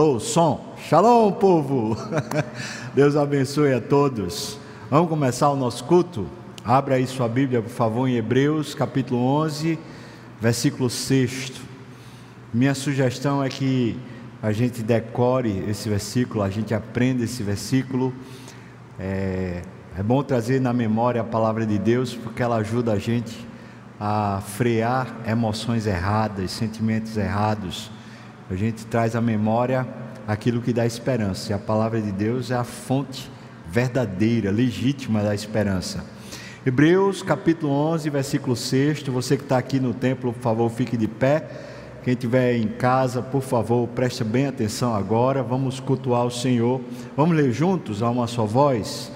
Alô, 0.00 0.18
som. 0.18 0.74
Shalom, 0.88 1.30
povo. 1.30 1.94
Deus 2.96 3.16
abençoe 3.16 3.74
a 3.74 3.82
todos. 3.82 4.58
Vamos 4.88 5.10
começar 5.10 5.50
o 5.50 5.56
nosso 5.56 5.84
culto? 5.84 6.26
Abra 6.64 6.94
aí 6.94 7.06
sua 7.06 7.28
Bíblia, 7.28 7.60
por 7.60 7.68
favor, 7.68 8.08
em 8.08 8.14
Hebreus, 8.14 8.74
capítulo 8.74 9.20
11, 9.20 9.78
versículo 10.40 10.88
6. 10.88 11.52
Minha 12.50 12.74
sugestão 12.74 13.44
é 13.44 13.50
que 13.50 13.94
a 14.42 14.52
gente 14.52 14.82
decore 14.82 15.66
esse 15.68 15.86
versículo, 15.90 16.42
a 16.42 16.48
gente 16.48 16.72
aprenda 16.72 17.24
esse 17.24 17.42
versículo. 17.42 18.10
É, 18.98 19.60
é 19.98 20.02
bom 20.02 20.22
trazer 20.22 20.62
na 20.62 20.72
memória 20.72 21.20
a 21.20 21.24
palavra 21.24 21.66
de 21.66 21.78
Deus, 21.78 22.14
porque 22.14 22.42
ela 22.42 22.56
ajuda 22.56 22.94
a 22.94 22.98
gente 22.98 23.46
a 24.00 24.40
frear 24.46 25.14
emoções 25.26 25.86
erradas, 25.86 26.52
sentimentos 26.52 27.18
errados 27.18 27.90
a 28.50 28.56
gente 28.56 28.84
traz 28.84 29.14
à 29.14 29.20
memória 29.20 29.86
aquilo 30.26 30.60
que 30.60 30.72
dá 30.72 30.84
esperança. 30.84 31.52
E 31.52 31.54
a 31.54 31.58
palavra 31.58 32.00
de 32.00 32.10
Deus 32.10 32.50
é 32.50 32.56
a 32.56 32.64
fonte 32.64 33.30
verdadeira, 33.68 34.50
legítima 34.50 35.22
da 35.22 35.32
esperança. 35.32 36.04
Hebreus 36.66 37.22
capítulo 37.22 37.72
11, 37.72 38.10
versículo 38.10 38.56
6. 38.56 39.04
Você 39.04 39.36
que 39.36 39.44
está 39.44 39.56
aqui 39.56 39.78
no 39.78 39.94
templo, 39.94 40.32
por 40.32 40.42
favor, 40.42 40.68
fique 40.68 40.96
de 40.96 41.06
pé. 41.06 41.48
Quem 42.02 42.14
estiver 42.14 42.56
em 42.56 42.66
casa, 42.66 43.22
por 43.22 43.40
favor, 43.40 43.86
preste 43.88 44.24
bem 44.24 44.48
atenção 44.48 44.96
agora. 44.96 45.44
Vamos 45.44 45.78
cultuar 45.78 46.26
o 46.26 46.30
Senhor. 46.30 46.80
Vamos 47.16 47.36
ler 47.36 47.52
juntos 47.52 48.02
a 48.02 48.10
uma 48.10 48.26
só 48.26 48.44
voz? 48.44 49.12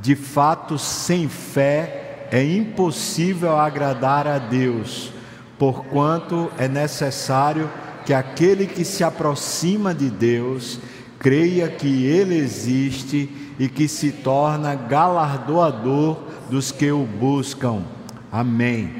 De 0.00 0.16
fato, 0.16 0.76
sem 0.76 1.28
fé 1.28 2.26
é 2.32 2.42
impossível 2.42 3.56
agradar 3.56 4.26
a 4.26 4.38
Deus, 4.38 5.12
porquanto 5.56 6.50
é 6.58 6.66
necessário 6.66 7.70
aquele 8.12 8.66
que 8.66 8.84
se 8.84 9.02
aproxima 9.04 9.94
de 9.94 10.10
Deus 10.10 10.78
creia 11.18 11.68
que 11.68 12.04
Ele 12.04 12.36
existe 12.36 13.30
e 13.58 13.68
que 13.68 13.88
se 13.88 14.12
torna 14.12 14.74
galardoador 14.74 16.18
dos 16.50 16.70
que 16.70 16.90
o 16.90 17.04
buscam. 17.04 17.82
Amém. 18.30 18.94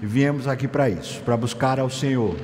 Viemos 0.00 0.48
aqui 0.48 0.66
para 0.66 0.88
isso, 0.88 1.20
para 1.22 1.36
buscar 1.36 1.78
ao 1.78 1.90
Senhor. 1.90 2.36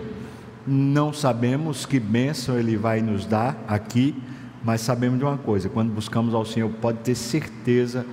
Não 0.67 1.13
sabemos 1.13 1.87
que 1.87 1.99
bênção 1.99 2.59
Ele 2.59 2.77
vai 2.77 3.01
nos 3.01 3.25
dar 3.25 3.57
aqui, 3.67 4.15
mas 4.63 4.81
sabemos 4.81 5.19
de 5.19 5.25
uma 5.25 5.39
coisa: 5.39 5.69
quando 5.69 5.93
buscamos 5.93 6.35
ao 6.35 6.45
Senhor, 6.45 6.71
pode 6.81 6.99
ter 6.99 7.15
certeza 7.15 8.05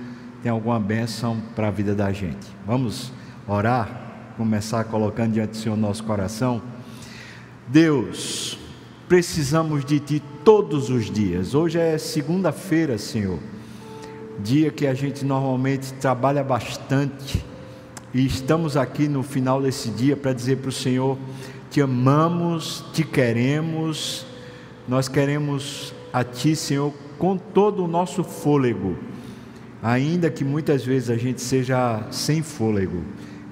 tem 0.44 0.52
alguma 0.52 0.78
bênção 0.78 1.40
para 1.56 1.68
a 1.68 1.70
vida 1.70 1.94
da 1.94 2.12
gente. 2.12 2.46
Vamos 2.66 3.10
orar, 3.48 4.34
começar 4.36 4.84
colocando 4.84 5.32
diante 5.32 5.52
do 5.52 5.56
Senhor 5.56 5.74
nosso 5.74 6.04
coração. 6.04 6.60
Deus, 7.66 8.58
precisamos 9.08 9.84
de 9.84 9.98
Ti 9.98 10.22
todos 10.44 10.90
os 10.90 11.10
dias. 11.10 11.54
Hoje 11.54 11.78
é 11.78 11.96
segunda-feira, 11.96 12.98
Senhor, 12.98 13.38
dia 14.40 14.70
que 14.70 14.86
a 14.86 14.92
gente 14.92 15.24
normalmente 15.24 15.94
trabalha 15.94 16.44
bastante 16.44 17.42
e 18.12 18.26
estamos 18.26 18.76
aqui 18.76 19.08
no 19.08 19.22
final 19.22 19.62
desse 19.62 19.88
dia 19.88 20.14
para 20.14 20.34
dizer 20.34 20.58
para 20.58 20.68
o 20.68 20.72
Senhor: 20.72 21.16
Te 21.70 21.80
amamos, 21.80 22.84
Te 22.92 23.02
queremos, 23.02 24.26
nós 24.86 25.08
queremos 25.08 25.94
a 26.12 26.22
Ti, 26.22 26.54
Senhor, 26.54 26.92
com 27.18 27.38
todo 27.38 27.82
o 27.82 27.88
nosso 27.88 28.22
fôlego, 28.22 28.94
ainda 29.82 30.30
que 30.30 30.44
muitas 30.44 30.84
vezes 30.84 31.08
a 31.08 31.16
gente 31.16 31.40
seja 31.40 32.06
sem 32.10 32.42
fôlego. 32.42 33.02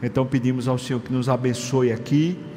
Então 0.03 0.27
pedimos 0.27 0.69
ao 0.69 0.77
Senhor 0.77 1.01
que 1.01 1.13
nos 1.13 1.31
abençoe 1.31 1.91
aqui 1.91 2.52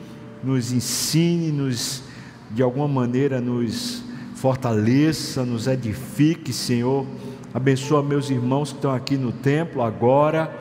nos 0.46 0.72
ensine, 0.72 1.52
nos 1.52 2.04
de 2.52 2.62
alguma 2.62 2.88
maneira 2.88 3.42
nos 3.42 4.04
fortaleça, 4.36 5.44
nos 5.44 5.66
edifique, 5.66 6.54
Senhor. 6.54 7.06
Abençoa 7.54 8.04
meus 8.04 8.30
irmãos 8.30 8.70
que 8.70 8.78
estão 8.78 8.94
aqui 8.94 9.18
no 9.18 9.32
templo 9.32 9.82
agora, 9.82 10.56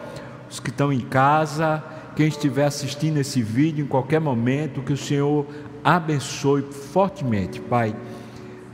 os 0.51 0.59
que 0.59 0.71
estão 0.71 0.93
em 0.93 1.01
casa, 1.01 1.85
quem 2.17 2.29
estiver 2.29 2.65
assistindo 2.65 3.19
esse 3.19 3.43
vídeo 3.43 3.85
em 3.85 3.89
qualquer 3.89 4.21
momento, 4.21 4.81
que 4.81 4.93
o 4.93 4.97
Senhor 4.97 5.47
abençoe 5.83 6.63
fortemente, 6.63 7.61
Pai. 7.61 7.95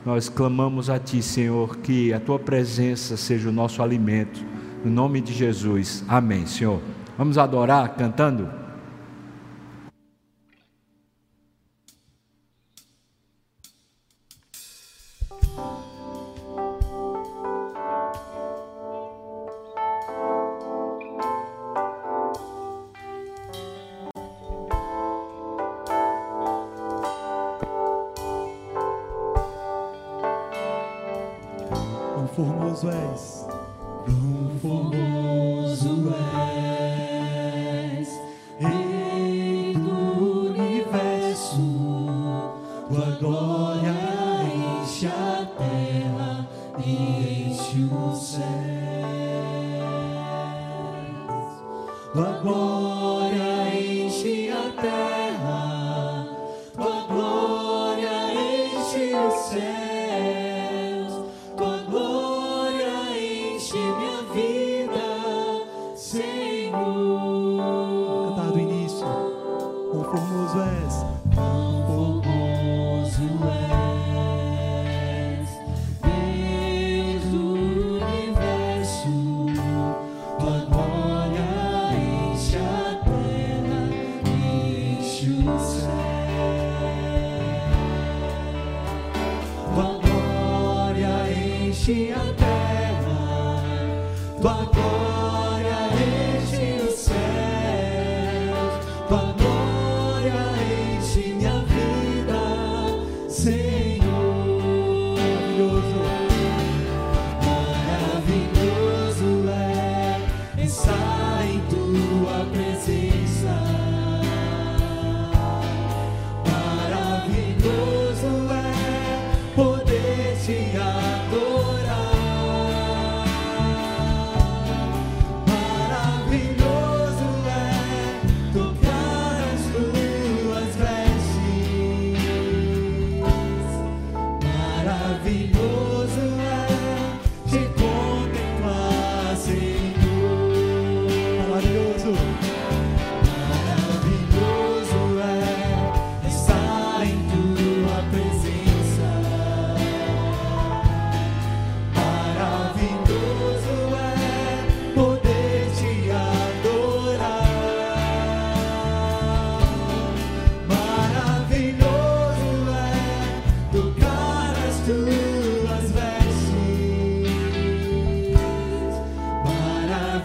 Nós 0.05 0.29
clamamos 0.29 0.88
a 0.88 0.99
Ti, 0.99 1.23
Senhor, 1.23 1.79
que 1.79 2.12
a 2.12 2.21
Tua 2.21 2.38
presença 2.38 3.17
seja 3.17 3.49
o 3.49 3.52
nosso 3.52 3.83
alimento. 3.83 4.40
No 4.85 4.90
nome 4.90 5.21
de 5.21 5.33
Jesus. 5.33 6.05
Amém, 6.09 6.47
Senhor. 6.47 6.81
Vamos 7.19 7.37
adorar 7.37 7.97
cantando? 7.97 8.60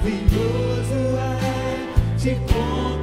maravilhoso 0.06 1.18
é 1.18 2.18
te 2.18 2.36
contar. 2.36 2.95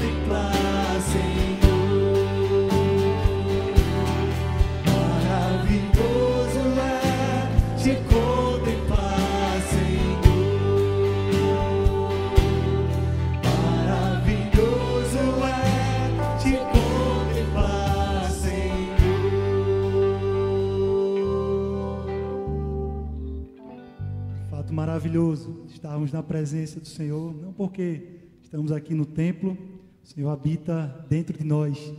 Estarmos 25.93 26.11
na 26.11 26.23
presença 26.23 26.81
do 26.81 26.89
Senhor, 26.89 27.35
não 27.35 27.53
porque 27.53 28.21
estamos 28.43 28.73
aqui 28.73 28.95
no 28.95 29.05
templo, 29.05 29.59
o 30.03 30.07
Senhor 30.07 30.31
habita 30.31 31.05
dentro 31.07 31.37
de 31.37 31.45
nós. 31.45 31.93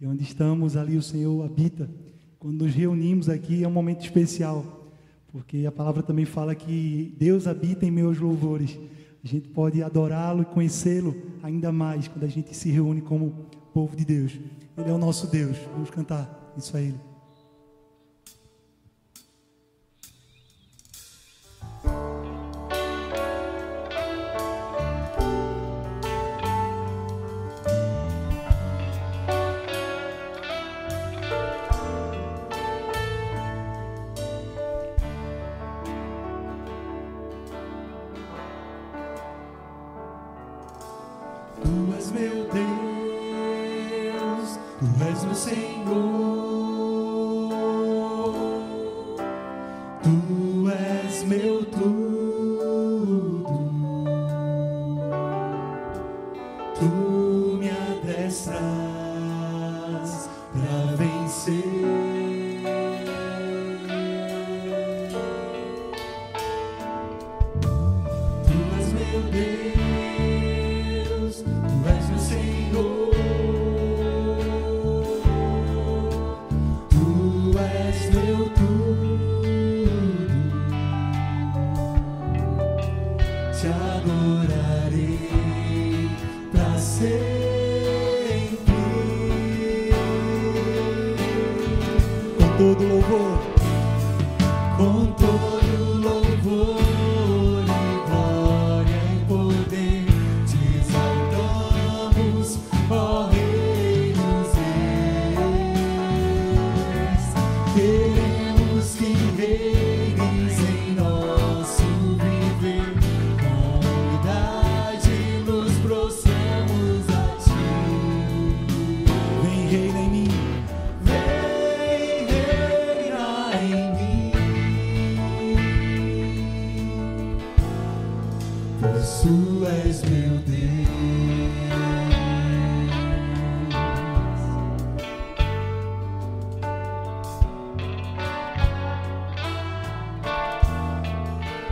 E 0.00 0.06
onde 0.06 0.22
estamos, 0.22 0.78
ali 0.78 0.96
o 0.96 1.02
Senhor 1.02 1.44
habita. 1.44 1.90
Quando 2.38 2.64
nos 2.64 2.74
reunimos 2.74 3.28
aqui 3.28 3.62
é 3.62 3.68
um 3.68 3.70
momento 3.70 4.02
especial, 4.02 4.88
porque 5.28 5.66
a 5.66 5.72
palavra 5.72 6.02
também 6.02 6.24
fala 6.24 6.54
que 6.54 7.14
Deus 7.18 7.46
habita 7.46 7.84
em 7.84 7.90
meus 7.90 8.18
louvores. 8.18 8.78
A 9.22 9.26
gente 9.26 9.48
pode 9.50 9.82
adorá-lo 9.82 10.40
e 10.40 10.46
conhecê-lo 10.46 11.14
ainda 11.42 11.70
mais 11.70 12.08
quando 12.08 12.24
a 12.24 12.28
gente 12.28 12.56
se 12.56 12.70
reúne 12.70 13.02
como 13.02 13.46
povo 13.74 13.94
de 13.94 14.06
Deus. 14.06 14.40
Ele 14.78 14.88
é 14.88 14.92
o 14.92 14.98
nosso 14.98 15.26
Deus. 15.26 15.58
Vamos 15.74 15.90
cantar 15.90 16.54
isso 16.56 16.74
a 16.74 16.80
Ele. 16.80 17.13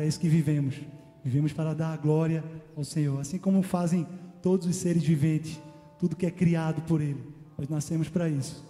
para 0.00 0.06
isso 0.06 0.18
que 0.18 0.30
vivemos. 0.30 0.76
Vivemos 1.22 1.52
para 1.52 1.74
dar 1.74 1.98
glória 1.98 2.42
ao 2.74 2.82
Senhor. 2.82 3.20
Assim 3.20 3.36
como 3.36 3.62
fazem 3.62 4.06
todos 4.40 4.66
os 4.66 4.76
seres 4.76 5.02
viventes, 5.02 5.60
tudo 5.98 6.16
que 6.16 6.24
é 6.24 6.30
criado 6.30 6.80
por 6.86 7.02
Ele. 7.02 7.22
Nós 7.58 7.68
nascemos 7.68 8.08
para 8.08 8.26
isso. 8.26 8.64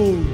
gold. 0.00 0.29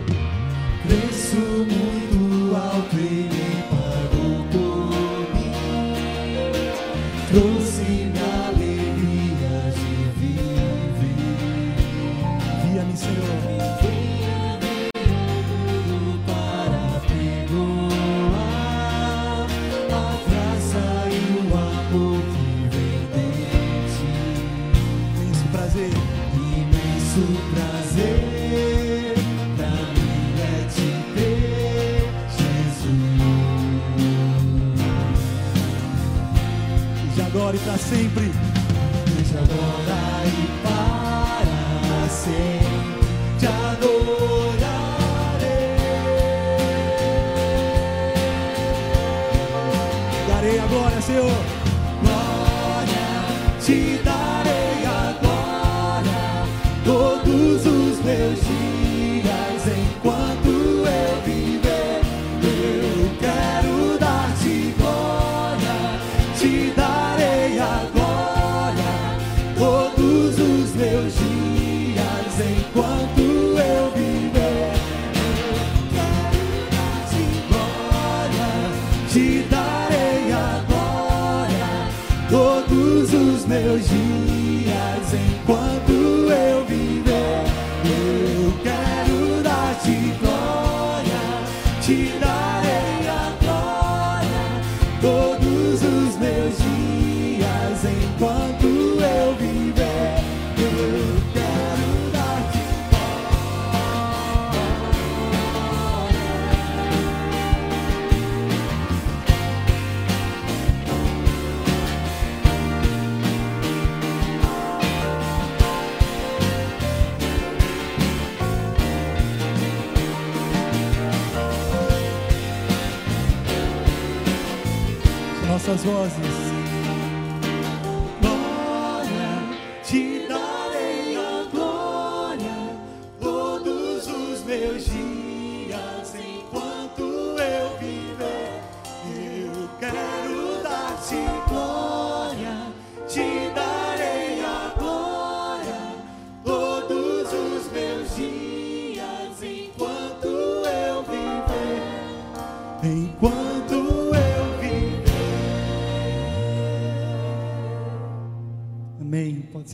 Nossas 125.67 125.85
vozes. 125.85 126.46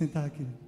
Sentar 0.03 0.25
aqui. 0.27 0.62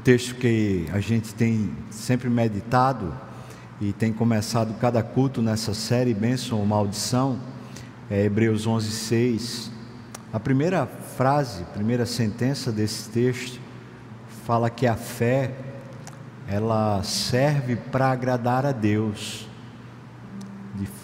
Texto 0.00 0.34
que 0.36 0.86
a 0.92 1.00
gente 1.00 1.34
tem 1.34 1.70
sempre 1.90 2.30
meditado 2.30 3.14
e 3.80 3.92
tem 3.92 4.12
começado 4.12 4.74
cada 4.78 5.02
culto 5.02 5.42
nessa 5.42 5.74
série 5.74 6.14
Bênção 6.14 6.58
ou 6.58 6.66
Maldição 6.66 7.38
é 8.10 8.24
Hebreus 8.24 8.66
11, 8.66 8.90
6. 8.90 9.70
A 10.32 10.40
primeira 10.40 10.86
frase, 10.86 11.62
a 11.62 11.66
primeira 11.66 12.04
sentença 12.04 12.72
desse 12.72 13.08
texto 13.10 13.60
fala 14.44 14.68
que 14.68 14.86
a 14.86 14.96
fé 14.96 15.54
ela 16.48 17.02
serve 17.04 17.76
para 17.76 18.10
agradar 18.10 18.66
a 18.66 18.72
Deus. 18.72 19.46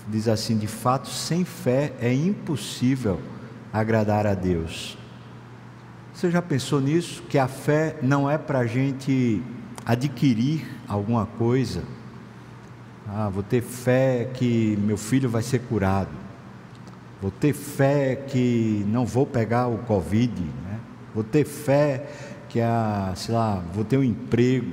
Diz 0.09 0.27
assim: 0.27 0.57
de 0.57 0.67
fato, 0.67 1.09
sem 1.09 1.45
fé 1.45 1.93
é 2.01 2.13
impossível 2.13 3.21
agradar 3.73 4.27
a 4.27 4.35
Deus. 4.35 4.99
Você 6.17 6.31
já 6.31 6.41
pensou 6.41 6.81
nisso? 6.81 7.23
Que 7.25 7.39
a 7.39 7.47
fé 7.47 7.99
não 8.01 8.31
é 8.31 8.39
para 8.39 8.61
a 8.61 8.67
gente 8.67 9.43
adquirir 9.85 10.67
alguma 10.89 11.27
coisa. 11.27 11.85
Ah, 13.07 13.29
vou 13.29 13.43
ter 13.43 13.61
fé 13.61 14.31
que 14.33 14.79
meu 14.81 14.97
filho 14.97 15.29
vai 15.29 15.43
ser 15.43 15.59
curado. 15.59 16.09
Vou 17.21 17.31
ter 17.31 17.53
fé 17.53 18.17
que 18.17 18.83
não 18.89 19.05
vou 19.05 19.27
pegar 19.27 19.67
o 19.67 19.77
Covid. 19.77 20.41
Né? 20.41 20.81
Vou 21.15 21.23
ter 21.23 21.45
fé 21.45 22.09
que, 22.49 22.63
a, 22.63 23.13
sei 23.15 23.35
lá, 23.35 23.63
vou 23.75 23.85
ter 23.85 23.99
um 23.99 24.03
emprego. 24.03 24.73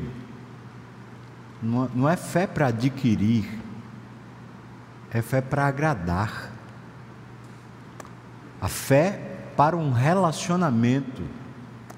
Não, 1.61 1.91
não 1.93 2.09
é 2.09 2.15
fé 2.15 2.47
para 2.47 2.67
adquirir, 2.67 3.49
é 5.11 5.21
fé 5.21 5.41
para 5.41 5.67
agradar. 5.67 6.53
A 8.61 8.69
fé 8.69 9.32
para 9.55 9.75
um 9.77 9.91
relacionamento 9.91 11.21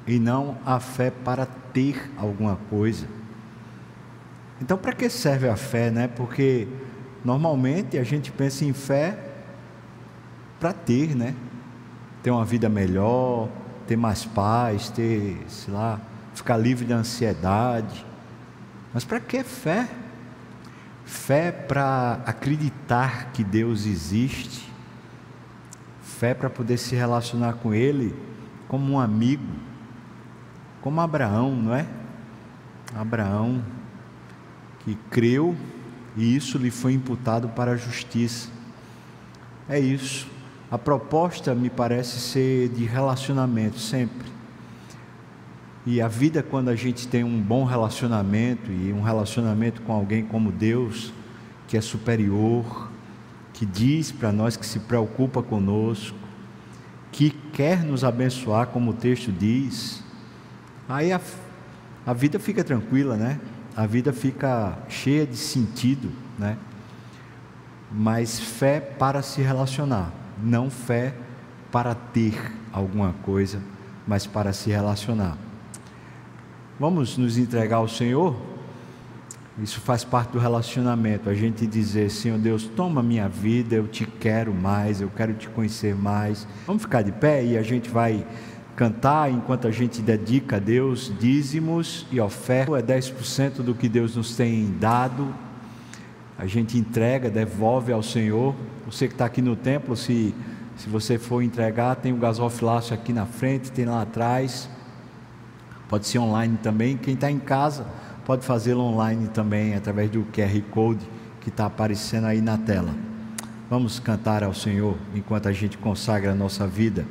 e 0.08 0.20
não 0.20 0.58
a 0.66 0.80
fé 0.80 1.10
para 1.10 1.46
ter 1.46 2.12
alguma 2.18 2.58
coisa. 2.70 3.08
Então, 4.62 4.78
para 4.78 4.94
que 4.94 5.10
serve 5.10 5.50
a 5.50 5.56
fé, 5.56 5.92
né? 5.92 6.08
Porque 6.08 6.68
normalmente 7.24 7.98
a 7.98 8.04
gente 8.04 8.32
pensa 8.32 8.64
em 8.64 8.74
fé 8.74 9.18
para 10.60 10.72
ter, 10.72 11.16
né? 11.16 11.36
Ter 12.24 12.32
uma 12.32 12.46
vida 12.46 12.70
melhor, 12.70 13.50
ter 13.88 13.98
mais 13.98 14.26
paz, 14.26 14.90
ter, 14.90 15.44
sei 15.48 15.74
lá, 15.74 16.00
ficar 16.34 16.58
livre 16.58 16.86
da 16.86 16.96
ansiedade. 16.96 18.06
Mas 18.94 19.04
para 19.04 19.20
que 19.20 19.44
fé? 19.44 19.88
Fé 21.06 21.52
para 21.52 22.20
acreditar 22.26 23.32
que 23.32 23.44
Deus 23.44 23.86
existe, 23.86 24.72
fé 26.16 26.34
para 26.34 26.50
poder 26.50 26.78
se 26.78 26.96
relacionar 26.96 27.54
com 27.54 27.74
Ele 27.74 28.16
como 28.68 28.94
um 28.94 29.00
amigo, 29.00 29.44
como 30.82 31.02
Abraão, 31.02 31.56
não 31.56 31.76
é? 31.76 31.86
Abraão 32.96 33.64
que 34.80 34.96
creu 35.10 35.56
e 36.16 36.36
isso 36.36 36.58
lhe 36.58 36.72
foi 36.72 36.94
imputado 36.94 37.50
para 37.50 37.72
a 37.72 37.76
justiça. 37.76 38.50
É 39.68 39.80
isso. 39.80 40.28
A 40.72 40.78
proposta 40.78 41.54
me 41.54 41.70
parece 41.70 42.20
ser 42.20 42.70
de 42.70 42.86
relacionamento 42.86 43.80
sempre. 43.80 44.28
E 45.86 46.02
a 46.02 46.08
vida, 46.08 46.42
quando 46.42 46.70
a 46.70 46.76
gente 46.76 47.08
tem 47.08 47.24
um 47.24 47.40
bom 47.40 47.64
relacionamento 47.64 48.72
e 48.72 48.92
um 48.92 49.02
relacionamento 49.02 49.82
com 49.82 49.94
alguém 49.94 50.24
como 50.24 50.52
Deus, 50.52 51.14
que 51.68 51.78
é 51.78 51.82
superior, 51.82 52.85
que 53.56 53.66
diz 53.66 54.12
para 54.12 54.34
nós 54.34 54.58
que 54.58 54.66
se 54.66 54.80
preocupa 54.80 55.42
conosco, 55.42 56.18
que 57.10 57.30
quer 57.30 57.84
nos 57.84 58.04
abençoar, 58.04 58.68
como 58.68 58.92
o 58.92 58.94
texto 58.94 59.32
diz, 59.32 60.04
aí 60.90 61.14
a, 61.14 61.22
a 62.06 62.14
vida 62.14 62.38
fica 62.38 62.66
tranquila, 62.66 63.16
né? 63.16 63.40
A 63.74 63.86
vida 63.86 64.12
fica 64.12 64.78
cheia 64.90 65.26
de 65.26 65.38
sentido, 65.38 66.12
né? 66.38 66.58
Mas 67.90 68.42
fé 68.42 68.82
para 68.82 69.22
se 69.22 69.42
relacionar, 69.42 70.12
não 70.44 70.70
fé 70.70 71.14
para 71.72 71.96
ter 71.96 72.52
alguma 72.74 73.14
coisa, 73.24 73.62
mas 74.06 74.28
para 74.28 74.52
se 74.52 74.70
relacionar. 74.70 75.38
Vamos 76.78 77.18
nos 77.18 77.38
entregar 77.38 77.78
ao 77.78 77.88
Senhor? 77.88 78.36
Isso 79.62 79.80
faz 79.80 80.04
parte 80.04 80.32
do 80.32 80.40
relacionamento. 80.40 81.30
A 81.30 81.34
gente 81.34 81.66
dizer, 81.66 82.12
Senhor 82.12 82.38
Deus, 82.38 82.66
toma 82.66 83.02
minha 83.02 83.30
vida, 83.30 83.76
eu 83.76 83.88
te 83.88 84.06
quero 84.06 84.54
mais, 84.54 85.00
eu 85.00 85.10
quero 85.10 85.34
te 85.34 85.48
conhecer 85.48 85.96
mais. 85.96 86.46
Vamos 86.68 86.82
ficar 86.82 87.02
de 87.02 87.14
pé 87.14 87.44
e 87.44 87.58
a 87.58 87.62
gente 87.62 87.90
vai 87.90 88.26
cantar 88.76 89.32
enquanto 89.32 89.66
a 89.66 89.72
gente 89.72 90.02
dedica 90.02 90.58
a 90.58 90.60
Deus 90.60 91.10
dízimos 91.18 92.06
e 92.12 92.20
oferta. 92.20 92.78
É 92.78 92.82
10% 92.82 93.62
do 93.62 93.74
que 93.74 93.88
Deus 93.88 94.18
nos 94.18 94.36
tem 94.36 94.76
dado. 94.78 95.34
A 96.38 96.46
gente 96.46 96.78
entrega, 96.78 97.30
devolve 97.30 97.94
ao 97.94 98.04
Senhor. 98.04 98.54
Você 98.86 99.08
que 99.08 99.14
está 99.14 99.24
aqui 99.24 99.42
no 99.42 99.56
templo, 99.56 99.96
se, 99.96 100.36
se 100.76 100.90
você 100.90 101.18
for 101.18 101.42
entregar, 101.42 101.96
tem 101.96 102.12
o 102.12 102.18
gasofilácio 102.18 102.94
aqui 102.94 103.14
na 103.14 103.26
frente, 103.26 103.72
tem 103.72 103.86
lá 103.86 104.02
atrás. 104.02 104.70
Pode 105.88 106.08
ser 106.08 106.20
online 106.20 106.60
também. 106.62 106.98
Quem 106.98 107.14
está 107.14 107.32
em 107.32 107.40
casa 107.40 107.86
pode 108.26 108.44
fazê-lo 108.44 108.82
online 108.82 109.28
também 109.28 109.76
através 109.76 110.10
do 110.10 110.26
QR 110.34 110.62
Code 110.72 111.08
que 111.40 111.50
está 111.50 111.68
aparecendo 111.68 112.26
aí 112.26 112.42
na 112.42 112.58
tela. 112.58 112.94
Vamos 113.70 114.00
cantar 114.00 114.44
ao 114.44 114.54
Senhor 114.54 114.98
enquanto 115.14 115.48
a 115.48 115.54
gente 115.54 115.78
consagra 115.78 116.32
a 116.32 116.36
nossa 116.36 116.68
vida. 116.68 117.06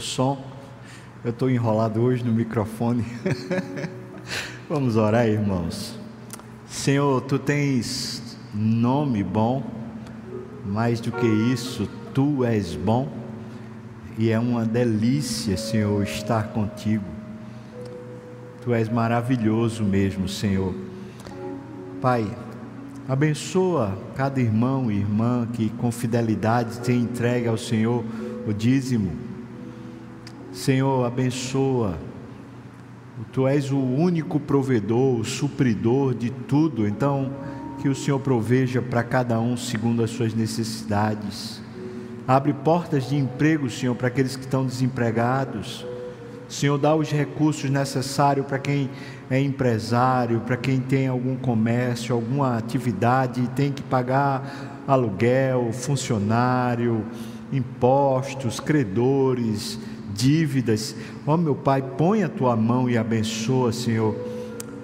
O 0.00 0.02
som, 0.02 0.42
eu 1.22 1.28
estou 1.28 1.50
enrolado 1.50 2.00
hoje 2.00 2.24
no 2.24 2.32
microfone. 2.32 3.04
Vamos 4.66 4.96
orar, 4.96 5.28
irmãos. 5.28 5.94
Senhor, 6.66 7.20
tu 7.20 7.38
tens 7.38 8.38
nome 8.54 9.22
bom, 9.22 9.62
mais 10.64 11.00
do 11.00 11.12
que 11.12 11.26
isso, 11.26 11.86
tu 12.14 12.46
és 12.46 12.74
bom, 12.74 13.12
e 14.16 14.30
é 14.30 14.38
uma 14.38 14.64
delícia, 14.64 15.58
Senhor, 15.58 16.02
estar 16.02 16.44
contigo. 16.44 17.04
Tu 18.62 18.72
és 18.72 18.88
maravilhoso 18.88 19.84
mesmo, 19.84 20.26
Senhor. 20.26 20.74
Pai, 22.00 22.26
abençoa 23.06 23.98
cada 24.16 24.40
irmão 24.40 24.90
e 24.90 24.96
irmã 24.96 25.46
que 25.52 25.68
com 25.68 25.92
fidelidade 25.92 26.80
tem 26.80 27.02
entregue 27.02 27.48
ao 27.48 27.58
Senhor 27.58 28.02
o 28.48 28.54
dízimo. 28.54 29.28
Senhor, 30.60 31.06
abençoa. 31.06 31.96
Tu 33.32 33.48
és 33.48 33.70
o 33.70 33.78
único 33.78 34.38
provedor, 34.38 35.18
o 35.18 35.24
supridor 35.24 36.14
de 36.14 36.28
tudo. 36.28 36.86
Então, 36.86 37.32
que 37.80 37.88
o 37.88 37.94
Senhor 37.94 38.20
proveja 38.20 38.82
para 38.82 39.02
cada 39.02 39.40
um 39.40 39.56
segundo 39.56 40.04
as 40.04 40.10
suas 40.10 40.34
necessidades. 40.34 41.62
Abre 42.28 42.52
portas 42.52 43.08
de 43.08 43.16
emprego, 43.16 43.70
Senhor, 43.70 43.94
para 43.94 44.08
aqueles 44.08 44.36
que 44.36 44.42
estão 44.42 44.66
desempregados. 44.66 45.86
Senhor, 46.46 46.76
dá 46.76 46.94
os 46.94 47.10
recursos 47.10 47.70
necessários 47.70 48.44
para 48.44 48.58
quem 48.58 48.90
é 49.30 49.40
empresário, 49.40 50.40
para 50.40 50.58
quem 50.58 50.78
tem 50.78 51.08
algum 51.08 51.36
comércio, 51.36 52.14
alguma 52.14 52.58
atividade 52.58 53.40
e 53.40 53.46
tem 53.46 53.72
que 53.72 53.82
pagar 53.82 54.82
aluguel, 54.86 55.72
funcionário, 55.72 57.02
impostos, 57.50 58.60
credores, 58.60 59.78
dívidas. 60.14 60.94
Ó 61.26 61.36
meu 61.36 61.54
Pai, 61.54 61.82
põe 61.82 62.22
a 62.22 62.28
tua 62.28 62.56
mão 62.56 62.88
e 62.88 62.96
abençoa, 62.96 63.72
Senhor. 63.72 64.16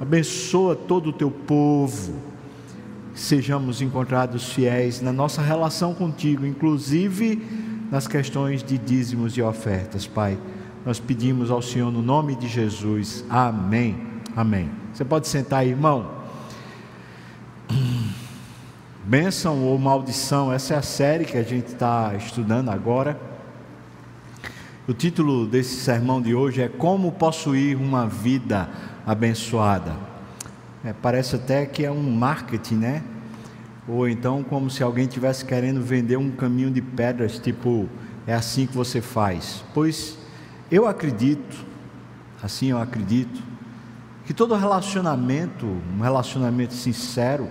Abençoa 0.01 0.77
todo 0.77 1.11
o 1.11 1.13
teu 1.13 1.31
povo. 1.31 2.15
Sejamos 3.15 3.81
encontrados 3.81 4.53
fiéis 4.53 5.01
na 5.01 5.13
nossa 5.13 5.41
relação 5.41 5.95
contigo, 5.95 6.45
inclusive 6.45 7.43
nas 7.91 8.07
questões 8.07 8.63
de 8.63 8.77
dízimos 8.77 9.37
e 9.37 9.43
ofertas, 9.43 10.07
Pai. 10.07 10.39
Nós 10.85 11.01
pedimos 11.01 11.51
ao 11.51 11.63
Senhor 11.63 11.91
no 11.91 12.03
nome 12.03 12.37
de 12.37 12.47
Jesus. 12.47 13.25
Amém. 13.29 13.97
Amém. 14.37 14.71
Você 14.93 15.05
pode 15.05 15.29
sentar 15.29 15.61
aí, 15.61 15.71
irmão. 15.71 16.11
Bênção 19.05 19.63
ou 19.65 19.79
maldição, 19.79 20.53
essa 20.53 20.75
é 20.75 20.77
a 20.77 20.83
série 20.83 21.25
que 21.25 21.39
a 21.39 21.43
gente 21.43 21.69
está 21.69 22.13
estudando 22.17 22.71
agora. 22.71 23.19
O 24.89 24.95
título 24.95 25.49
desse 25.49 25.81
sermão 25.81 26.23
de 26.23 26.33
hoje 26.33 26.63
é 26.63 26.69
Como 26.69 27.11
Possuir 27.11 27.77
uma 27.77 28.07
Vida 28.07 28.69
Abençoada. 29.05 29.97
É, 30.85 30.93
parece 30.93 31.35
até 31.35 31.67
que 31.67 31.85
é 31.85 31.91
um 31.91 32.09
marketing, 32.13 32.77
né? 32.77 33.03
Ou 33.89 34.09
então 34.09 34.45
como 34.45 34.71
se 34.71 34.85
alguém 34.85 35.09
tivesse 35.09 35.45
querendo 35.45 35.83
vender 35.83 36.17
um 36.17 36.31
caminho 36.31 36.71
de 36.71 36.81
pedras, 36.81 37.37
tipo, 37.37 37.89
é 38.29 38.33
assim 38.33 38.65
que 38.65 38.77
você 38.77 39.01
faz. 39.01 39.65
Pois 39.75 40.17
eu 40.71 40.87
acredito, 40.87 41.67
assim 42.41 42.71
eu 42.71 42.81
acredito, 42.81 43.43
que 44.25 44.33
todo 44.33 44.55
relacionamento, 44.55 45.67
um 45.67 46.01
relacionamento 46.01 46.75
sincero, 46.75 47.51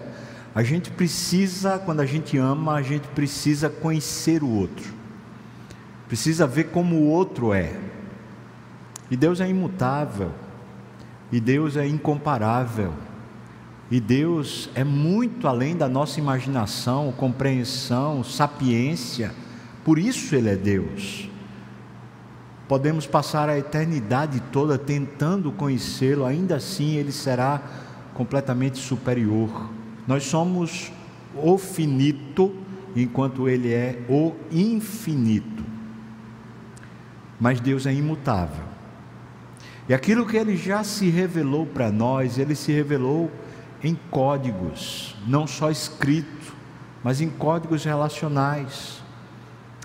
a 0.56 0.64
gente 0.64 0.90
precisa, 0.90 1.80
quando 1.80 2.00
a 2.00 2.06
gente 2.06 2.38
ama, 2.38 2.76
a 2.76 2.82
gente 2.82 3.10
precisa 3.10 3.70
conhecer 3.70 4.42
o 4.42 4.50
outro, 4.50 4.95
precisa 6.08 6.46
ver 6.46 6.66
como 6.66 6.96
o 6.96 7.08
outro 7.08 7.54
é. 7.54 7.78
E 9.10 9.16
Deus 9.16 9.40
é 9.40 9.48
imutável, 9.48 10.32
e 11.32 11.40
Deus 11.40 11.78
é 11.78 11.88
incomparável, 11.88 12.94
e 13.90 14.00
Deus 14.00 14.70
é 14.74 14.84
muito 14.84 15.48
além 15.48 15.76
da 15.76 15.88
nossa 15.88 16.20
imaginação, 16.20 17.14
compreensão, 17.16 18.24
sapiência, 18.24 19.32
por 19.84 20.00
isso 20.00 20.36
Ele 20.36 20.50
é 20.50 20.56
Deus. 20.56 21.30
Podemos 22.68 23.06
passar 23.06 23.48
a 23.48 23.60
eternidade 23.60 24.42
toda 24.52 24.76
tentando 24.76 25.52
conhecê-lo, 25.52 26.26
ainda 26.26 26.56
assim 26.56 26.96
Ele 26.96 27.12
será 27.12 27.62
completamente 28.16 28.80
superior. 28.80 29.70
Nós 30.08 30.24
somos 30.24 30.92
o 31.36 31.60
finito, 31.60 32.56
enquanto 32.96 33.48
Ele 33.48 33.72
é 33.72 34.02
o 34.10 34.34
infinito. 34.52 35.75
Mas 37.46 37.60
Deus 37.60 37.86
é 37.86 37.94
imutável. 37.94 38.64
E 39.88 39.94
aquilo 39.94 40.26
que 40.26 40.36
Ele 40.36 40.58
já 40.58 40.84
se 40.84 41.12
revelou 41.12 41.64
para 41.64 41.92
nós, 41.92 42.40
Ele 42.40 42.56
se 42.56 42.72
revelou 42.72 43.32
em 43.84 43.94
códigos, 44.10 45.16
não 45.28 45.46
só 45.46 45.70
escrito, 45.70 46.56
mas 47.04 47.22
em 47.22 47.30
códigos 47.30 47.86
relacionais. 47.86 49.00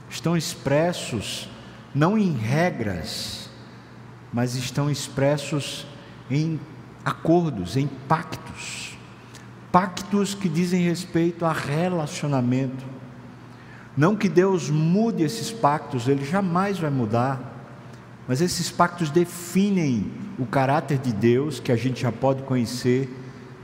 Estão 0.09 0.39
expressos 0.39 1.51
não 1.95 2.17
em 2.17 2.33
regras, 2.33 3.51
mas 4.33 4.55
estão 4.55 4.91
expressos 4.91 5.87
em 6.31 6.59
acordos, 7.05 7.77
em 7.77 7.87
pactos. 7.87 8.97
Pactos 9.71 10.35
que 10.35 10.49
dizem 10.49 10.83
respeito 10.83 11.45
a 11.45 11.53
relacionamento. 11.53 12.87
Não 13.95 14.17
que 14.17 14.31
Deus 14.31 14.71
mude 14.71 15.23
esses 15.23 15.53
pactos, 15.53 16.09
ele 16.09 16.25
jamais 16.25 16.79
vai 16.79 16.89
mudar, 16.89 17.50
mas 18.31 18.41
esses 18.41 18.71
pactos 18.71 19.11
definem 19.11 20.09
o 20.39 20.47
caráter 20.47 20.99
de 20.99 21.13
Deus, 21.13 21.59
que 21.59 21.73
a 21.73 21.77
gente 21.77 22.03
já 22.03 22.13
pode 22.13 22.45
conhecer, 22.45 23.13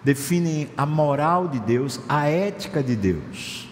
definem 0.02 0.68
a 0.76 0.84
moral 0.84 1.46
de 1.46 1.60
Deus, 1.60 2.00
a 2.08 2.26
ética 2.26 2.82
de 2.82 2.96
Deus. 2.96 3.68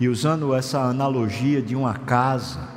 E 0.00 0.08
usando 0.08 0.52
essa 0.56 0.80
analogia 0.80 1.62
de 1.62 1.76
uma 1.76 1.94
casa, 1.94 2.68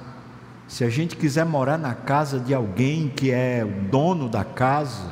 se 0.67 0.83
a 0.83 0.89
gente 0.91 1.15
quiser 1.15 1.47
morar 1.47 1.79
na 1.79 1.95
casa 1.95 2.39
de 2.39 2.53
alguém 2.53 3.09
que 3.09 3.31
é 3.31 3.65
o 3.65 3.89
dono 3.89 4.29
da 4.29 4.43
casa, 4.43 5.11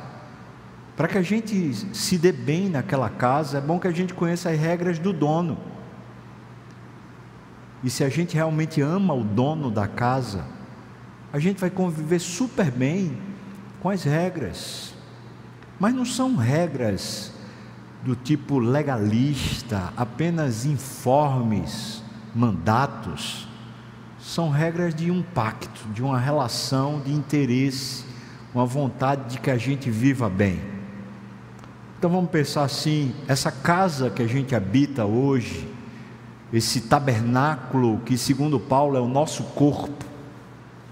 para 0.96 1.08
que 1.08 1.18
a 1.18 1.24
gente 1.24 1.74
se 1.96 2.20
dê 2.20 2.32
bem 2.32 2.70
naquela 2.70 3.10
casa, 3.10 3.58
é 3.58 3.62
bom 3.62 3.80
que 3.80 3.88
a 3.88 3.92
gente 3.92 4.14
conheça 4.14 4.52
as 4.52 4.60
regras 4.60 5.00
do 5.00 5.14
dono. 5.14 5.58
E 7.84 7.90
se 7.90 8.04
a 8.04 8.10
gente 8.10 8.36
realmente 8.36 8.82
ama 8.82 9.16
o 9.16 9.24
dono 9.24 9.72
da 9.72 9.88
casa, 9.88 10.46
a 11.34 11.40
gente 11.40 11.60
vai 11.60 11.72
conviver 11.72 12.20
super 12.20 12.70
bem 12.70 13.18
com 13.82 13.90
as 13.90 14.04
regras. 14.04 14.94
Mas 15.80 15.92
não 15.96 16.06
são 16.06 16.36
regras 16.36 17.34
do 18.04 18.16
tipo 18.16 18.60
legalista, 18.60 19.92
apenas 19.98 20.64
informes, 20.64 22.04
mandatos. 22.36 23.48
São 24.20 24.52
regras 24.52 24.94
de 24.94 25.10
um 25.10 25.24
pacto, 25.24 25.88
de 25.92 26.04
uma 26.04 26.20
relação 26.20 27.02
de 27.02 27.12
interesse, 27.12 28.06
uma 28.54 28.66
vontade 28.66 29.32
de 29.32 29.40
que 29.40 29.50
a 29.50 29.58
gente 29.58 29.90
viva 29.90 30.30
bem. 30.30 30.62
Então 31.98 32.12
vamos 32.12 32.30
pensar 32.30 32.64
assim: 32.64 33.12
essa 33.28 33.52
casa 33.52 34.12
que 34.12 34.22
a 34.22 34.28
gente 34.28 34.54
habita 34.54 35.04
hoje, 35.04 35.68
esse 36.54 36.82
tabernáculo 36.82 38.00
que, 38.06 38.20
segundo 38.20 38.60
Paulo, 38.60 38.96
é 38.96 39.02
o 39.02 39.08
nosso 39.08 39.44
corpo. 39.44 40.13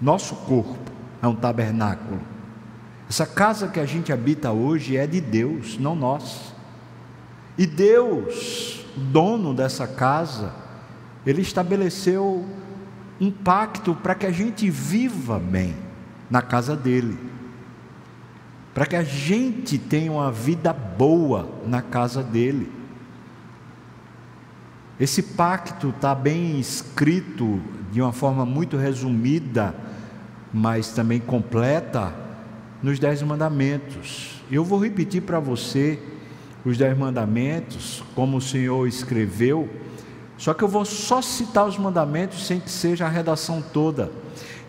Nosso 0.01 0.35
corpo 0.35 0.91
é 1.21 1.27
um 1.27 1.35
tabernáculo. 1.35 2.19
Essa 3.07 3.25
casa 3.25 3.67
que 3.67 3.79
a 3.79 3.85
gente 3.85 4.11
habita 4.11 4.51
hoje 4.51 4.97
é 4.97 5.05
de 5.05 5.21
Deus, 5.21 5.77
não 5.77 5.95
nós. 5.95 6.53
E 7.57 7.67
Deus, 7.67 8.85
dono 8.95 9.53
dessa 9.53 9.85
casa, 9.85 10.53
ele 11.25 11.41
estabeleceu 11.41 12.45
um 13.19 13.29
pacto 13.29 13.93
para 13.93 14.15
que 14.15 14.25
a 14.25 14.31
gente 14.31 14.69
viva 14.69 15.37
bem 15.37 15.75
na 16.29 16.41
casa 16.41 16.75
dele, 16.75 17.19
para 18.73 18.85
que 18.85 18.95
a 18.95 19.03
gente 19.03 19.77
tenha 19.77 20.11
uma 20.11 20.31
vida 20.31 20.73
boa 20.73 21.47
na 21.67 21.81
casa 21.81 22.23
dele. 22.23 22.71
Esse 24.99 25.21
pacto 25.21 25.89
está 25.89 26.15
bem 26.15 26.59
escrito 26.59 27.61
de 27.91 28.01
uma 28.01 28.13
forma 28.13 28.45
muito 28.45 28.77
resumida, 28.77 29.75
mas 30.53 30.91
também 30.91 31.19
completa, 31.19 32.13
nos 32.81 32.99
Dez 32.99 33.21
Mandamentos. 33.21 34.41
Eu 34.51 34.63
vou 34.63 34.79
repetir 34.79 35.21
para 35.21 35.39
você 35.39 35.99
os 36.65 36.77
Dez 36.77 36.97
Mandamentos, 36.97 38.03
como 38.15 38.37
o 38.37 38.41
Senhor 38.41 38.87
escreveu, 38.87 39.69
só 40.37 40.55
que 40.55 40.63
eu 40.63 40.67
vou 40.67 40.83
só 40.85 41.21
citar 41.21 41.67
os 41.67 41.77
mandamentos 41.77 42.47
sem 42.47 42.59
que 42.59 42.71
seja 42.71 43.05
a 43.05 43.09
redação 43.09 43.61
toda. 43.61 44.11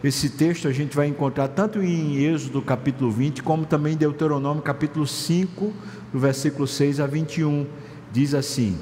Esse 0.05 0.29
texto 0.29 0.69
a 0.69 0.73
gente 0.73 0.95
vai 0.95 1.07
encontrar 1.07 1.49
tanto 1.49 1.81
em 1.81 2.17
Êxodo 2.25 2.61
capítulo 2.61 3.11
20, 3.11 3.43
como 3.43 3.65
também 3.65 3.95
em 3.95 3.97
Deuteronômio 3.97 4.63
capítulo 4.63 5.07
5, 5.07 5.73
do 6.13 6.19
versículo 6.19 6.67
6 6.67 7.01
a 7.01 7.07
21. 7.07 7.67
Diz 8.13 8.35
assim: 8.35 8.77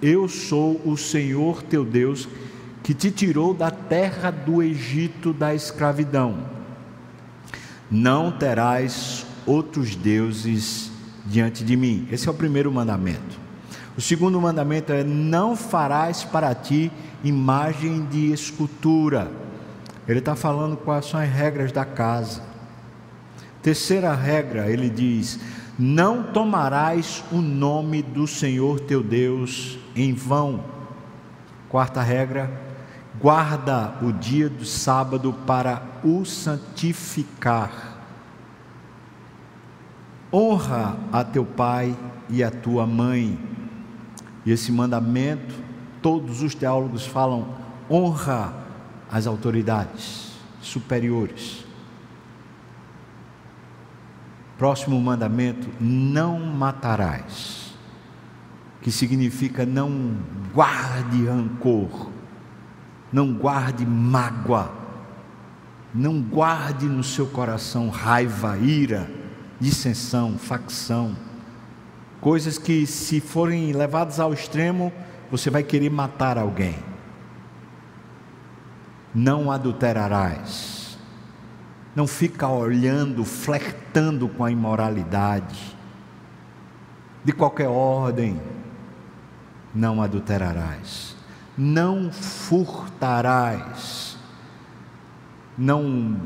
Eu 0.00 0.28
sou 0.28 0.80
o 0.84 0.96
Senhor 0.96 1.60
teu 1.62 1.84
Deus, 1.84 2.28
que 2.82 2.94
te 2.94 3.10
tirou 3.10 3.54
da 3.54 3.70
terra 3.70 4.30
do 4.30 4.62
Egito 4.62 5.32
da 5.32 5.54
escravidão. 5.54 6.38
Não 7.90 8.32
terás 8.32 9.26
outros 9.46 9.94
deuses 9.94 10.90
diante 11.26 11.62
de 11.64 11.76
mim. 11.76 12.08
Esse 12.10 12.28
é 12.28 12.30
o 12.30 12.34
primeiro 12.34 12.72
mandamento. 12.72 13.40
O 13.96 14.00
segundo 14.00 14.40
mandamento 14.40 14.92
é: 14.92 15.04
não 15.04 15.54
farás 15.54 16.24
para 16.24 16.54
ti 16.54 16.90
imagem 17.22 18.06
de 18.06 18.32
escultura. 18.32 19.30
Ele 20.08 20.18
está 20.18 20.34
falando 20.34 20.76
quais 20.76 21.06
são 21.06 21.20
as 21.20 21.28
regras 21.28 21.70
da 21.70 21.84
casa. 21.84 22.42
Terceira 23.62 24.14
regra, 24.14 24.68
ele 24.68 24.90
diz: 24.90 25.38
não 25.78 26.22
tomarás 26.22 27.22
o 27.30 27.36
nome 27.36 28.02
do 28.02 28.26
Senhor 28.26 28.80
teu 28.80 29.02
Deus 29.02 29.78
em 29.94 30.12
vão. 30.12 30.64
Quarta 31.68 32.02
regra, 32.02 32.50
guarda 33.22 33.94
o 34.02 34.12
dia 34.12 34.48
do 34.48 34.64
sábado 34.64 35.32
para 35.46 35.80
o 36.02 36.24
santificar. 36.24 37.98
Honra 40.32 40.96
a 41.12 41.22
teu 41.22 41.44
pai 41.44 41.96
e 42.28 42.42
a 42.42 42.50
tua 42.50 42.84
mãe. 42.84 43.38
E 44.44 44.50
esse 44.50 44.72
mandamento, 44.72 45.54
todos 46.02 46.42
os 46.42 46.52
teólogos 46.52 47.06
falam, 47.06 47.54
honra 47.88 48.52
as 49.08 49.28
autoridades 49.28 50.32
superiores. 50.60 51.64
Próximo 54.58 55.00
mandamento: 55.00 55.68
não 55.80 56.40
matarás, 56.40 57.74
que 58.80 58.90
significa 58.90 59.64
não 59.64 60.16
guarde 60.52 61.26
rancor, 61.26 62.11
não 63.12 63.32
guarde 63.32 63.84
mágoa, 63.84 64.72
não 65.94 66.20
guarde 66.20 66.86
no 66.86 67.04
seu 67.04 67.26
coração 67.26 67.88
raiva, 67.90 68.56
ira, 68.56 69.10
dissensão, 69.60 70.38
facção 70.38 71.14
coisas 72.22 72.56
que, 72.56 72.86
se 72.86 73.20
forem 73.20 73.72
levadas 73.72 74.20
ao 74.20 74.32
extremo, 74.32 74.92
você 75.28 75.50
vai 75.50 75.64
querer 75.64 75.90
matar 75.90 76.38
alguém. 76.38 76.78
Não 79.12 79.50
adulterarás. 79.50 80.96
Não 81.96 82.06
fica 82.06 82.46
olhando, 82.46 83.24
flertando 83.24 84.28
com 84.28 84.44
a 84.44 84.52
imoralidade. 84.52 85.76
De 87.24 87.32
qualquer 87.32 87.68
ordem, 87.68 88.40
não 89.74 90.00
adulterarás. 90.00 91.11
Não 91.56 92.10
furtarás. 92.10 94.18
Não 95.56 96.20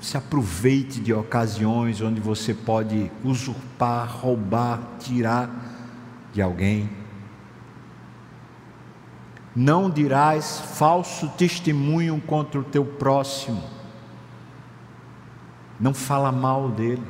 se 0.00 0.16
aproveite 0.16 1.00
de 1.00 1.12
ocasiões 1.12 2.00
onde 2.00 2.20
você 2.20 2.52
pode 2.52 3.10
usurpar, 3.24 4.08
roubar, 4.08 4.80
tirar 4.98 5.50
de 6.32 6.42
alguém. 6.42 6.90
Não 9.56 9.88
dirás 9.88 10.60
falso 10.60 11.28
testemunho 11.38 12.20
contra 12.20 12.60
o 12.60 12.64
teu 12.64 12.84
próximo. 12.84 13.62
Não 15.78 15.94
fala 15.94 16.32
mal 16.32 16.68
dele. 16.68 17.02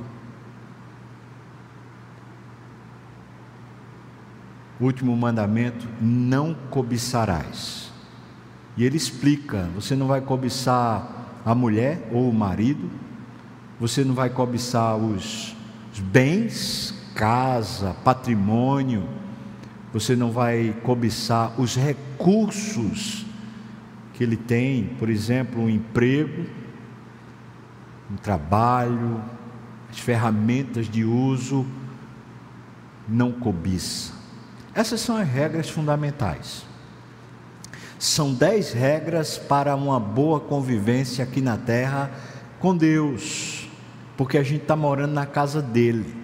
Último 4.80 5.16
mandamento: 5.16 5.86
não 6.00 6.54
cobiçarás. 6.70 7.92
E 8.76 8.84
ele 8.84 8.96
explica: 8.96 9.68
você 9.74 9.94
não 9.94 10.06
vai 10.06 10.20
cobiçar 10.20 11.42
a 11.44 11.54
mulher 11.54 12.08
ou 12.12 12.28
o 12.28 12.34
marido, 12.34 12.90
você 13.78 14.02
não 14.02 14.14
vai 14.14 14.30
cobiçar 14.30 14.96
os, 14.96 15.54
bens, 16.00 16.94
casa, 17.14 17.94
patrimônio, 18.04 19.06
você 19.92 20.16
não 20.16 20.32
vai 20.32 20.74
cobiçar 20.82 21.60
os 21.60 21.76
recursos 21.76 23.24
que 24.14 24.24
ele 24.24 24.36
tem, 24.36 24.86
por 24.98 25.08
exemplo, 25.08 25.62
um 25.62 25.68
emprego, 25.68 26.46
um 28.10 28.16
trabalho, 28.16 29.22
as 29.90 29.98
ferramentas 29.98 30.88
de 30.88 31.04
uso, 31.04 31.66
não 33.08 33.30
cobiça. 33.32 34.23
Essas 34.74 35.00
são 35.00 35.16
as 35.16 35.28
regras 35.28 35.68
fundamentais. 35.68 36.64
São 37.98 38.34
dez 38.34 38.72
regras 38.72 39.38
para 39.38 39.74
uma 39.76 40.00
boa 40.00 40.40
convivência 40.40 41.22
aqui 41.22 41.40
na 41.40 41.56
terra 41.56 42.10
com 42.58 42.76
Deus, 42.76 43.68
porque 44.16 44.36
a 44.36 44.42
gente 44.42 44.62
está 44.62 44.74
morando 44.74 45.12
na 45.12 45.26
casa 45.26 45.62
dele. 45.62 46.14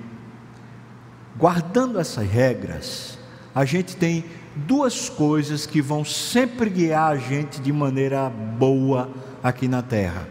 Guardando 1.39 1.99
essas 1.99 2.29
regras, 2.29 3.19
a 3.55 3.65
gente 3.65 3.97
tem 3.97 4.25
duas 4.55 5.09
coisas 5.09 5.65
que 5.65 5.81
vão 5.81 6.05
sempre 6.05 6.69
guiar 6.69 7.13
a 7.13 7.17
gente 7.17 7.61
de 7.61 7.73
maneira 7.73 8.29
boa 8.29 9.09
aqui 9.43 9.69
na 9.69 9.81
terra. 9.81 10.29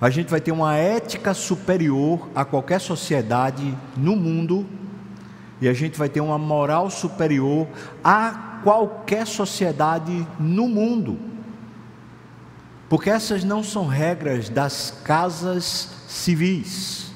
A 0.00 0.10
gente 0.10 0.30
vai 0.30 0.40
ter 0.40 0.50
uma 0.50 0.76
ética 0.76 1.32
superior 1.32 2.28
a 2.34 2.44
qualquer 2.44 2.80
sociedade 2.80 3.76
no 3.96 4.16
mundo, 4.16 4.66
e 5.62 5.68
a 5.68 5.72
gente 5.72 5.96
vai 5.96 6.08
ter 6.08 6.20
uma 6.20 6.36
moral 6.36 6.90
superior 6.90 7.68
a 8.02 8.58
qualquer 8.64 9.24
sociedade 9.24 10.26
no 10.36 10.66
mundo. 10.66 11.16
Porque 12.88 13.08
essas 13.08 13.44
não 13.44 13.62
são 13.62 13.86
regras 13.86 14.48
das 14.48 14.92
casas 15.04 15.88
civis, 16.08 17.12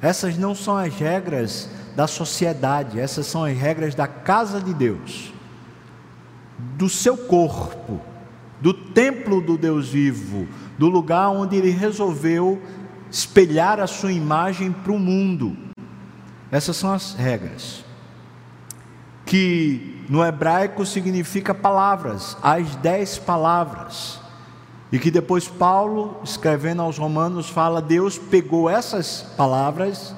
essas 0.00 0.38
não 0.38 0.54
são 0.54 0.76
as 0.76 0.94
regras 0.94 1.68
da 1.96 2.06
sociedade, 2.06 3.00
essas 3.00 3.26
são 3.26 3.42
as 3.42 3.58
regras 3.58 3.96
da 3.96 4.06
casa 4.06 4.60
de 4.60 4.72
Deus, 4.72 5.32
do 6.56 6.88
seu 6.88 7.16
corpo, 7.16 8.00
do 8.60 8.72
templo 8.72 9.40
do 9.40 9.58
Deus 9.58 9.88
vivo, 9.88 10.46
do 10.78 10.88
lugar 10.88 11.30
onde 11.30 11.56
ele 11.56 11.70
resolveu 11.70 12.62
espelhar 13.10 13.80
a 13.80 13.88
sua 13.88 14.12
imagem 14.12 14.70
para 14.70 14.92
o 14.92 15.00
mundo. 15.00 15.71
Essas 16.52 16.76
são 16.76 16.92
as 16.92 17.14
regras 17.14 17.82
que 19.24 20.04
no 20.10 20.22
hebraico 20.22 20.84
significa 20.84 21.54
palavras, 21.54 22.36
as 22.42 22.76
dez 22.76 23.18
palavras. 23.18 24.20
E 24.92 24.98
que 24.98 25.10
depois 25.10 25.48
Paulo, 25.48 26.20
escrevendo 26.22 26.82
aos 26.82 26.98
Romanos, 26.98 27.48
fala: 27.48 27.80
Deus 27.80 28.18
pegou 28.18 28.68
essas 28.68 29.22
palavras 29.38 30.14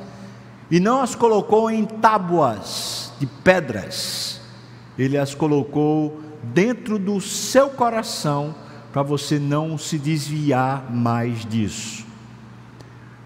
e 0.69 0.81
não 0.81 1.01
as 1.01 1.15
colocou 1.15 1.71
em 1.71 1.85
tábuas 1.85 3.13
de 3.21 3.27
pedras, 3.27 4.41
ele 4.99 5.17
as 5.17 5.33
colocou 5.33 6.21
dentro 6.43 6.99
do 6.99 7.21
seu 7.21 7.71
coração 7.71 8.53
para 8.93 9.03
você 9.05 9.39
não 9.39 9.79
se 9.79 9.97
desviar 9.97 10.93
mais 10.93 11.45
disso. 11.47 12.05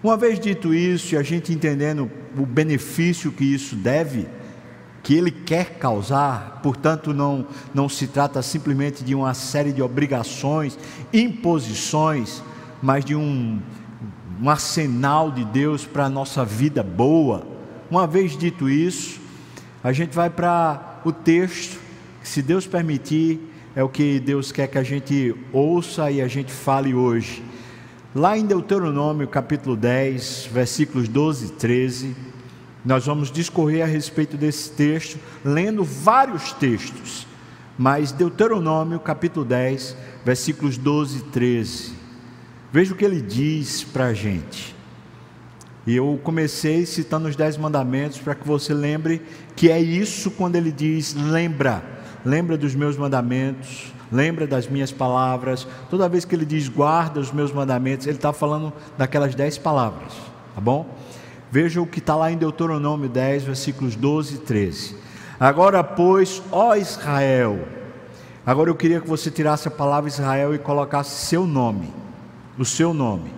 Uma 0.01 0.15
vez 0.15 0.39
dito 0.39 0.73
isso, 0.73 1.13
e 1.13 1.17
a 1.17 1.23
gente 1.23 1.51
entendendo 1.51 2.09
o 2.37 2.45
benefício 2.45 3.33
que 3.33 3.43
isso 3.43 3.75
deve, 3.75 4.27
que 5.03 5.13
ele 5.13 5.29
quer 5.29 5.77
causar, 5.77 6.61
portanto, 6.63 7.13
não, 7.13 7.45
não 7.73 7.89
se 7.89 8.07
trata 8.07 8.41
simplesmente 8.41 9.03
de 9.03 9.13
uma 9.13 9.33
série 9.33 9.73
de 9.73 9.81
obrigações, 9.81 10.79
imposições, 11.11 12.41
mas 12.81 13.03
de 13.03 13.13
um, 13.13 13.59
um 14.41 14.49
arsenal 14.49 15.31
de 15.31 15.43
Deus 15.43 15.85
para 15.85 16.05
a 16.05 16.09
nossa 16.09 16.45
vida 16.45 16.81
boa. 16.81 17.45
Uma 17.91 18.07
vez 18.07 18.37
dito 18.37 18.69
isso, 18.69 19.19
a 19.83 19.91
gente 19.91 20.15
vai 20.15 20.29
para 20.29 21.01
o 21.03 21.11
texto, 21.11 21.77
que, 22.21 22.29
se 22.29 22.41
Deus 22.41 22.65
permitir, 22.65 23.39
é 23.75 23.83
o 23.83 23.89
que 23.89 24.17
Deus 24.19 24.49
quer 24.49 24.67
que 24.67 24.77
a 24.77 24.83
gente 24.83 25.35
ouça 25.51 26.09
e 26.09 26.21
a 26.21 26.27
gente 26.27 26.53
fale 26.53 26.93
hoje. 26.93 27.43
Lá 28.15 28.35
em 28.35 28.43
Deuteronômio 28.43 29.27
capítulo 29.27 29.75
10, 29.75 30.49
versículos 30.51 31.07
12 31.07 31.45
e 31.45 31.49
13, 31.49 32.15
nós 32.83 33.05
vamos 33.05 33.31
discorrer 33.31 33.83
a 33.83 33.85
respeito 33.85 34.35
desse 34.35 34.71
texto, 34.71 35.19
lendo 35.45 35.83
vários 35.83 36.51
textos, 36.53 37.27
mas 37.77 38.11
Deuteronômio 38.11 38.99
capítulo 38.99 39.45
10, 39.45 39.95
versículos 40.25 40.75
12 40.75 41.19
e 41.19 41.21
13. 41.21 41.93
Veja 42.73 42.95
o 42.95 42.97
que 42.97 43.05
ele 43.05 43.21
diz 43.21 43.83
para 43.83 44.07
a 44.07 44.13
gente. 44.15 44.75
E 45.85 45.95
eu 45.95 46.19
comecei 46.23 46.87
citando 46.87 47.27
os 47.27 47.35
dez 47.35 47.57
mandamentos 47.57 48.17
para 48.17 48.33
que 48.33 48.47
você 48.47 48.73
lembre 48.73 49.21
que 49.55 49.69
é 49.69 49.79
isso 49.79 50.31
quando 50.31 50.55
ele 50.55 50.71
diz: 50.71 51.13
lembra, 51.13 51.83
lembra 52.25 52.57
dos 52.57 52.73
meus 52.73 52.97
mandamentos, 52.97 53.93
lembra 54.11 54.47
das 54.47 54.67
minhas 54.67 54.91
palavras. 54.91 55.67
Toda 55.89 56.09
vez 56.09 56.25
que 56.25 56.35
ele 56.35 56.45
diz 56.45 56.67
guarda 56.67 57.19
os 57.19 57.31
meus 57.31 57.51
mandamentos, 57.51 58.07
ele 58.07 58.17
está 58.17 58.33
falando 58.33 58.73
daquelas 58.97 59.35
dez 59.35 59.57
palavras, 59.57 60.13
tá 60.55 60.61
bom? 60.61 60.85
Veja 61.51 61.81
o 61.81 61.87
que 61.87 61.99
está 61.99 62.15
lá 62.15 62.31
em 62.31 62.37
Deuteronômio 62.37 63.09
10, 63.09 63.43
versículos 63.43 63.95
12 63.95 64.35
e 64.35 64.37
13. 64.39 64.95
Agora, 65.39 65.83
pois, 65.83 66.43
ó 66.51 66.75
Israel, 66.75 67.59
agora 68.45 68.69
eu 68.69 68.75
queria 68.75 69.01
que 69.01 69.07
você 69.07 69.31
tirasse 69.31 69.67
a 69.67 69.71
palavra 69.71 70.09
Israel 70.09 70.53
e 70.53 70.59
colocasse 70.59 71.25
seu 71.25 71.47
nome, 71.47 71.91
o 72.57 72.65
seu 72.65 72.93
nome. 72.93 73.31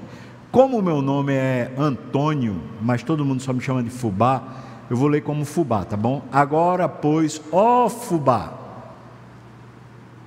Como 0.51 0.79
o 0.79 0.81
meu 0.81 1.01
nome 1.01 1.33
é 1.33 1.71
Antônio, 1.77 2.61
mas 2.81 3.03
todo 3.03 3.23
mundo 3.23 3.41
só 3.41 3.53
me 3.53 3.61
chama 3.61 3.81
de 3.81 3.89
Fubá, 3.89 4.43
eu 4.89 4.97
vou 4.97 5.07
ler 5.07 5.21
como 5.21 5.45
Fubá, 5.45 5.85
tá 5.85 5.95
bom? 5.95 6.23
Agora, 6.29 6.89
pois, 6.89 7.41
ó 7.49 7.87
Fubá. 7.87 8.60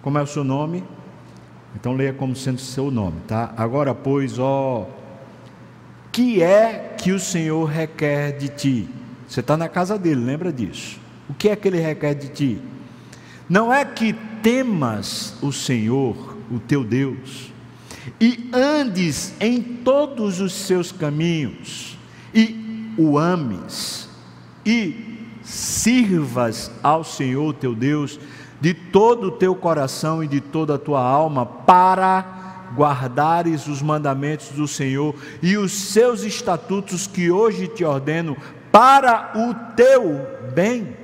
Como 0.04 0.16
é 0.18 0.22
o 0.22 0.26
seu 0.26 0.44
nome? 0.44 0.84
Então 1.74 1.94
leia 1.94 2.12
como 2.12 2.36
sendo 2.36 2.60
seu 2.60 2.92
nome, 2.92 3.22
tá? 3.26 3.52
Agora, 3.56 3.92
pois, 3.92 4.38
ó 4.38 4.86
que 6.14 6.40
é 6.40 6.94
que 6.96 7.10
o 7.10 7.18
Senhor 7.18 7.64
requer 7.64 8.38
de 8.38 8.48
ti? 8.48 8.88
Você 9.26 9.40
está 9.40 9.56
na 9.56 9.68
casa 9.68 9.98
dele, 9.98 10.24
lembra 10.24 10.52
disso? 10.52 11.00
O 11.28 11.34
que 11.34 11.48
é 11.48 11.56
que 11.56 11.66
ele 11.66 11.80
requer 11.80 12.14
de 12.14 12.28
ti? 12.28 12.62
Não 13.48 13.74
é 13.74 13.84
que 13.84 14.12
temas 14.40 15.34
o 15.42 15.50
Senhor, 15.50 16.38
o 16.52 16.60
teu 16.60 16.84
Deus, 16.84 17.52
e 18.20 18.48
andes 18.52 19.34
em 19.40 19.60
todos 19.60 20.40
os 20.40 20.52
seus 20.52 20.92
caminhos, 20.92 21.98
e 22.32 22.94
o 22.96 23.18
ames, 23.18 24.08
e 24.64 25.18
sirvas 25.42 26.70
ao 26.80 27.02
Senhor 27.02 27.54
teu 27.54 27.74
Deus 27.74 28.20
de 28.64 28.72
todo 28.72 29.26
o 29.26 29.30
teu 29.30 29.54
coração 29.54 30.24
e 30.24 30.26
de 30.26 30.40
toda 30.40 30.76
a 30.76 30.78
tua 30.78 31.02
alma, 31.02 31.44
para 31.44 32.70
guardares 32.74 33.66
os 33.66 33.82
mandamentos 33.82 34.48
do 34.52 34.66
Senhor 34.66 35.14
e 35.42 35.58
os 35.58 35.70
seus 35.70 36.22
estatutos 36.22 37.06
que 37.06 37.30
hoje 37.30 37.68
te 37.68 37.84
ordeno 37.84 38.34
para 38.72 39.32
o 39.36 39.74
teu 39.74 40.26
bem. 40.54 40.96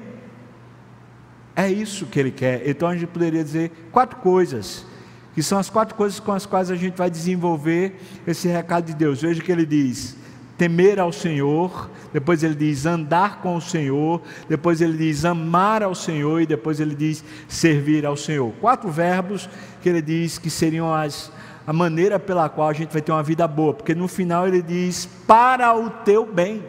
É 1.54 1.70
isso 1.70 2.06
que 2.06 2.18
ele 2.18 2.30
quer. 2.30 2.66
Então 2.66 2.88
a 2.88 2.94
gente 2.94 3.08
poderia 3.08 3.44
dizer 3.44 3.70
quatro 3.92 4.16
coisas, 4.20 4.86
que 5.34 5.42
são 5.42 5.58
as 5.58 5.68
quatro 5.68 5.94
coisas 5.96 6.18
com 6.18 6.32
as 6.32 6.46
quais 6.46 6.70
a 6.70 6.76
gente 6.76 6.96
vai 6.96 7.10
desenvolver 7.10 8.00
esse 8.26 8.48
recado 8.48 8.86
de 8.86 8.94
Deus. 8.94 9.20
Veja 9.20 9.42
que 9.42 9.52
ele 9.52 9.66
diz: 9.66 10.16
temer 10.60 11.00
ao 11.00 11.10
Senhor, 11.10 11.88
depois 12.12 12.42
ele 12.42 12.54
diz 12.54 12.84
andar 12.84 13.40
com 13.40 13.56
o 13.56 13.62
Senhor, 13.62 14.20
depois 14.46 14.82
ele 14.82 14.98
diz 14.98 15.24
amar 15.24 15.82
ao 15.82 15.94
Senhor 15.94 16.42
e 16.42 16.44
depois 16.46 16.78
ele 16.80 16.94
diz 16.94 17.24
servir 17.48 18.04
ao 18.04 18.14
Senhor. 18.14 18.52
Quatro 18.60 18.90
verbos 18.90 19.48
que 19.80 19.88
ele 19.88 20.02
diz 20.02 20.36
que 20.36 20.50
seriam 20.50 20.92
as 20.92 21.32
a 21.66 21.72
maneira 21.72 22.18
pela 22.18 22.46
qual 22.50 22.68
a 22.68 22.74
gente 22.74 22.92
vai 22.92 23.00
ter 23.00 23.10
uma 23.10 23.22
vida 23.22 23.48
boa, 23.48 23.72
porque 23.72 23.94
no 23.94 24.06
final 24.06 24.46
ele 24.46 24.60
diz: 24.60 25.06
para 25.26 25.74
o 25.74 25.88
teu 25.88 26.26
bem, 26.26 26.62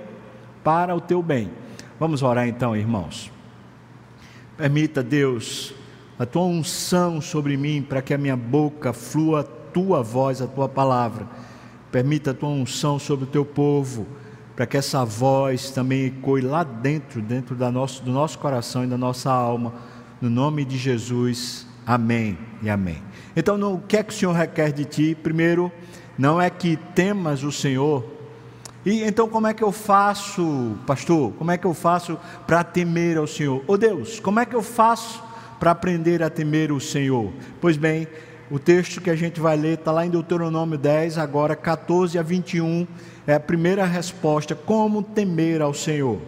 para 0.64 0.96
o 0.96 1.02
teu 1.02 1.22
bem. 1.22 1.52
Vamos 2.00 2.24
orar 2.24 2.48
então, 2.48 2.74
irmãos. 2.74 3.30
Permita, 4.56 5.04
Deus, 5.04 5.74
a 6.18 6.26
tua 6.26 6.44
unção 6.44 7.20
sobre 7.20 7.58
mim, 7.58 7.82
para 7.82 8.02
que 8.02 8.14
a 8.14 8.18
minha 8.18 8.38
boca 8.38 8.94
flua 8.94 9.42
a 9.42 9.44
tua 9.44 10.02
voz, 10.02 10.42
a 10.42 10.48
tua 10.48 10.70
palavra. 10.70 11.28
Permita 11.92 12.32
a 12.32 12.34
tua 12.34 12.50
unção 12.50 12.98
sobre 12.98 13.26
o 13.26 13.28
teu 13.28 13.44
povo, 13.44 14.08
para 14.56 14.66
que 14.66 14.78
essa 14.78 15.04
voz 15.04 15.72
também 15.72 16.06
ecoe 16.06 16.42
lá 16.42 16.64
dentro, 16.64 17.22
dentro 17.22 17.56
da 17.56 17.72
nosso, 17.72 18.04
do 18.04 18.12
nosso 18.12 18.40
coração 18.40 18.84
e 18.84 18.88
da 18.88 18.98
nossa 18.98 19.32
alma. 19.32 19.74
No 20.22 20.30
nome 20.30 20.64
de 20.64 20.78
Jesus, 20.78 21.68
amém 21.86 22.38
e 22.62 22.70
amém. 22.70 23.02
Então, 23.36 23.60
o 23.74 23.80
que 23.80 23.98
é 23.98 24.04
que 24.04 24.14
o 24.14 24.16
Senhor 24.16 24.34
requer 24.34 24.72
de 24.72 24.86
ti? 24.86 25.18
Primeiro, 25.22 25.72
não 26.18 26.40
é 26.42 26.50
que 26.50 26.78
temas 26.96 27.44
o 27.44 27.52
Senhor. 27.52 28.06
E 28.86 29.04
então, 29.04 29.28
como 29.28 29.48
é 29.48 29.54
que 29.54 29.64
eu 29.64 29.72
faço, 29.72 30.78
pastor? 30.88 31.34
Como 31.34 31.52
é 31.52 31.58
que 31.58 31.66
eu 31.66 31.74
faço 31.74 32.18
para 32.48 32.64
temer 32.64 33.18
ao 33.18 33.28
Senhor? 33.28 33.60
Ô 33.68 33.74
oh, 33.74 33.78
Deus, 33.78 34.20
como 34.20 34.40
é 34.40 34.46
que 34.46 34.56
eu 34.56 34.64
faço 34.64 35.24
para 35.60 35.72
aprender 35.72 36.24
a 36.24 36.30
temer 36.30 36.72
o 36.72 36.80
Senhor? 36.80 37.32
Pois 37.60 37.78
bem, 37.78 38.08
o 38.52 38.60
texto 38.60 39.00
que 39.00 39.10
a 39.10 39.16
gente 39.16 39.40
vai 39.40 39.56
ler 39.56 39.80
está 39.80 39.94
lá 39.94 40.06
em 40.06 40.10
Deuteronômio 40.10 40.78
10, 40.78 41.18
agora 41.18 41.56
14 41.56 42.20
a 42.20 42.22
21, 42.22 42.86
é 43.26 43.34
a 43.34 43.40
primeira 43.40 43.86
resposta: 43.86 44.54
como 44.54 45.02
temer 45.02 45.62
ao 45.62 45.74
Senhor? 45.74 46.20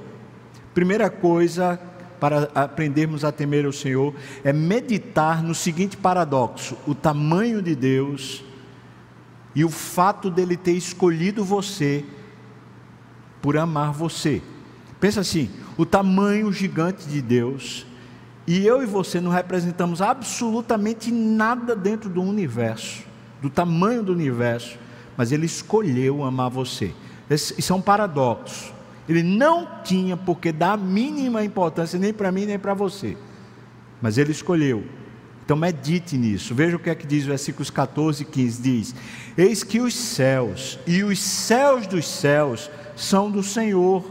Primeira 0.74 1.10
coisa 1.10 1.78
para 2.22 2.50
aprendermos 2.56 3.26
a 3.26 3.32
temer 3.34 3.66
o 3.66 3.74
Senhor 3.74 4.16
é 4.42 4.54
meditar 4.54 5.44
no 5.44 5.54
seguinte 5.54 5.98
paradoxo: 5.98 6.78
o 6.88 6.96
tamanho 6.96 7.62
de 7.62 7.76
Deus 7.76 8.42
e 9.54 9.66
o 9.66 9.70
fato 9.70 10.32
dele 10.32 10.56
ter 10.56 10.72
escolhido 10.72 11.44
você 11.44 12.06
por 13.42 13.58
amar 13.58 13.92
você. 13.92 14.42
Pensa 14.98 15.20
assim: 15.20 15.50
o 15.78 15.86
tamanho 15.86 16.54
gigante 16.54 17.06
de 17.06 17.22
Deus 17.22 17.86
e 18.46 18.66
eu 18.66 18.84
e 18.84 18.86
você 18.86 19.22
não 19.22 19.32
representamos 19.32 20.02
absolutamente 20.02 21.12
nada 21.12 21.76
dentro 21.76 22.10
do 22.10 22.22
universo, 22.22 23.04
do 23.42 23.50
tamanho 23.50 24.04
do 24.04 24.12
universo, 24.12 24.78
mas 25.16 25.32
ele 25.32 25.46
escolheu 25.46 26.24
amar 26.24 26.50
você. 26.50 26.94
Isso 27.30 27.72
é 27.72 27.76
um 27.76 27.82
paradoxo. 27.82 28.74
Ele 29.08 29.24
não 29.24 29.68
tinha 29.84 30.16
porque 30.16 30.52
dar 30.52 30.74
a 30.74 30.78
mínima 30.78 31.44
importância 31.44 32.00
nem 32.00 32.14
para 32.14 32.32
mim 32.32 32.46
nem 32.46 32.60
para 32.60 32.74
você. 32.74 33.18
Mas 34.02 34.18
ele 34.18 34.32
escolheu. 34.32 34.84
Então 35.46 35.58
medite 35.58 36.18
nisso. 36.18 36.56
Veja 36.56 36.76
o 36.78 36.80
que 36.80 36.90
é 36.90 36.96
que 36.96 37.06
diz 37.06 37.26
versículos 37.26 37.70
14 37.70 38.24
e 38.24 38.26
15 38.26 38.62
diz: 38.62 38.96
Eis 39.38 39.64
que 39.64 39.80
os 39.82 39.94
céus 39.94 40.80
e 40.88 41.04
os 41.04 41.20
céus 41.20 41.86
dos 41.86 42.08
céus 42.08 42.72
são 42.96 43.30
do 43.30 43.44
Senhor, 43.44 44.06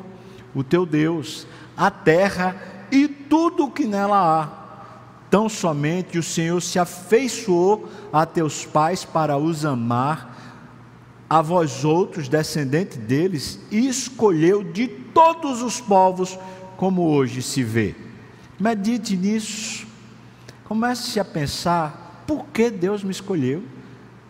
o 0.55 0.63
teu 0.63 0.85
Deus, 0.85 1.47
a 1.77 1.91
terra 1.91 2.72
e 2.93 3.09
tudo 3.09 3.65
o 3.65 3.71
que 3.71 3.87
nela 3.87 4.43
há. 4.43 4.63
Tão 5.31 5.49
somente 5.49 6.19
o 6.19 6.23
Senhor 6.23 6.61
se 6.61 6.79
afeiçoou 6.79 7.89
a 8.13 8.27
teus 8.27 8.67
pais 8.67 9.03
para 9.03 9.39
os 9.39 9.65
amar 9.65 10.31
a 11.29 11.41
vós 11.41 11.83
outros, 11.83 12.29
descendentes 12.29 12.99
deles, 12.99 13.59
e 13.71 13.89
escolheu 13.89 14.63
de 14.63 14.87
todos 14.87 15.63
os 15.63 15.81
povos, 15.81 16.39
como 16.77 17.09
hoje 17.09 17.41
se 17.41 17.65
vê. 17.65 17.95
Medite 18.61 19.17
nisso. 19.17 19.87
Comece 20.65 21.19
a 21.19 21.25
pensar: 21.25 22.23
por 22.27 22.45
que 22.53 22.71
Deus 22.71 23.03
me 23.03 23.11
escolheu? 23.11 23.63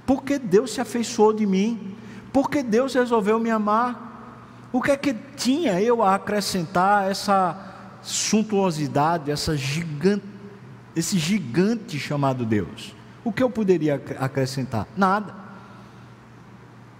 Por 0.07 0.23
que 0.23 0.39
Deus 0.39 0.73
se 0.73 0.81
afeiçoou 0.81 1.33
de 1.33 1.45
mim? 1.45 1.97
Por 2.33 2.49
que 2.49 2.63
Deus 2.63 2.95
resolveu 2.95 3.41
me 3.41 3.51
amar? 3.51 4.69
O 4.73 4.81
que 4.81 4.93
é 4.93 4.97
que 4.97 5.13
tinha 5.37 5.83
eu 5.83 6.05
a 6.05 6.15
acrescentar 6.15 7.11
essa 7.11 7.72
suntuosidade, 8.03 9.31
essa 9.31 9.57
gigante, 9.57 10.25
esse 10.95 11.19
gigante 11.19 11.99
chamado 11.99 12.45
Deus? 12.45 12.95
O 13.25 13.33
que 13.33 13.43
eu 13.43 13.49
poderia 13.49 14.03
acrescentar? 14.19 14.87
Nada. 14.97 15.35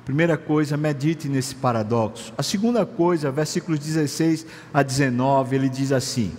Primeira 0.05 0.37
coisa, 0.37 0.77
medite 0.77 1.29
nesse 1.29 1.55
paradoxo. 1.55 2.33
A 2.37 2.43
segunda 2.43 2.85
coisa, 2.85 3.31
versículos 3.31 3.79
16 3.79 4.47
a 4.73 4.83
19, 4.83 5.55
ele 5.55 5.69
diz 5.69 5.93
assim: 5.93 6.33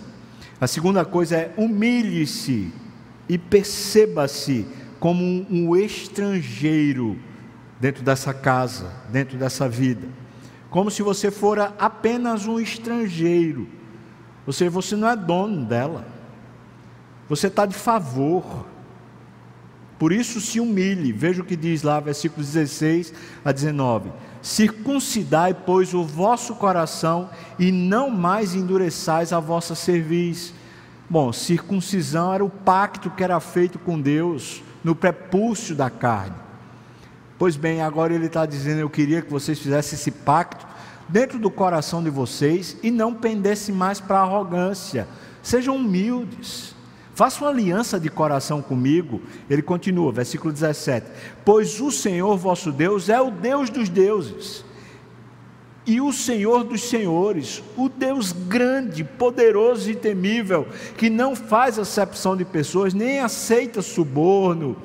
a 0.60 0.66
segunda 0.66 1.04
coisa 1.04 1.36
é 1.36 1.54
humilhe-se 1.56 2.72
e 3.28 3.36
perceba-se 3.36 4.66
como 5.00 5.22
um, 5.22 5.46
um, 5.50 5.76
estrangeiro 5.76 7.18
dentro 7.80 8.02
dessa 8.02 8.32
casa, 8.32 8.90
dentro 9.10 9.36
dessa 9.36 9.68
vida, 9.68 10.06
como 10.70 10.90
se 10.90 11.02
você 11.02 11.30
fora 11.30 11.74
apenas 11.78 12.46
um 12.46 12.58
estrangeiro. 12.58 13.68
Ou 14.46 14.52
seja, 14.52 14.70
você 14.70 14.94
não 14.96 15.08
é 15.08 15.16
dono 15.16 15.64
dela. 15.64 16.04
Você 17.28 17.46
está 17.46 17.64
de 17.64 17.74
favor. 17.74 18.66
Por 19.98 20.12
isso 20.12 20.40
se 20.40 20.60
humilhe. 20.60 21.12
Veja 21.12 21.42
o 21.42 21.44
que 21.44 21.56
diz 21.56 21.82
lá, 21.82 22.00
versículos 22.00 22.52
16 22.52 23.12
a 23.44 23.52
19. 23.52 24.10
Circuncidai, 24.42 25.54
pois, 25.54 25.94
o 25.94 26.04
vosso 26.04 26.54
coração 26.56 27.30
e 27.58 27.72
não 27.72 28.10
mais 28.10 28.54
endureçais 28.54 29.32
a 29.32 29.40
vossa 29.40 29.74
cerviz. 29.74 30.52
Bom, 31.08 31.32
circuncisão 31.32 32.32
era 32.32 32.44
o 32.44 32.50
pacto 32.50 33.10
que 33.10 33.24
era 33.24 33.40
feito 33.40 33.78
com 33.78 33.98
Deus 33.98 34.62
no 34.82 34.94
prepúcio 34.94 35.74
da 35.74 35.88
carne. 35.88 36.36
Pois 37.38 37.56
bem, 37.56 37.80
agora 37.80 38.14
ele 38.14 38.26
está 38.26 38.44
dizendo: 38.44 38.80
Eu 38.80 38.90
queria 38.90 39.22
que 39.22 39.30
vocês 39.30 39.58
fizessem 39.58 39.98
esse 39.98 40.10
pacto 40.10 40.66
dentro 41.08 41.38
do 41.38 41.50
coração 41.50 42.02
de 42.02 42.10
vocês 42.10 42.76
e 42.82 42.90
não 42.90 43.14
pendessem 43.14 43.74
mais 43.74 44.00
para 44.00 44.18
a 44.18 44.22
arrogância. 44.22 45.06
Sejam 45.42 45.76
humildes. 45.76 46.74
Faça 47.14 47.44
uma 47.44 47.50
aliança 47.50 48.00
de 48.00 48.08
coração 48.08 48.60
comigo. 48.60 49.22
Ele 49.48 49.62
continua, 49.62 50.12
versículo 50.12 50.52
17: 50.52 51.06
Pois 51.44 51.80
o 51.80 51.90
Senhor 51.90 52.36
vosso 52.36 52.72
Deus 52.72 53.08
é 53.08 53.20
o 53.20 53.30
Deus 53.30 53.70
dos 53.70 53.88
deuses 53.88 54.64
e 55.86 56.00
o 56.00 56.12
Senhor 56.12 56.64
dos 56.64 56.82
senhores, 56.82 57.62
o 57.76 57.88
Deus 57.88 58.32
grande, 58.32 59.04
poderoso 59.04 59.90
e 59.90 59.94
temível, 59.94 60.66
que 60.96 61.10
não 61.10 61.36
faz 61.36 61.78
acepção 61.78 62.36
de 62.36 62.44
pessoas, 62.44 62.94
nem 62.94 63.20
aceita 63.20 63.82
suborno, 63.82 64.76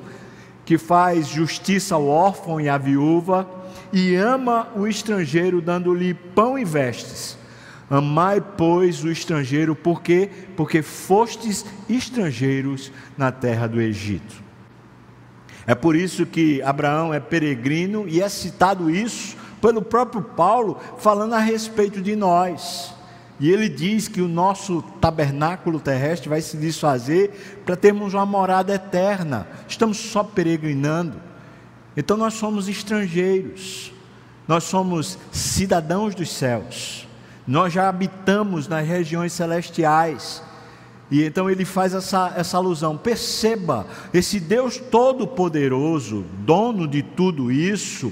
que 0.64 0.76
faz 0.76 1.26
justiça 1.26 1.94
ao 1.94 2.06
órfão 2.06 2.60
e 2.60 2.68
à 2.68 2.76
viúva, 2.76 3.48
e 3.92 4.14
ama 4.14 4.68
o 4.74 4.86
estrangeiro, 4.86 5.60
dando-lhe 5.60 6.14
pão 6.14 6.58
e 6.58 6.64
vestes. 6.64 7.38
Amai, 7.88 8.40
pois, 8.40 9.02
o 9.02 9.10
estrangeiro, 9.10 9.74
por 9.74 10.00
quê? 10.00 10.30
Porque 10.56 10.80
fostes 10.80 11.66
estrangeiros 11.88 12.92
na 13.18 13.32
terra 13.32 13.66
do 13.66 13.80
Egito. 13.80 14.42
É 15.66 15.74
por 15.74 15.96
isso 15.96 16.24
que 16.24 16.62
Abraão 16.62 17.12
é 17.12 17.18
peregrino 17.18 18.04
e 18.08 18.20
é 18.20 18.28
citado 18.28 18.90
isso 18.90 19.36
pelo 19.60 19.82
próprio 19.82 20.22
Paulo 20.22 20.78
falando 20.98 21.34
a 21.34 21.38
respeito 21.38 22.00
de 22.00 22.14
nós. 22.14 22.94
E 23.40 23.50
ele 23.50 23.68
diz 23.68 24.06
que 24.06 24.20
o 24.20 24.28
nosso 24.28 24.82
tabernáculo 25.00 25.80
terrestre 25.80 26.28
vai 26.28 26.40
se 26.42 26.56
desfazer 26.56 27.60
para 27.64 27.74
termos 27.74 28.12
uma 28.14 28.26
morada 28.26 28.74
eterna. 28.74 29.48
Estamos 29.66 29.96
só 29.96 30.22
peregrinando. 30.22 31.29
Então 32.00 32.16
nós 32.16 32.32
somos 32.32 32.66
estrangeiros. 32.66 33.92
Nós 34.48 34.64
somos 34.64 35.18
cidadãos 35.30 36.14
dos 36.14 36.32
céus. 36.32 37.06
Nós 37.46 37.74
já 37.74 37.90
habitamos 37.90 38.66
nas 38.66 38.88
regiões 38.88 39.34
celestiais. 39.34 40.42
E 41.10 41.22
então 41.22 41.50
ele 41.50 41.66
faz 41.66 41.92
essa, 41.92 42.32
essa 42.34 42.56
alusão. 42.56 42.96
Perceba, 42.96 43.86
esse 44.14 44.40
Deus 44.40 44.78
todo-poderoso, 44.78 46.24
dono 46.38 46.88
de 46.88 47.02
tudo 47.02 47.52
isso, 47.52 48.10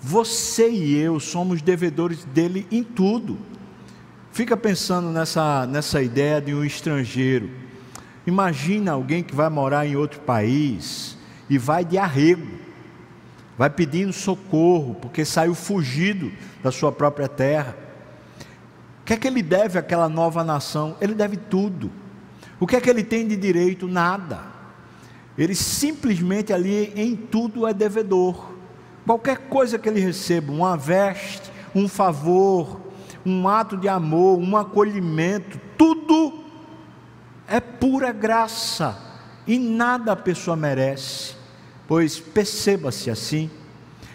você 0.00 0.68
e 0.68 0.96
eu 0.96 1.20
somos 1.20 1.62
devedores 1.62 2.24
dele 2.24 2.66
em 2.72 2.82
tudo. 2.82 3.38
Fica 4.32 4.56
pensando 4.56 5.10
nessa, 5.10 5.64
nessa 5.64 6.02
ideia 6.02 6.40
de 6.40 6.52
um 6.52 6.64
estrangeiro. 6.64 7.50
Imagina 8.26 8.90
alguém 8.90 9.22
que 9.22 9.32
vai 9.32 9.48
morar 9.48 9.86
em 9.86 9.94
outro 9.94 10.18
país 10.22 11.16
e 11.48 11.56
vai 11.56 11.84
de 11.84 11.98
arrego, 11.98 12.63
vai 13.56 13.70
pedindo 13.70 14.12
socorro 14.12 14.94
porque 14.94 15.24
saiu 15.24 15.54
fugido 15.54 16.32
da 16.62 16.70
sua 16.72 16.90
própria 16.90 17.28
terra. 17.28 17.76
O 19.00 19.04
que 19.04 19.12
é 19.12 19.16
que 19.16 19.26
ele 19.26 19.42
deve 19.42 19.78
àquela 19.78 20.08
nova 20.08 20.42
nação? 20.42 20.96
Ele 21.00 21.14
deve 21.14 21.36
tudo. 21.36 21.90
O 22.58 22.66
que 22.66 22.76
é 22.76 22.80
que 22.80 22.88
ele 22.88 23.04
tem 23.04 23.28
de 23.28 23.36
direito? 23.36 23.86
Nada. 23.86 24.40
Ele 25.36 25.54
simplesmente 25.54 26.52
ali 26.52 26.92
em 26.96 27.14
tudo 27.14 27.66
é 27.66 27.74
devedor. 27.74 28.52
Qualquer 29.04 29.36
coisa 29.48 29.78
que 29.78 29.88
ele 29.88 30.00
receba, 30.00 30.50
uma 30.50 30.76
veste, 30.76 31.52
um 31.74 31.86
favor, 31.86 32.80
um 33.26 33.48
ato 33.48 33.76
de 33.76 33.88
amor, 33.88 34.38
um 34.38 34.56
acolhimento, 34.56 35.60
tudo 35.76 36.44
é 37.46 37.60
pura 37.60 38.12
graça 38.12 38.98
e 39.46 39.58
nada 39.58 40.12
a 40.12 40.16
pessoa 40.16 40.56
merece. 40.56 41.36
Pois 41.86 42.18
perceba-se 42.18 43.10
assim. 43.10 43.50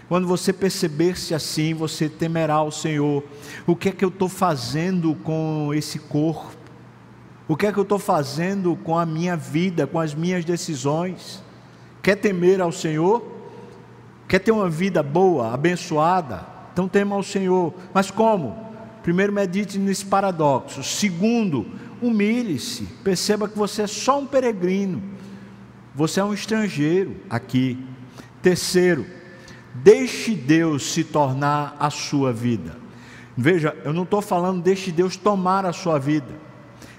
Quando 0.08 0.28
você 0.28 0.52
perceber-se 0.52 1.36
assim, 1.36 1.74
você 1.74 2.10
temerá 2.10 2.64
o 2.64 2.72
Senhor. 2.72 3.24
O 3.68 3.76
que 3.76 3.90
é 3.90 3.92
que 3.92 4.04
eu 4.04 4.10
estou 4.10 4.28
fazendo 4.28 5.14
com 5.24 5.72
esse 5.74 6.00
corpo? 6.00 6.58
O 7.48 7.56
que 7.56 7.68
é 7.68 7.72
que 7.72 7.78
eu 7.78 7.84
estou 7.84 8.00
fazendo 8.00 8.76
com 8.84 8.98
a 8.98 9.06
minha 9.06 9.36
vida, 9.36 9.86
com 9.86 10.00
as 10.00 10.16
minhas 10.16 10.44
decisões? 10.44 11.44
Quer 12.02 12.16
temer 12.16 12.60
ao 12.60 12.72
Senhor? 12.72 13.24
Quer 14.28 14.40
ter 14.40 14.52
uma 14.52 14.70
vida 14.70 15.04
boa, 15.04 15.54
abençoada? 15.54 16.46
Então 16.74 16.88
tema 16.88 17.16
ao 17.16 17.24
Senhor. 17.24 17.74
Mas 17.94 18.10
como? 18.10 18.56
Primeiro, 19.04 19.34
medite 19.34 19.78
nesse 19.78 20.06
paradoxo. 20.06 20.84
Segundo, 20.84 21.66
humilhe-se. 22.02 22.84
Perceba 23.04 23.48
que 23.48 23.58
você 23.58 23.84
é 23.84 23.88
só 23.88 24.20
um 24.20 24.26
peregrino. 24.26 25.02
Você 25.96 26.20
é 26.20 26.24
um 26.24 26.34
estrangeiro 26.34 27.18
aqui. 27.30 27.78
Terceiro, 28.42 29.06
Deixe 29.74 30.34
Deus 30.34 30.92
se 30.92 31.04
tornar 31.04 31.76
a 31.80 31.90
sua 31.90 32.34
vida. 32.34 32.76
Veja, 33.38 33.76
eu 33.84 33.94
não 33.94 34.04
estou 34.04 34.22
falando 34.22 34.62
deixe 34.62 34.92
Deus 34.92 35.16
tomar 35.16 35.66
a 35.66 35.72
sua 35.72 36.00
vida. 36.00 36.34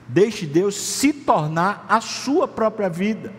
Deixe 0.09 0.47
Deus 0.47 0.74
se 0.76 1.12
tornar 1.12 1.84
a 1.88 2.01
sua 2.01 2.49
própria 2.49 2.88
vida. 2.88 3.32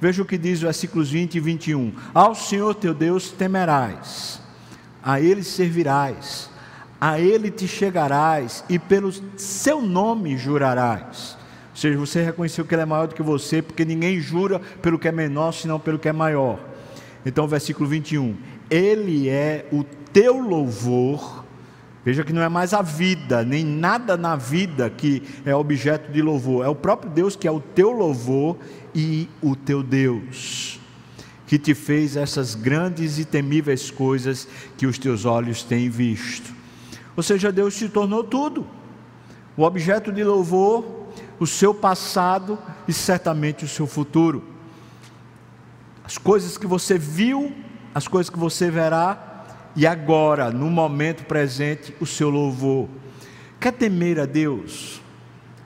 Veja 0.00 0.22
o 0.22 0.26
que 0.26 0.38
diz 0.38 0.58
os 0.58 0.62
versículos 0.62 1.10
20 1.10 1.34
e 1.34 1.40
21. 1.40 1.92
Ao 2.14 2.34
Senhor 2.34 2.74
teu 2.74 2.94
Deus 2.94 3.30
temerás, 3.30 4.40
a 5.02 5.20
Ele 5.20 5.42
servirás, 5.42 6.50
a 7.00 7.18
Ele 7.18 7.50
te 7.50 7.66
chegarás 7.66 8.62
e 8.68 8.78
pelo 8.78 9.10
seu 9.36 9.80
nome 9.80 10.36
jurarás. 10.36 11.35
Ou 11.76 11.80
seja, 11.80 11.98
você 11.98 12.22
reconheceu 12.22 12.64
que 12.64 12.74
Ele 12.74 12.82
é 12.82 12.86
maior 12.86 13.06
do 13.06 13.14
que 13.14 13.22
você, 13.22 13.60
porque 13.60 13.84
ninguém 13.84 14.18
jura 14.18 14.58
pelo 14.80 14.98
que 14.98 15.06
é 15.06 15.12
menor, 15.12 15.52
senão 15.52 15.78
pelo 15.78 15.98
que 15.98 16.08
é 16.08 16.12
maior. 16.12 16.58
Então, 17.24 17.46
versículo 17.46 17.88
21 17.88 18.34
ele 18.70 19.28
é 19.28 19.66
o 19.72 19.84
teu 20.12 20.38
louvor. 20.38 21.44
Veja 22.04 22.22
que 22.22 22.32
não 22.32 22.42
é 22.42 22.48
mais 22.48 22.72
a 22.72 22.82
vida, 22.82 23.44
nem 23.44 23.64
nada 23.64 24.16
na 24.16 24.36
vida 24.36 24.88
que 24.88 25.22
é 25.44 25.54
objeto 25.54 26.12
de 26.12 26.22
louvor, 26.22 26.64
é 26.64 26.68
o 26.68 26.74
próprio 26.74 27.10
Deus 27.10 27.34
que 27.34 27.48
é 27.48 27.50
o 27.50 27.58
teu 27.58 27.90
louvor 27.90 28.56
e 28.94 29.28
o 29.42 29.56
teu 29.56 29.82
Deus, 29.82 30.78
que 31.48 31.58
te 31.58 31.74
fez 31.74 32.16
essas 32.16 32.54
grandes 32.54 33.18
e 33.18 33.24
temíveis 33.24 33.90
coisas 33.90 34.46
que 34.76 34.86
os 34.86 34.98
teus 34.98 35.24
olhos 35.24 35.64
têm 35.64 35.90
visto. 35.90 36.54
Ou 37.16 37.24
seja, 37.24 37.50
Deus 37.50 37.74
se 37.74 37.88
tornou 37.88 38.22
tudo, 38.22 38.64
o 39.56 39.64
objeto 39.64 40.12
de 40.12 40.22
louvor, 40.22 41.05
o 41.38 41.46
seu 41.46 41.74
passado 41.74 42.58
e 42.86 42.92
certamente 42.92 43.64
o 43.64 43.68
seu 43.68 43.86
futuro. 43.86 44.44
As 46.04 46.18
coisas 46.18 46.56
que 46.56 46.66
você 46.66 46.96
viu 46.98 47.52
as 47.96 48.06
coisas 48.06 48.28
que 48.28 48.38
você 48.38 48.70
verá, 48.70 49.46
e 49.74 49.86
agora, 49.86 50.50
no 50.50 50.70
momento 50.70 51.24
presente, 51.24 51.96
o 51.98 52.04
seu 52.04 52.28
louvor. 52.28 52.90
Quer 53.58 53.72
temer 53.72 54.20
a 54.20 54.26
Deus? 54.26 55.00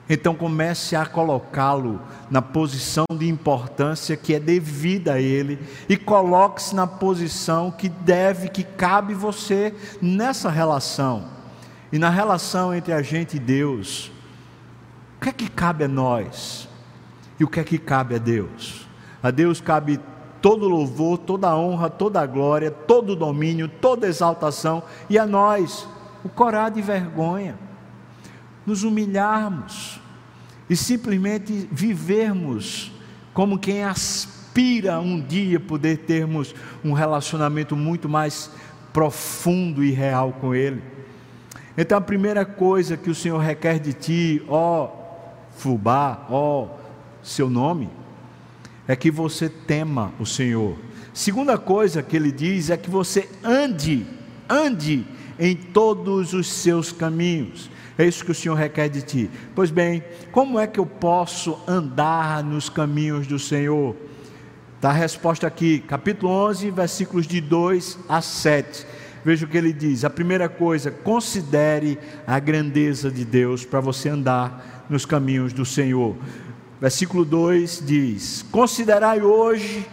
Então 0.09 0.33
comece 0.33 0.95
a 0.95 1.05
colocá-lo 1.05 2.01
na 2.29 2.41
posição 2.41 3.03
de 3.17 3.27
importância 3.27 4.15
que 4.15 4.33
é 4.33 4.39
devida 4.39 5.15
a 5.15 5.19
Ele 5.19 5.59
e 5.89 5.97
coloque-se 5.97 6.73
na 6.73 6.87
posição 6.87 7.69
que 7.69 7.89
deve, 7.89 8.47
que 8.47 8.63
cabe 8.63 9.13
você 9.13 9.75
nessa 10.01 10.49
relação. 10.49 11.25
E 11.91 11.99
na 11.99 12.09
relação 12.09 12.73
entre 12.73 12.93
a 12.93 13.01
gente 13.01 13.35
e 13.35 13.41
Deus, 13.41 14.09
que 15.21 15.29
é 15.29 15.31
que 15.31 15.47
cabe 15.47 15.83
a 15.83 15.87
nós? 15.87 16.67
E 17.39 17.43
o 17.43 17.47
que 17.47 17.59
é 17.59 17.63
que 17.63 17.77
cabe 17.77 18.15
a 18.15 18.17
Deus? 18.17 18.87
A 19.21 19.29
Deus 19.29 19.61
cabe 19.61 19.99
todo 20.41 20.67
louvor, 20.67 21.19
toda 21.19 21.55
honra, 21.55 21.91
toda 21.91 22.25
glória, 22.25 22.71
todo 22.71 23.15
domínio, 23.15 23.67
toda 23.67 24.07
exaltação, 24.07 24.81
e 25.07 25.19
a 25.19 25.25
nós 25.27 25.87
o 26.23 26.29
corar 26.29 26.69
de 26.69 26.81
vergonha, 26.81 27.55
nos 28.65 28.83
humilharmos 28.83 29.99
e 30.67 30.75
simplesmente 30.75 31.69
vivermos 31.71 32.91
como 33.31 33.59
quem 33.59 33.83
aspira 33.83 34.99
um 34.99 35.21
dia 35.21 35.59
poder 35.59 35.97
termos 35.99 36.55
um 36.83 36.93
relacionamento 36.93 37.75
muito 37.75 38.09
mais 38.09 38.49
profundo 38.91 39.83
e 39.83 39.91
real 39.91 40.33
com 40.41 40.55
Ele. 40.55 40.81
Então 41.77 41.97
a 41.97 42.01
primeira 42.01 42.43
coisa 42.43 42.97
que 42.97 43.09
o 43.09 43.15
Senhor 43.15 43.37
requer 43.37 43.79
de 43.79 43.93
ti, 43.93 44.43
ó 44.49 45.00
Fubá, 45.61 46.25
ó 46.27 46.69
seu 47.21 47.47
nome, 47.47 47.87
é 48.87 48.95
que 48.95 49.11
você 49.11 49.47
tema 49.47 50.11
o 50.19 50.25
Senhor. 50.25 50.75
Segunda 51.13 51.55
coisa 51.55 52.01
que 52.01 52.15
ele 52.15 52.31
diz 52.31 52.71
é 52.71 52.77
que 52.77 52.89
você 52.89 53.29
ande, 53.43 54.07
ande 54.49 55.05
em 55.37 55.55
todos 55.55 56.33
os 56.33 56.51
seus 56.51 56.91
caminhos. 56.91 57.69
É 57.95 58.03
isso 58.03 58.25
que 58.25 58.31
o 58.31 58.35
Senhor 58.35 58.55
requer 58.55 58.89
de 58.89 59.03
ti. 59.03 59.29
Pois 59.53 59.69
bem, 59.69 60.03
como 60.31 60.57
é 60.57 60.65
que 60.65 60.79
eu 60.79 60.85
posso 60.85 61.59
andar 61.67 62.43
nos 62.43 62.67
caminhos 62.67 63.27
do 63.27 63.37
Senhor? 63.37 63.95
Está 64.77 64.89
a 64.89 64.93
resposta 64.93 65.45
aqui, 65.45 65.77
capítulo 65.77 66.31
11, 66.31 66.71
versículos 66.71 67.27
de 67.27 67.39
2 67.39 67.99
a 68.09 68.19
7. 68.19 68.87
Veja 69.23 69.45
o 69.45 69.47
que 69.47 69.57
ele 69.57 69.71
diz. 69.71 70.03
A 70.03 70.09
primeira 70.09 70.49
coisa, 70.49 70.89
considere 70.89 71.99
a 72.25 72.39
grandeza 72.39 73.11
de 73.11 73.23
Deus 73.23 73.63
para 73.63 73.79
você 73.79 74.09
andar 74.09 74.70
nos 74.91 75.05
caminhos 75.05 75.53
do 75.53 75.65
Senhor. 75.65 76.15
Versículo 76.79 77.23
2 77.23 77.81
diz: 77.85 78.45
Considerai 78.51 79.21
hoje, 79.21 79.87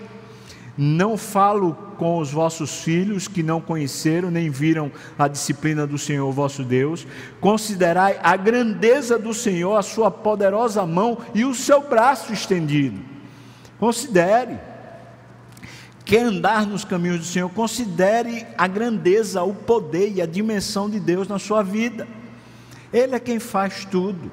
não 0.76 1.16
falo 1.16 1.74
com 1.96 2.18
os 2.18 2.32
vossos 2.32 2.82
filhos 2.82 3.28
que 3.28 3.42
não 3.42 3.60
conheceram 3.60 4.30
nem 4.30 4.50
viram 4.50 4.90
a 5.18 5.28
disciplina 5.28 5.86
do 5.86 5.98
Senhor 5.98 6.30
vosso 6.32 6.62
Deus, 6.62 7.06
considerai 7.40 8.18
a 8.22 8.36
grandeza 8.36 9.18
do 9.18 9.32
Senhor, 9.32 9.76
a 9.76 9.82
sua 9.82 10.10
poderosa 10.10 10.84
mão 10.84 11.18
e 11.34 11.44
o 11.44 11.54
seu 11.54 11.88
braço 11.88 12.32
estendido. 12.32 13.00
Considere 13.78 14.58
quer 16.04 16.22
andar 16.22 16.66
nos 16.66 16.86
caminhos 16.86 17.18
do 17.18 17.24
Senhor, 17.26 17.50
considere 17.50 18.46
a 18.56 18.66
grandeza, 18.66 19.42
o 19.42 19.54
poder 19.54 20.10
e 20.10 20.22
a 20.22 20.26
dimensão 20.26 20.88
de 20.88 20.98
Deus 20.98 21.28
na 21.28 21.38
sua 21.38 21.62
vida. 21.62 22.08
Ele 22.90 23.14
é 23.14 23.20
quem 23.20 23.38
faz 23.38 23.84
tudo 23.84 24.30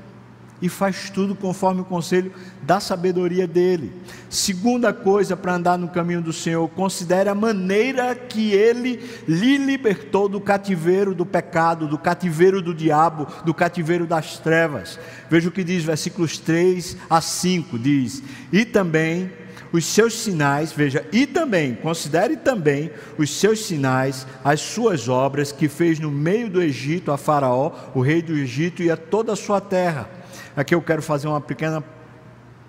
e 0.62 0.70
faz 0.70 1.10
tudo 1.10 1.36
conforme 1.36 1.82
o 1.82 1.86
conselho 1.86 2.32
da 2.62 2.80
sabedoria 2.80 3.46
dele. 3.46 3.92
Segunda 4.30 4.94
coisa 4.94 5.36
para 5.36 5.56
andar 5.56 5.78
no 5.78 5.90
caminho 5.90 6.22
do 6.22 6.34
Senhor, 6.34 6.68
considere 6.70 7.30
a 7.30 7.36
maneira 7.36 8.16
que 8.16 8.54
ele 8.54 9.00
lhe 9.28 9.58
libertou 9.58 10.30
do 10.30 10.40
cativeiro 10.40 11.14
do 11.14 11.26
pecado, 11.26 11.88
do 11.88 11.98
cativeiro 11.98 12.62
do 12.62 12.74
diabo, 12.74 13.28
do 13.44 13.54
cativeiro 13.54 14.08
das 14.08 14.40
trevas. 14.40 15.00
Veja 15.30 15.50
o 15.50 15.52
que 15.52 15.64
diz 15.64 15.84
versículos 15.84 16.38
3 16.38 16.98
a 17.10 17.22
5, 17.22 17.78
diz: 17.78 18.24
"E 18.52 18.64
também 18.66 19.32
os 19.72 19.86
seus 19.86 20.14
sinais, 20.14 20.72
veja, 20.72 21.06
e 21.12 21.28
também, 21.28 21.76
considere 21.76 22.38
também 22.38 22.92
os 23.18 23.30
seus 23.30 23.66
sinais, 23.66 24.26
as 24.44 24.62
suas 24.62 25.10
obras 25.10 25.52
que 25.52 25.68
fez 25.68 26.00
no 26.00 26.10
meio 26.10 26.50
do 26.50 26.62
Egito 26.62 27.12
a 27.12 27.18
Faraó, 27.18 27.74
o 27.94 28.02
rei 28.02 28.22
do 28.22 28.34
Egito 28.34 28.82
e 28.82 28.90
a 28.90 28.96
toda 28.96 29.34
a 29.34 29.36
sua 29.36 29.60
terra. 29.60 30.10
Aqui 30.56 30.74
eu 30.74 30.82
quero 30.82 31.02
fazer 31.02 31.28
uma 31.28 31.42
pequena 31.42 31.84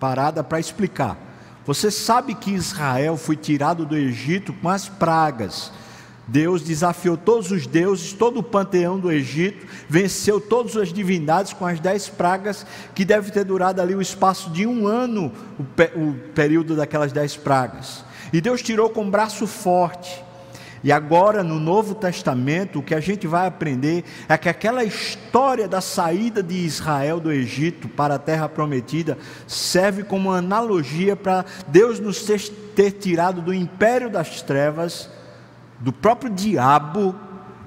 parada 0.01 0.43
para 0.43 0.61
explicar. 0.61 1.17
Você 1.65 1.91
sabe 1.91 2.35
que 2.35 2.53
Israel 2.53 3.17
foi 3.17 3.37
tirado 3.37 3.85
do 3.85 3.97
Egito 3.97 4.53
com 4.53 4.69
as 4.69 4.89
pragas 4.89 5.73
Deus 6.29 6.63
desafiou 6.63 7.17
todos 7.17 7.53
os 7.53 7.67
deuses, 7.67 8.13
todo 8.13 8.41
o 8.41 8.43
panteão 8.43 8.99
do 8.99 9.13
Egito, 9.13 9.67
venceu 9.89 10.41
todas 10.41 10.77
as 10.77 10.93
divindades 10.93 11.53
com 11.53 11.65
as 11.65 11.79
dez 11.79 12.09
pragas, 12.09 12.67
que 12.95 13.05
deve 13.05 13.31
ter 13.31 13.45
durado 13.45 13.81
ali 13.81 13.95
o 13.95 14.03
espaço 14.03 14.51
de 14.51 14.67
um 14.67 14.89
ano, 14.89 15.33
o, 15.59 15.63
o 16.01 16.15
período 16.35 16.75
daquelas 16.75 17.13
dez 17.13 17.37
pragas. 17.37 18.05
E 18.33 18.41
Deus 18.41 18.61
tirou 18.61 18.91
com 18.91 19.05
um 19.05 19.11
braço 19.11 19.47
forte. 19.47 20.25
E 20.87 20.93
agora, 20.93 21.43
no 21.43 21.59
Novo 21.59 21.97
Testamento, 21.97 22.79
o 22.79 22.83
que 22.83 22.95
a 22.95 23.01
gente 23.01 23.27
vai 23.27 23.49
aprender 23.49 24.05
é 24.29 24.39
que 24.39 24.49
aquela 24.49 24.85
história 24.85 25.67
da 25.67 25.81
saída 25.81 26.45
de 26.45 26.55
Israel 26.55 27.19
do 27.19 27.33
Egito 27.33 27.89
para 27.89 28.15
a 28.15 28.19
terra 28.21 28.49
prometida 28.49 29.19
serve 29.49 30.05
como 30.05 30.31
analogia 30.31 31.17
para 31.17 31.45
Deus 31.67 31.99
nos 31.99 32.23
ter, 32.23 32.41
ter 32.77 32.93
tirado 32.93 33.43
do 33.43 33.53
império 33.53 34.09
das 34.09 34.43
trevas 34.43 35.11
do 35.81 35.93
próprio 35.93 36.31
diabo 36.31 37.17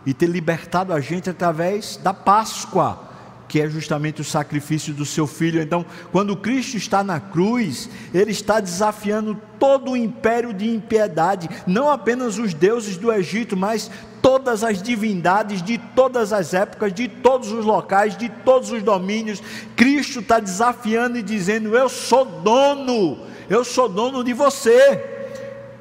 e 0.05 0.13
ter 0.13 0.27
libertado 0.27 0.93
a 0.93 1.01
gente 1.01 1.29
através 1.29 1.97
da 1.97 2.13
Páscoa, 2.13 3.08
que 3.49 3.59
é 3.59 3.67
justamente 3.67 4.21
o 4.21 4.23
sacrifício 4.23 4.93
do 4.93 5.03
seu 5.03 5.25
filho. 5.25 5.59
Então, 5.59 5.83
quando 6.11 6.37
Cristo 6.37 6.77
está 6.77 7.03
na 7.03 7.19
cruz, 7.19 7.89
ele 8.13 8.31
está 8.31 8.59
desafiando 8.59 9.35
todo 9.59 9.91
o 9.91 9.97
império 9.97 10.53
de 10.53 10.69
impiedade, 10.69 11.49
não 11.67 11.89
apenas 11.89 12.37
os 12.37 12.53
deuses 12.53 12.95
do 12.95 13.11
Egito, 13.11 13.57
mas 13.57 13.89
todas 14.21 14.63
as 14.63 14.81
divindades 14.81 15.61
de 15.63 15.77
todas 15.77 16.31
as 16.31 16.53
épocas, 16.53 16.93
de 16.93 17.07
todos 17.07 17.51
os 17.51 17.65
locais, 17.65 18.15
de 18.15 18.29
todos 18.29 18.71
os 18.71 18.83
domínios. 18.83 19.41
Cristo 19.75 20.19
está 20.19 20.39
desafiando 20.39 21.17
e 21.17 21.23
dizendo: 21.23 21.75
Eu 21.75 21.89
sou 21.89 22.23
dono, 22.23 23.19
eu 23.49 23.65
sou 23.65 23.89
dono 23.89 24.23
de 24.23 24.31
você. 24.31 25.18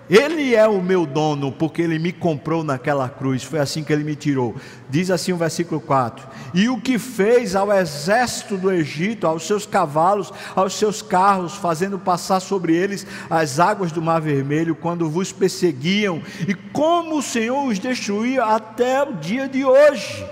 Ele 0.08 0.54
é 0.54 0.66
o 0.66 0.80
meu 0.80 1.04
dono, 1.04 1.52
porque 1.52 1.82
ele 1.82 1.98
me 1.98 2.12
comprou 2.12 2.64
naquela 2.64 3.08
cruz. 3.08 3.42
Foi 3.42 3.58
assim 3.58 3.84
que 3.84 3.92
ele 3.92 4.04
me 4.04 4.16
tirou. 4.16 4.56
Diz 4.88 5.10
assim 5.10 5.32
o 5.32 5.36
versículo 5.36 5.80
4: 5.80 6.26
E 6.54 6.68
o 6.68 6.80
que 6.80 6.98
fez 6.98 7.54
ao 7.54 7.70
exército 7.70 8.56
do 8.56 8.72
Egito, 8.72 9.26
aos 9.26 9.46
seus 9.46 9.66
cavalos, 9.66 10.32
aos 10.56 10.74
seus 10.74 11.02
carros, 11.02 11.54
fazendo 11.54 11.98
passar 11.98 12.40
sobre 12.40 12.74
eles 12.74 13.06
as 13.28 13.60
águas 13.60 13.92
do 13.92 14.00
Mar 14.00 14.20
Vermelho, 14.20 14.74
quando 14.74 15.10
vos 15.10 15.30
perseguiam, 15.30 16.22
e 16.46 16.54
como 16.54 17.18
o 17.18 17.22
Senhor 17.22 17.66
os 17.66 17.78
destruía 17.78 18.44
até 18.44 19.02
o 19.02 19.12
dia 19.14 19.46
de 19.46 19.62
hoje. 19.62 20.24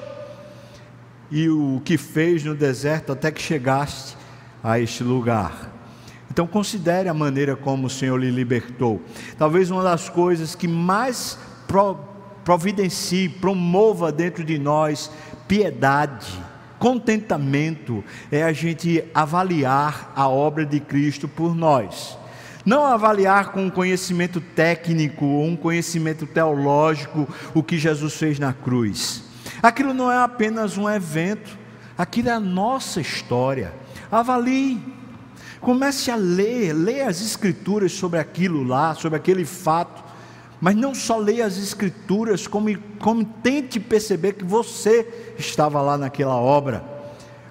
E 1.30 1.50
o 1.50 1.82
que 1.84 1.98
fez 1.98 2.42
no 2.44 2.54
deserto 2.54 3.12
até 3.12 3.30
que 3.30 3.42
chegaste 3.42 4.16
a 4.64 4.80
este 4.80 5.02
lugar. 5.02 5.75
Então 6.36 6.46
considere 6.46 7.08
a 7.08 7.14
maneira 7.14 7.56
como 7.56 7.86
o 7.86 7.90
Senhor 7.90 8.18
lhe 8.18 8.30
libertou. 8.30 9.00
Talvez 9.38 9.70
uma 9.70 9.82
das 9.82 10.10
coisas 10.10 10.54
que 10.54 10.68
mais 10.68 11.38
providencie, 12.44 13.26
promova 13.26 14.12
dentro 14.12 14.44
de 14.44 14.58
nós 14.58 15.10
piedade, 15.48 16.38
contentamento, 16.78 18.04
é 18.30 18.42
a 18.42 18.52
gente 18.52 19.02
avaliar 19.14 20.12
a 20.14 20.28
obra 20.28 20.66
de 20.66 20.78
Cristo 20.78 21.26
por 21.26 21.54
nós. 21.54 22.18
Não 22.66 22.84
avaliar 22.84 23.52
com 23.52 23.64
um 23.64 23.70
conhecimento 23.70 24.38
técnico 24.38 25.24
ou 25.24 25.46
um 25.46 25.56
conhecimento 25.56 26.26
teológico 26.26 27.26
o 27.54 27.62
que 27.62 27.78
Jesus 27.78 28.12
fez 28.14 28.38
na 28.38 28.52
cruz. 28.52 29.24
Aquilo 29.62 29.94
não 29.94 30.12
é 30.12 30.18
apenas 30.18 30.76
um 30.76 30.86
evento, 30.86 31.56
aquilo 31.96 32.28
é 32.28 32.32
a 32.32 32.40
nossa 32.40 33.00
história. 33.00 33.72
Avalie 34.12 34.95
Comece 35.60 36.10
a 36.10 36.16
ler, 36.16 36.72
leia 36.72 37.08
as 37.08 37.20
escrituras 37.20 37.92
sobre 37.92 38.18
aquilo 38.18 38.62
lá, 38.62 38.94
sobre 38.94 39.16
aquele 39.16 39.44
fato. 39.44 40.04
Mas 40.60 40.74
não 40.74 40.94
só 40.94 41.18
leia 41.18 41.46
as 41.46 41.58
escrituras, 41.58 42.46
como, 42.46 42.76
como 42.98 43.24
tente 43.24 43.78
perceber 43.78 44.34
que 44.34 44.44
você 44.44 45.34
estava 45.38 45.80
lá 45.82 45.98
naquela 45.98 46.36
obra. 46.36 46.84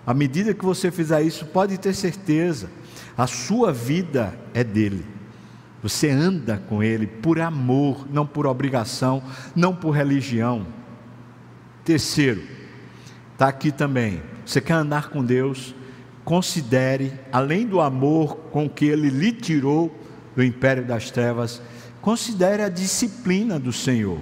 À 0.06 0.14
medida 0.14 0.54
que 0.54 0.66
você 0.66 0.92
fizer 0.92 1.22
isso, 1.22 1.46
pode 1.46 1.78
ter 1.78 1.94
certeza, 1.94 2.70
a 3.18 3.28
sua 3.28 3.72
vida 3.72 4.38
é 4.54 4.64
dele. 4.64 5.06
Você 5.82 6.10
anda 6.10 6.62
com 6.68 6.82
ele 6.82 7.06
por 7.06 7.40
amor, 7.40 8.08
não 8.12 8.26
por 8.26 8.48
obrigação, 8.48 9.22
não 9.56 9.76
por 9.76 9.92
religião. 9.92 10.66
Terceiro, 11.84 12.42
está 13.34 13.48
aqui 13.48 13.72
também. 13.72 14.22
Você 14.44 14.60
quer 14.60 14.74
andar 14.74 15.10
com 15.10 15.24
Deus? 15.24 15.76
Considere, 16.26 17.14
além 17.32 17.68
do 17.68 17.80
amor 17.80 18.36
com 18.52 18.68
que 18.68 18.86
ele 18.86 19.10
lhe 19.10 19.32
tirou 19.32 19.96
do 20.36 20.44
império 20.44 20.84
das 20.84 21.12
trevas, 21.12 21.62
considere 22.02 22.64
a 22.64 22.70
disciplina 22.70 23.60
do 23.60 23.72
Senhor. 23.72 24.20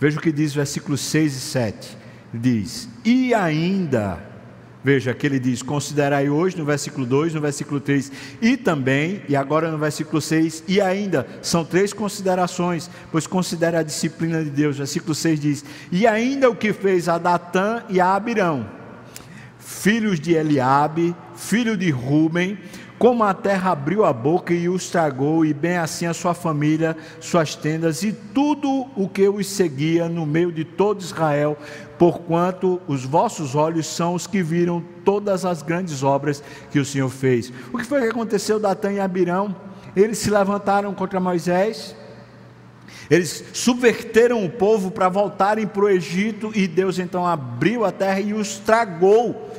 Veja 0.00 0.18
o 0.18 0.22
que 0.22 0.32
diz 0.32 0.54
versículos 0.54 1.00
6 1.00 1.36
e 1.36 1.40
7. 1.40 1.98
Diz: 2.32 2.88
E 3.04 3.34
ainda, 3.34 4.18
veja 4.82 5.12
que 5.12 5.26
ele 5.26 5.40
diz: 5.40 5.60
Considerai 5.60 6.28
hoje, 6.28 6.56
no 6.56 6.64
versículo 6.64 7.04
2, 7.04 7.34
no 7.34 7.40
versículo 7.40 7.80
3, 7.80 8.12
e 8.40 8.56
também, 8.56 9.22
e 9.28 9.34
agora 9.34 9.70
no 9.70 9.78
versículo 9.78 10.20
6, 10.20 10.64
e 10.68 10.80
ainda, 10.80 11.26
são 11.42 11.64
três 11.64 11.92
considerações, 11.92 12.88
pois 13.10 13.26
considere 13.26 13.76
a 13.76 13.82
disciplina 13.82 14.42
de 14.42 14.50
Deus. 14.50 14.78
Versículo 14.78 15.14
6 15.14 15.40
diz: 15.40 15.64
E 15.90 16.06
ainda 16.06 16.48
o 16.48 16.56
que 16.56 16.72
fez 16.72 17.08
a 17.08 17.18
Datã 17.18 17.82
e 17.88 18.00
a 18.00 18.14
Abirão, 18.14 18.83
filhos 19.64 20.20
de 20.20 20.34
Eliabe, 20.34 21.16
filho 21.34 21.74
de 21.74 21.90
Ruben, 21.90 22.58
como 22.98 23.24
a 23.24 23.32
terra 23.32 23.72
abriu 23.72 24.04
a 24.04 24.12
boca 24.12 24.52
e 24.52 24.68
os 24.68 24.88
tragou, 24.90 25.44
e 25.44 25.52
bem 25.52 25.78
assim 25.78 26.06
a 26.06 26.14
sua 26.14 26.34
família, 26.34 26.96
suas 27.18 27.54
tendas 27.54 28.02
e 28.02 28.12
tudo 28.12 28.86
o 28.94 29.08
que 29.08 29.26
os 29.26 29.46
seguia 29.46 30.08
no 30.08 30.26
meio 30.26 30.52
de 30.52 30.64
todo 30.64 31.00
Israel, 31.00 31.56
porquanto 31.98 32.80
os 32.86 33.04
vossos 33.04 33.54
olhos 33.54 33.86
são 33.86 34.14
os 34.14 34.26
que 34.26 34.42
viram 34.42 34.84
todas 35.04 35.44
as 35.44 35.62
grandes 35.62 36.02
obras 36.02 36.42
que 36.70 36.78
o 36.78 36.84
Senhor 36.84 37.08
fez. 37.08 37.52
O 37.72 37.78
que 37.78 37.84
foi 37.84 38.02
que 38.02 38.08
aconteceu, 38.08 38.60
Datã 38.60 38.92
e 38.92 39.00
Abirão? 39.00 39.56
Eles 39.96 40.18
se 40.18 40.30
levantaram 40.30 40.94
contra 40.94 41.18
Moisés, 41.18 41.96
eles 43.10 43.44
subverteram 43.52 44.44
o 44.44 44.50
povo 44.50 44.90
para 44.90 45.08
voltarem 45.08 45.66
para 45.66 45.84
o 45.84 45.88
Egito, 45.88 46.52
e 46.54 46.66
Deus 46.66 46.98
então 46.98 47.26
abriu 47.26 47.84
a 47.84 47.90
terra 47.90 48.20
e 48.20 48.32
os 48.32 48.58
tragou 48.58 49.53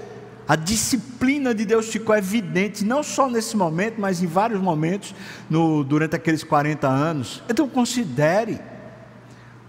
a 0.48 0.56
disciplina 0.56 1.54
de 1.54 1.66
Deus 1.66 1.88
ficou 1.88 2.16
evidente, 2.16 2.86
não 2.86 3.02
só 3.02 3.30
nesse 3.30 3.58
momento, 3.58 4.00
mas 4.00 4.22
em 4.22 4.28
vários 4.28 4.60
momentos 4.60 5.16
no, 5.50 5.84
durante 5.84 6.16
aqueles 6.16 6.44
40 6.44 6.88
anos. 6.88 7.44
Então 7.50 7.68
considere, 7.68 8.60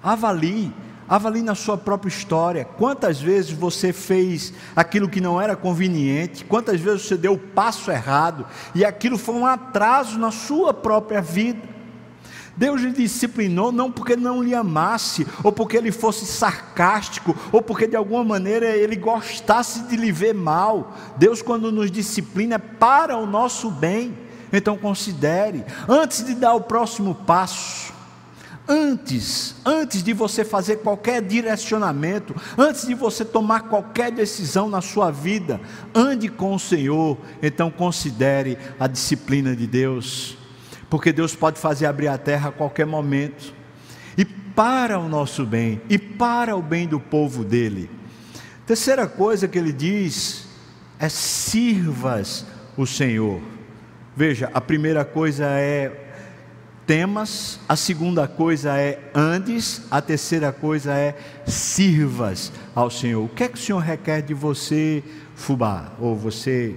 avalie 0.03 0.72
Avalie 1.09 1.43
na 1.43 1.55
sua 1.55 1.79
própria 1.79 2.09
história. 2.09 2.64
Quantas 2.64 3.20
vezes 3.20 3.53
você 3.53 3.93
fez 3.93 4.53
aquilo 4.74 5.09
que 5.09 5.20
não 5.20 5.41
era 5.41 5.55
conveniente, 5.55 6.45
quantas 6.45 6.81
vezes 6.81 7.03
você 7.03 7.16
deu 7.16 7.35
o 7.35 7.39
passo 7.39 7.91
errado 7.93 8.45
e 8.74 8.85
aquilo 8.85 9.16
foi 9.16 9.37
um 9.37 9.47
atraso 9.47 10.18
na 10.18 10.33
sua 10.33 10.74
própria 10.74 11.22
vida. 11.22 11.76
Deus 12.57 12.80
lhe 12.80 12.92
disciplinou 12.92 13.70
não 13.70 13.92
porque 13.92 14.16
não 14.16 14.42
lhe 14.42 14.54
amasse, 14.54 15.26
ou 15.44 15.52
porque 15.52 15.76
ele 15.76 15.92
fosse 15.92 16.24
sarcástico, 16.24 17.36
ou 17.52 17.61
porque 17.61 17.86
de 17.86 17.96
alguma 17.96 18.24
maneira 18.24 18.66
ele 18.74 18.96
gostasse 18.96 19.82
de 19.82 19.96
lhe 19.96 20.11
ver 20.11 20.34
mal. 20.34 20.96
Deus, 21.18 21.42
quando 21.42 21.70
nos 21.70 21.90
disciplina, 21.90 22.54
é 22.54 22.59
para 22.59 23.16
o 23.18 23.26
nosso 23.26 23.70
bem. 23.70 24.16
Então 24.52 24.78
considere, 24.78 25.64
antes 25.88 26.24
de 26.24 26.34
dar 26.34 26.54
o 26.54 26.62
próximo 26.62 27.14
passo, 27.14 27.92
antes, 28.66 29.57
antes 29.64 30.02
de 30.02 30.12
você 30.12 30.44
fazer 30.44 30.76
qualquer 30.76 31.20
direcionamento, 31.20 32.34
antes 32.57 32.86
de 32.86 32.94
você 32.94 33.24
tomar 33.24 33.64
qualquer 33.64 34.11
decisão 34.11 34.68
na 34.68 34.80
sua 34.80 35.11
vida, 35.11 35.61
ande 35.94 36.28
com 36.28 36.54
o 36.54 36.59
Senhor. 36.59 37.18
Então 37.42 37.70
considere 37.70 38.57
a 38.78 38.86
disciplina 38.86 39.54
de 39.54 39.66
Deus 39.66 40.38
porque 40.89 41.12
Deus 41.12 41.34
pode 41.34 41.59
fazer 41.59 41.87
abrir 41.87 42.09
a 42.09 42.18
terra 42.18 42.49
a 42.49 42.53
qualquer 42.53 42.87
momento, 42.87 43.55
e 44.16 44.24
para 44.24 44.99
o 44.99 45.09
nosso 45.09 45.45
bem, 45.45 45.80
e 45.89 45.99
para 45.99 46.57
o 46.57 46.62
bem 46.62 46.87
do 46.87 46.99
povo 46.99 47.45
dele. 47.45 47.91
Terceira 48.66 49.07
coisa 49.07 49.47
que 49.47 49.59
ele 49.59 49.72
diz 49.72 50.47
é: 50.99 51.09
sirvas 51.09 52.47
o 52.76 52.87
Senhor. 52.87 53.41
Veja, 54.16 54.51
a 54.55 54.61
primeira 54.61 55.05
coisa 55.05 55.45
é 55.45 56.05
temas, 56.87 57.59
a 57.68 57.76
segunda 57.76 58.28
coisa 58.28 58.78
é 58.78 59.11
andes, 59.14 59.82
a 59.91 60.01
terceira 60.01 60.53
coisa 60.53 60.95
é 60.95 61.16
sirvas 61.45 62.53
ao 62.74 62.91
Senhor. 62.91 63.24
O 63.24 63.28
que 63.28 63.45
é 63.45 63.49
que 63.49 63.59
o 63.59 63.61
Senhor 63.61 63.80
requer 63.80 64.22
de 64.22 64.32
você, 64.32 65.03
Fubá? 65.34 65.93
Ou 66.01 66.16
você, 66.16 66.76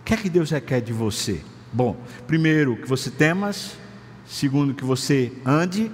o 0.00 0.04
que 0.04 0.14
é 0.14 0.16
que 0.16 0.28
Deus 0.28 0.50
requer 0.50 0.80
de 0.80 0.92
você? 0.92 1.40
Bom, 1.72 1.96
primeiro, 2.26 2.76
que 2.76 2.88
você 2.88 3.10
temas, 3.10 3.76
segundo, 4.26 4.74
que 4.74 4.84
você 4.84 5.32
ande, 5.46 5.90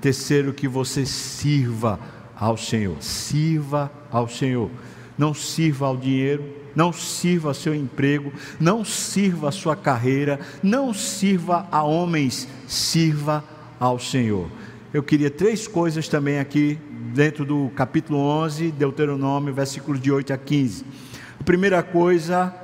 terceiro, 0.00 0.52
que 0.52 0.68
você 0.68 1.06
sirva 1.06 1.98
ao 2.38 2.56
Senhor. 2.56 2.96
Sirva 3.00 3.90
ao 4.10 4.28
Senhor. 4.28 4.70
Não 5.16 5.32
sirva 5.32 5.86
ao 5.86 5.96
dinheiro, 5.96 6.44
não 6.74 6.92
sirva 6.92 7.48
ao 7.48 7.54
seu 7.54 7.74
emprego, 7.74 8.30
não 8.60 8.84
sirva 8.84 9.48
à 9.48 9.52
sua 9.52 9.74
carreira, 9.74 10.38
não 10.62 10.92
sirva 10.92 11.66
a 11.72 11.82
homens, 11.82 12.46
sirva 12.68 13.42
ao 13.80 13.98
Senhor. 13.98 14.50
Eu 14.92 15.02
queria 15.02 15.30
três 15.30 15.66
coisas 15.66 16.08
também 16.08 16.38
aqui 16.38 16.78
dentro 17.14 17.46
do 17.46 17.70
capítulo 17.74 18.18
11, 18.18 18.70
Deuteronômio, 18.72 19.54
versículos 19.54 19.98
de 19.98 20.12
8 20.12 20.34
a 20.34 20.36
15. 20.36 20.84
A 21.40 21.42
primeira 21.42 21.82
coisa, 21.82 22.54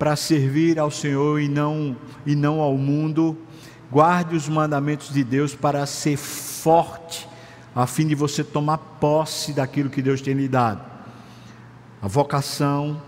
para 0.00 0.16
servir 0.16 0.78
ao 0.78 0.90
Senhor 0.90 1.38
e 1.42 1.46
não, 1.46 1.94
e 2.24 2.34
não 2.34 2.60
ao 2.60 2.74
mundo. 2.74 3.36
Guarde 3.92 4.34
os 4.34 4.48
mandamentos 4.48 5.12
de 5.12 5.22
Deus 5.22 5.54
para 5.54 5.84
ser 5.84 6.16
forte, 6.16 7.28
a 7.76 7.86
fim 7.86 8.06
de 8.06 8.14
você 8.14 8.42
tomar 8.42 8.78
posse 8.78 9.52
daquilo 9.52 9.90
que 9.90 10.00
Deus 10.00 10.22
tem 10.22 10.32
lhe 10.32 10.48
dado. 10.48 10.80
A 12.00 12.08
vocação, 12.08 13.02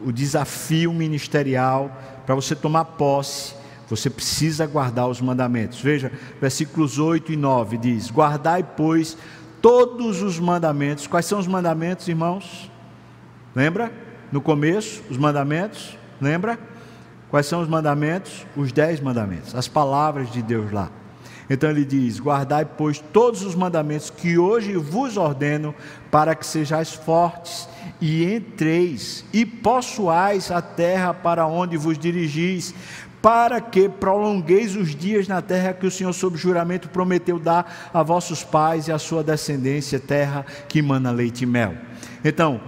o 0.00 0.10
desafio 0.10 0.90
ministerial, 0.94 1.94
para 2.24 2.34
você 2.34 2.56
tomar 2.56 2.86
posse, 2.86 3.54
você 3.86 4.08
precisa 4.08 4.66
guardar 4.66 5.06
os 5.06 5.20
mandamentos. 5.20 5.82
Veja, 5.82 6.10
versículos 6.40 6.98
8 6.98 7.30
e 7.30 7.36
9 7.36 7.76
diz: 7.76 8.10
Guardai, 8.10 8.62
pois, 8.62 9.18
todos 9.60 10.22
os 10.22 10.38
mandamentos. 10.38 11.06
Quais 11.06 11.26
são 11.26 11.38
os 11.38 11.46
mandamentos, 11.46 12.08
irmãos? 12.08 12.70
Lembra? 13.54 13.92
No 14.32 14.40
começo, 14.40 15.02
os 15.10 15.18
mandamentos 15.18 15.98
Lembra? 16.20 16.58
Quais 17.30 17.46
são 17.46 17.60
os 17.60 17.68
mandamentos? 17.68 18.46
Os 18.56 18.72
dez 18.72 19.00
mandamentos, 19.00 19.54
as 19.54 19.68
palavras 19.68 20.30
de 20.32 20.42
Deus 20.42 20.72
lá. 20.72 20.90
Então 21.50 21.70
ele 21.70 21.84
diz: 21.84 22.20
Guardai, 22.20 22.64
pois, 22.64 22.98
todos 23.12 23.42
os 23.42 23.54
mandamentos 23.54 24.10
que 24.10 24.38
hoje 24.38 24.74
vos 24.74 25.16
ordeno, 25.16 25.74
para 26.10 26.34
que 26.34 26.46
sejais 26.46 26.92
fortes 26.92 27.68
e 28.00 28.24
entreis 28.24 29.24
e 29.32 29.46
possuais 29.46 30.50
a 30.50 30.60
terra 30.60 31.14
para 31.14 31.46
onde 31.46 31.76
vos 31.76 31.98
dirigis, 31.98 32.74
para 33.22 33.60
que 33.60 33.88
prolongueis 33.88 34.76
os 34.76 34.94
dias 34.94 35.26
na 35.26 35.42
terra 35.42 35.72
que 35.72 35.86
o 35.86 35.90
Senhor, 35.90 36.12
sob 36.12 36.36
juramento, 36.36 36.88
prometeu 36.88 37.38
dar 37.38 37.90
a 37.92 38.02
vossos 38.02 38.44
pais 38.44 38.88
e 38.88 38.92
à 38.92 38.98
sua 38.98 39.24
descendência, 39.24 39.98
terra 39.98 40.44
que 40.68 40.82
mana 40.82 41.10
leite 41.10 41.42
e 41.42 41.46
mel. 41.46 41.74
Então, 42.24 42.60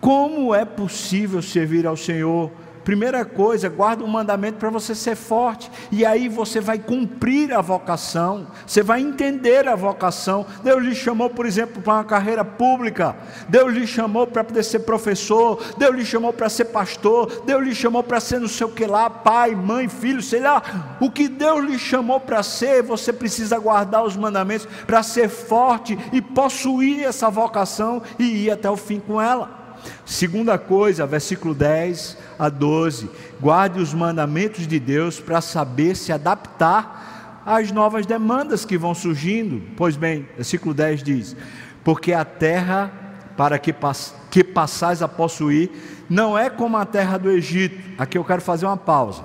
como 0.00 0.54
é 0.54 0.64
possível 0.64 1.40
servir 1.40 1.86
ao 1.86 1.96
Senhor? 1.96 2.50
Primeira 2.86 3.24
coisa, 3.24 3.68
guarda 3.68 4.04
o 4.04 4.08
mandamento 4.08 4.58
para 4.58 4.70
você 4.70 4.94
ser 4.94 5.16
forte, 5.16 5.68
e 5.90 6.06
aí 6.06 6.28
você 6.28 6.60
vai 6.60 6.78
cumprir 6.78 7.52
a 7.52 7.60
vocação, 7.60 8.46
você 8.64 8.80
vai 8.80 9.00
entender 9.00 9.66
a 9.66 9.74
vocação. 9.74 10.46
Deus 10.62 10.84
lhe 10.84 10.94
chamou, 10.94 11.28
por 11.28 11.46
exemplo, 11.46 11.82
para 11.82 11.94
uma 11.94 12.04
carreira 12.04 12.44
pública, 12.44 13.16
Deus 13.48 13.74
lhe 13.74 13.88
chamou 13.88 14.24
para 14.24 14.44
poder 14.44 14.62
ser 14.62 14.78
professor, 14.78 15.60
Deus 15.76 15.96
lhe 15.96 16.06
chamou 16.06 16.32
para 16.32 16.48
ser 16.48 16.66
pastor, 16.66 17.42
Deus 17.44 17.64
lhe 17.64 17.74
chamou 17.74 18.04
para 18.04 18.20
ser 18.20 18.38
não 18.38 18.46
sei 18.46 18.68
o 18.68 18.70
que 18.70 18.86
lá, 18.86 19.10
pai, 19.10 19.52
mãe, 19.56 19.88
filho, 19.88 20.22
sei 20.22 20.38
lá. 20.38 20.62
O 21.00 21.10
que 21.10 21.26
Deus 21.26 21.64
lhe 21.64 21.80
chamou 21.80 22.20
para 22.20 22.40
ser, 22.44 22.84
você 22.84 23.12
precisa 23.12 23.58
guardar 23.58 24.04
os 24.04 24.16
mandamentos 24.16 24.68
para 24.86 25.02
ser 25.02 25.28
forte 25.28 25.98
e 26.12 26.22
possuir 26.22 27.02
essa 27.02 27.28
vocação 27.28 28.00
e 28.16 28.44
ir 28.44 28.52
até 28.52 28.70
o 28.70 28.76
fim 28.76 29.00
com 29.00 29.20
ela. 29.20 29.65
Segunda 30.06 30.56
coisa, 30.56 31.04
versículo 31.04 31.52
10 31.52 32.16
a 32.38 32.48
12: 32.48 33.10
guarde 33.40 33.80
os 33.80 33.92
mandamentos 33.92 34.64
de 34.64 34.78
Deus 34.78 35.18
para 35.18 35.40
saber 35.40 35.96
se 35.96 36.12
adaptar 36.12 37.42
às 37.44 37.72
novas 37.72 38.06
demandas 38.06 38.64
que 38.64 38.78
vão 38.78 38.94
surgindo. 38.94 39.60
Pois 39.76 39.96
bem, 39.96 40.28
versículo 40.36 40.72
10 40.72 41.02
diz: 41.02 41.36
Porque 41.82 42.12
a 42.12 42.24
terra 42.24 42.92
para 43.36 43.58
que, 43.58 43.72
pass 43.72 44.14
que 44.30 44.44
passais 44.44 45.02
a 45.02 45.08
possuir 45.08 45.70
não 46.08 46.38
é 46.38 46.48
como 46.48 46.76
a 46.76 46.86
terra 46.86 47.18
do 47.18 47.28
Egito. 47.28 47.76
Aqui 47.98 48.16
eu 48.16 48.24
quero 48.24 48.40
fazer 48.40 48.64
uma 48.64 48.76
pausa 48.76 49.24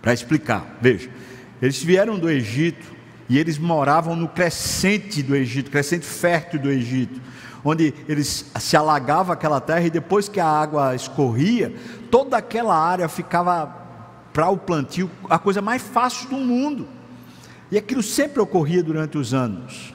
para 0.00 0.14
explicar. 0.14 0.76
Veja, 0.80 1.10
eles 1.60 1.82
vieram 1.82 2.20
do 2.20 2.30
Egito 2.30 2.86
e 3.28 3.36
eles 3.36 3.58
moravam 3.58 4.14
no 4.14 4.28
crescente 4.28 5.24
do 5.24 5.34
Egito, 5.34 5.72
crescente 5.72 6.06
fértil 6.06 6.60
do 6.60 6.70
Egito 6.70 7.20
onde 7.66 7.92
eles 8.08 8.46
se 8.60 8.76
alagava 8.76 9.32
aquela 9.32 9.60
terra 9.60 9.82
e 9.82 9.90
depois 9.90 10.28
que 10.28 10.38
a 10.38 10.46
água 10.46 10.94
escorria, 10.94 11.74
toda 12.10 12.36
aquela 12.36 12.78
área 12.78 13.08
ficava 13.08 13.74
para 14.32 14.48
o 14.48 14.56
plantio 14.56 15.10
a 15.28 15.38
coisa 15.38 15.60
mais 15.60 15.82
fácil 15.82 16.28
do 16.28 16.36
mundo. 16.36 16.86
E 17.70 17.76
aquilo 17.76 18.02
sempre 18.02 18.40
ocorria 18.40 18.82
durante 18.82 19.18
os 19.18 19.34
anos. 19.34 19.94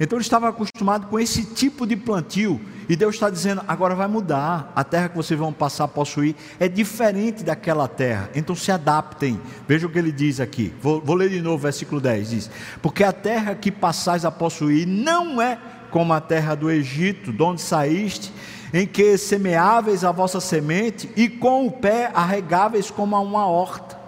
Então 0.00 0.16
ele 0.16 0.24
estava 0.24 0.48
acostumado 0.48 1.08
com 1.08 1.20
esse 1.20 1.44
tipo 1.44 1.86
de 1.86 1.94
plantio. 1.94 2.58
E 2.88 2.96
Deus 2.96 3.16
está 3.16 3.28
dizendo: 3.28 3.62
agora 3.68 3.94
vai 3.94 4.08
mudar. 4.08 4.72
A 4.74 4.82
terra 4.82 5.10
que 5.10 5.16
vocês 5.16 5.38
vão 5.38 5.52
passar 5.52 5.84
a 5.84 5.88
possuir 5.88 6.34
é 6.58 6.66
diferente 6.66 7.44
daquela 7.44 7.86
terra. 7.86 8.30
Então 8.34 8.56
se 8.56 8.72
adaptem. 8.72 9.38
Veja 9.68 9.86
o 9.86 9.90
que 9.90 9.98
ele 9.98 10.10
diz 10.10 10.40
aqui. 10.40 10.72
Vou, 10.80 11.02
vou 11.02 11.14
ler 11.14 11.28
de 11.28 11.42
novo 11.42 11.56
o 11.56 11.58
versículo 11.58 12.00
10: 12.00 12.30
diz: 12.30 12.50
Porque 12.80 13.04
a 13.04 13.12
terra 13.12 13.54
que 13.54 13.70
passais 13.70 14.24
a 14.24 14.30
possuir 14.30 14.88
não 14.88 15.42
é 15.42 15.58
como 15.90 16.12
a 16.12 16.20
terra 16.20 16.54
do 16.54 16.70
Egito, 16.70 17.32
de 17.32 17.42
onde 17.42 17.60
saíste, 17.60 18.32
em 18.72 18.86
que 18.86 19.18
semeáveis 19.18 20.04
a 20.04 20.12
vossa 20.12 20.40
semente 20.40 21.10
e 21.16 21.28
com 21.28 21.66
o 21.66 21.72
pé 21.72 22.10
arregáveis 22.14 22.90
como 22.90 23.16
a 23.16 23.20
uma 23.20 23.46
horta. 23.46 23.98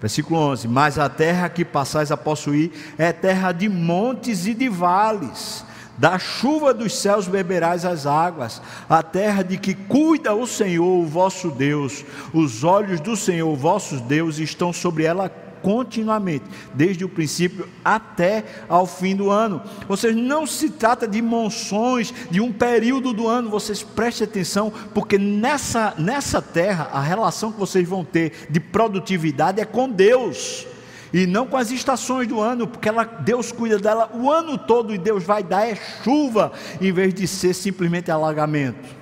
Versículo 0.00 0.38
11: 0.38 0.68
Mas 0.68 0.98
a 0.98 1.08
terra 1.08 1.48
que 1.48 1.64
passais 1.64 2.10
a 2.10 2.16
possuir 2.16 2.70
é 2.96 3.12
terra 3.12 3.52
de 3.52 3.68
montes 3.68 4.46
e 4.46 4.54
de 4.54 4.68
vales, 4.68 5.64
da 5.96 6.18
chuva 6.18 6.72
dos 6.72 6.96
céus 6.96 7.26
beberás 7.26 7.84
as 7.84 8.06
águas, 8.06 8.62
a 8.88 9.02
terra 9.02 9.42
de 9.42 9.58
que 9.58 9.74
cuida 9.74 10.34
o 10.34 10.46
Senhor, 10.46 10.84
o 10.84 11.06
vosso 11.06 11.50
Deus, 11.50 12.04
os 12.32 12.62
olhos 12.62 13.00
do 13.00 13.16
Senhor, 13.16 13.48
o 13.48 13.56
vosso 13.56 13.96
Deus, 14.00 14.38
estão 14.38 14.72
sobre 14.72 15.04
ela 15.04 15.28
continuamente, 15.68 16.46
desde 16.72 17.04
o 17.04 17.10
princípio 17.10 17.68
até 17.84 18.42
ao 18.70 18.86
fim 18.86 19.14
do 19.14 19.28
ano. 19.28 19.60
Ou 19.86 19.98
seja, 19.98 20.18
não 20.18 20.46
se 20.46 20.70
trata 20.70 21.06
de 21.06 21.20
monções, 21.20 22.14
de 22.30 22.40
um 22.40 22.50
período 22.50 23.12
do 23.12 23.28
ano, 23.28 23.50
vocês 23.50 23.82
prestem 23.82 24.26
atenção, 24.26 24.72
porque 24.94 25.18
nessa, 25.18 25.92
nessa 25.98 26.40
terra, 26.40 26.88
a 26.90 27.02
relação 27.02 27.52
que 27.52 27.58
vocês 27.58 27.86
vão 27.86 28.02
ter 28.02 28.46
de 28.48 28.58
produtividade 28.58 29.60
é 29.60 29.66
com 29.66 29.90
Deus. 29.90 30.66
E 31.12 31.26
não 31.26 31.46
com 31.46 31.58
as 31.58 31.70
estações 31.70 32.26
do 32.26 32.40
ano, 32.40 32.66
porque 32.66 32.88
ela, 32.88 33.04
Deus 33.04 33.52
cuida 33.52 33.78
dela 33.78 34.10
o 34.14 34.30
ano 34.30 34.56
todo 34.56 34.94
e 34.94 34.96
Deus 34.96 35.22
vai 35.22 35.42
dar 35.42 35.68
é 35.68 35.74
chuva, 36.02 36.50
em 36.80 36.90
vez 36.90 37.12
de 37.12 37.28
ser 37.28 37.52
simplesmente 37.52 38.10
alagamento. 38.10 38.97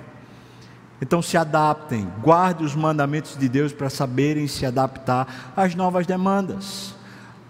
Então 1.00 1.20
se 1.20 1.36
adaptem, 1.36 2.08
guarde 2.22 2.64
os 2.64 2.74
mandamentos 2.74 3.36
de 3.36 3.48
Deus 3.48 3.72
para 3.72 3.90
saberem 3.90 4.48
se 4.48 4.64
adaptar 4.64 5.52
às 5.56 5.74
novas 5.74 6.06
demandas. 6.06 6.94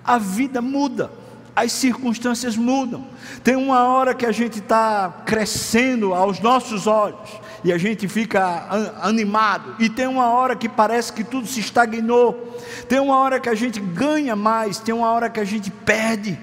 A 0.05 0.19
vida 0.19 0.61
muda, 0.61 1.11
as 1.55 1.73
circunstâncias 1.73 2.57
mudam. 2.57 3.07
Tem 3.45 3.55
uma 3.57 3.85
hora 3.87 4.15
que 4.15 4.27
a 4.27 4.33
gente 4.33 4.59
está 4.59 5.23
crescendo 5.25 6.13
aos 6.13 6.41
nossos 6.41 6.87
olhos 6.87 7.41
e 7.65 7.73
a 7.73 7.79
gente 7.79 8.07
fica 8.07 8.93
animado, 9.03 9.75
e 9.81 9.89
tem 9.89 10.07
uma 10.07 10.29
hora 10.31 10.55
que 10.55 10.69
parece 10.69 11.13
que 11.13 11.25
tudo 11.25 11.49
se 11.49 11.59
estagnou, 11.59 12.57
tem 12.89 13.01
uma 13.01 13.19
hora 13.19 13.41
que 13.41 13.49
a 13.49 13.57
gente 13.57 13.81
ganha 13.81 14.37
mais, 14.37 14.79
tem 14.79 14.95
uma 14.95 15.11
hora 15.11 15.29
que 15.29 15.41
a 15.41 15.45
gente 15.45 15.69
perde 15.69 16.39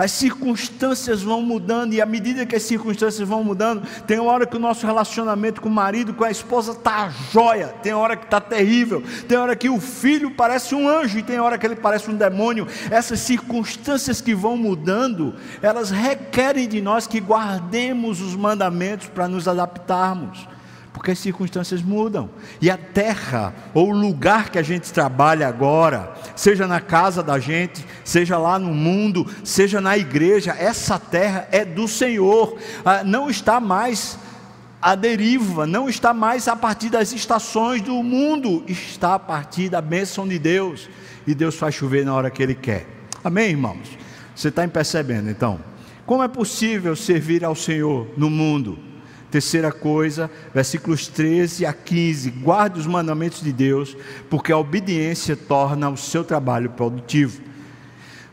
as 0.00 0.12
circunstâncias 0.12 1.22
vão 1.22 1.42
mudando, 1.42 1.92
e 1.92 2.00
à 2.00 2.06
medida 2.06 2.46
que 2.46 2.56
as 2.56 2.62
circunstâncias 2.62 3.28
vão 3.28 3.44
mudando, 3.44 3.82
tem 4.06 4.18
hora 4.18 4.46
que 4.46 4.56
o 4.56 4.58
nosso 4.58 4.86
relacionamento 4.86 5.60
com 5.60 5.68
o 5.68 5.72
marido, 5.72 6.14
com 6.14 6.24
a 6.24 6.30
esposa 6.30 6.72
está 6.72 7.10
jóia, 7.30 7.68
tem 7.82 7.92
hora 7.92 8.16
que 8.16 8.24
está 8.24 8.40
terrível, 8.40 9.04
tem 9.28 9.36
hora 9.36 9.54
que 9.54 9.68
o 9.68 9.78
filho 9.78 10.30
parece 10.30 10.74
um 10.74 10.88
anjo, 10.88 11.18
e 11.18 11.22
tem 11.22 11.38
hora 11.38 11.58
que 11.58 11.66
ele 11.66 11.76
parece 11.76 12.10
um 12.10 12.16
demônio. 12.16 12.66
Essas 12.90 13.20
circunstâncias 13.20 14.22
que 14.22 14.34
vão 14.34 14.56
mudando, 14.56 15.34
elas 15.60 15.90
requerem 15.90 16.66
de 16.66 16.80
nós 16.80 17.06
que 17.06 17.20
guardemos 17.20 18.22
os 18.22 18.34
mandamentos 18.34 19.06
para 19.08 19.28
nos 19.28 19.46
adaptarmos 19.46 20.48
porque 21.00 21.12
as 21.12 21.18
circunstâncias 21.18 21.80
mudam. 21.80 22.28
E 22.60 22.70
a 22.70 22.76
terra, 22.76 23.54
ou 23.72 23.88
o 23.88 23.98
lugar 23.98 24.50
que 24.50 24.58
a 24.58 24.62
gente 24.62 24.92
trabalha 24.92 25.48
agora, 25.48 26.12
seja 26.36 26.66
na 26.66 26.78
casa 26.78 27.22
da 27.22 27.38
gente, 27.38 27.82
seja 28.04 28.36
lá 28.36 28.58
no 28.58 28.74
mundo, 28.74 29.26
seja 29.42 29.80
na 29.80 29.96
igreja, 29.96 30.54
essa 30.58 30.98
terra 30.98 31.48
é 31.50 31.64
do 31.64 31.88
Senhor, 31.88 32.54
ah, 32.84 33.02
não 33.02 33.30
está 33.30 33.58
mais 33.58 34.18
à 34.82 34.94
deriva, 34.94 35.66
não 35.66 35.88
está 35.88 36.12
mais 36.12 36.46
a 36.46 36.54
partir 36.54 36.90
das 36.90 37.14
estações 37.14 37.80
do 37.80 38.02
mundo, 38.02 38.62
está 38.68 39.14
a 39.14 39.18
partir 39.18 39.70
da 39.70 39.80
bênção 39.80 40.28
de 40.28 40.38
Deus, 40.38 40.86
e 41.26 41.34
Deus 41.34 41.54
faz 41.54 41.74
chover 41.74 42.04
na 42.04 42.12
hora 42.12 42.30
que 42.30 42.42
Ele 42.42 42.54
quer. 42.54 42.86
Amém, 43.24 43.48
irmãos? 43.48 43.96
Você 44.36 44.48
está 44.48 44.68
percebendo 44.68 45.30
então? 45.30 45.60
Como 46.04 46.22
é 46.22 46.28
possível 46.28 46.94
servir 46.94 47.42
ao 47.42 47.54
Senhor 47.54 48.06
no 48.18 48.28
mundo? 48.28 48.89
Terceira 49.30 49.70
coisa, 49.70 50.28
versículos 50.52 51.06
13 51.06 51.64
a 51.64 51.72
15: 51.72 52.30
guarde 52.30 52.80
os 52.80 52.86
mandamentos 52.86 53.40
de 53.40 53.52
Deus, 53.52 53.96
porque 54.28 54.50
a 54.50 54.58
obediência 54.58 55.36
torna 55.36 55.88
o 55.88 55.96
seu 55.96 56.24
trabalho 56.24 56.70
produtivo. 56.70 57.40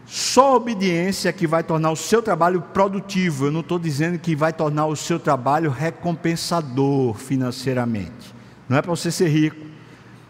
Só 0.07 0.53
a 0.53 0.55
obediência 0.55 1.31
que 1.33 1.45
vai 1.45 1.63
tornar 1.63 1.91
o 1.91 1.95
seu 1.95 2.21
trabalho 2.21 2.61
produtivo. 2.61 3.45
Eu 3.45 3.51
não 3.51 3.59
estou 3.59 3.77
dizendo 3.77 4.17
que 4.17 4.35
vai 4.35 4.53
tornar 4.53 4.87
o 4.87 4.95
seu 4.95 5.19
trabalho 5.19 5.69
recompensador 5.69 7.13
financeiramente. 7.15 8.33
Não 8.69 8.77
é 8.77 8.81
para 8.81 8.89
você 8.89 9.11
ser 9.11 9.27
rico, 9.27 9.67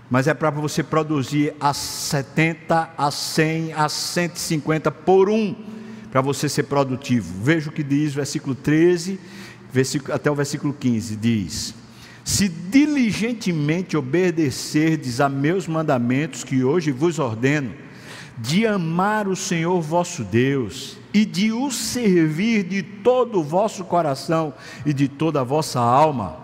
mas 0.10 0.28
é 0.28 0.34
para 0.34 0.50
você 0.50 0.84
produzir 0.84 1.54
a 1.60 1.74
70, 1.74 2.94
a 2.98 3.12
100, 3.12 3.74
a 3.74 3.88
150 3.88 4.92
por 4.92 5.30
um, 5.30 5.56
para 6.12 6.22
você 6.22 6.50
ser 6.50 6.64
produtivo. 6.64 7.44
Veja 7.44 7.70
o 7.70 7.74
que 7.74 7.84
diz 7.84 8.14
o 8.14 8.16
versículo 8.16 8.56
13 8.56 9.20
até 10.12 10.30
o 10.30 10.36
versículo 10.36 10.74
15, 10.74 11.16
diz: 11.16 11.74
Se 12.24 12.48
diligentemente 12.48 13.98
obedecerdes 13.98 15.22
a 15.22 15.30
meus 15.30 15.68
mandamentos 15.68 16.44
que 16.44 16.64
hoje 16.64 16.92
vos 16.92 17.20
ordeno, 17.20 17.74
de 18.38 18.68
amar 18.68 19.28
o 19.28 19.36
Senhor 19.36 19.82
vosso 19.82 20.24
Deus 20.24 20.98
e 21.14 21.26
de 21.26 21.52
o 21.52 21.72
servir 21.72 22.64
de 22.64 22.84
todo 22.84 23.40
o 23.40 23.44
vosso 23.44 23.84
coração 23.86 24.54
e 24.86 24.94
de 24.94 25.08
toda 25.08 25.42
a 25.42 25.44
vossa 25.44 25.80
alma. 25.80 26.38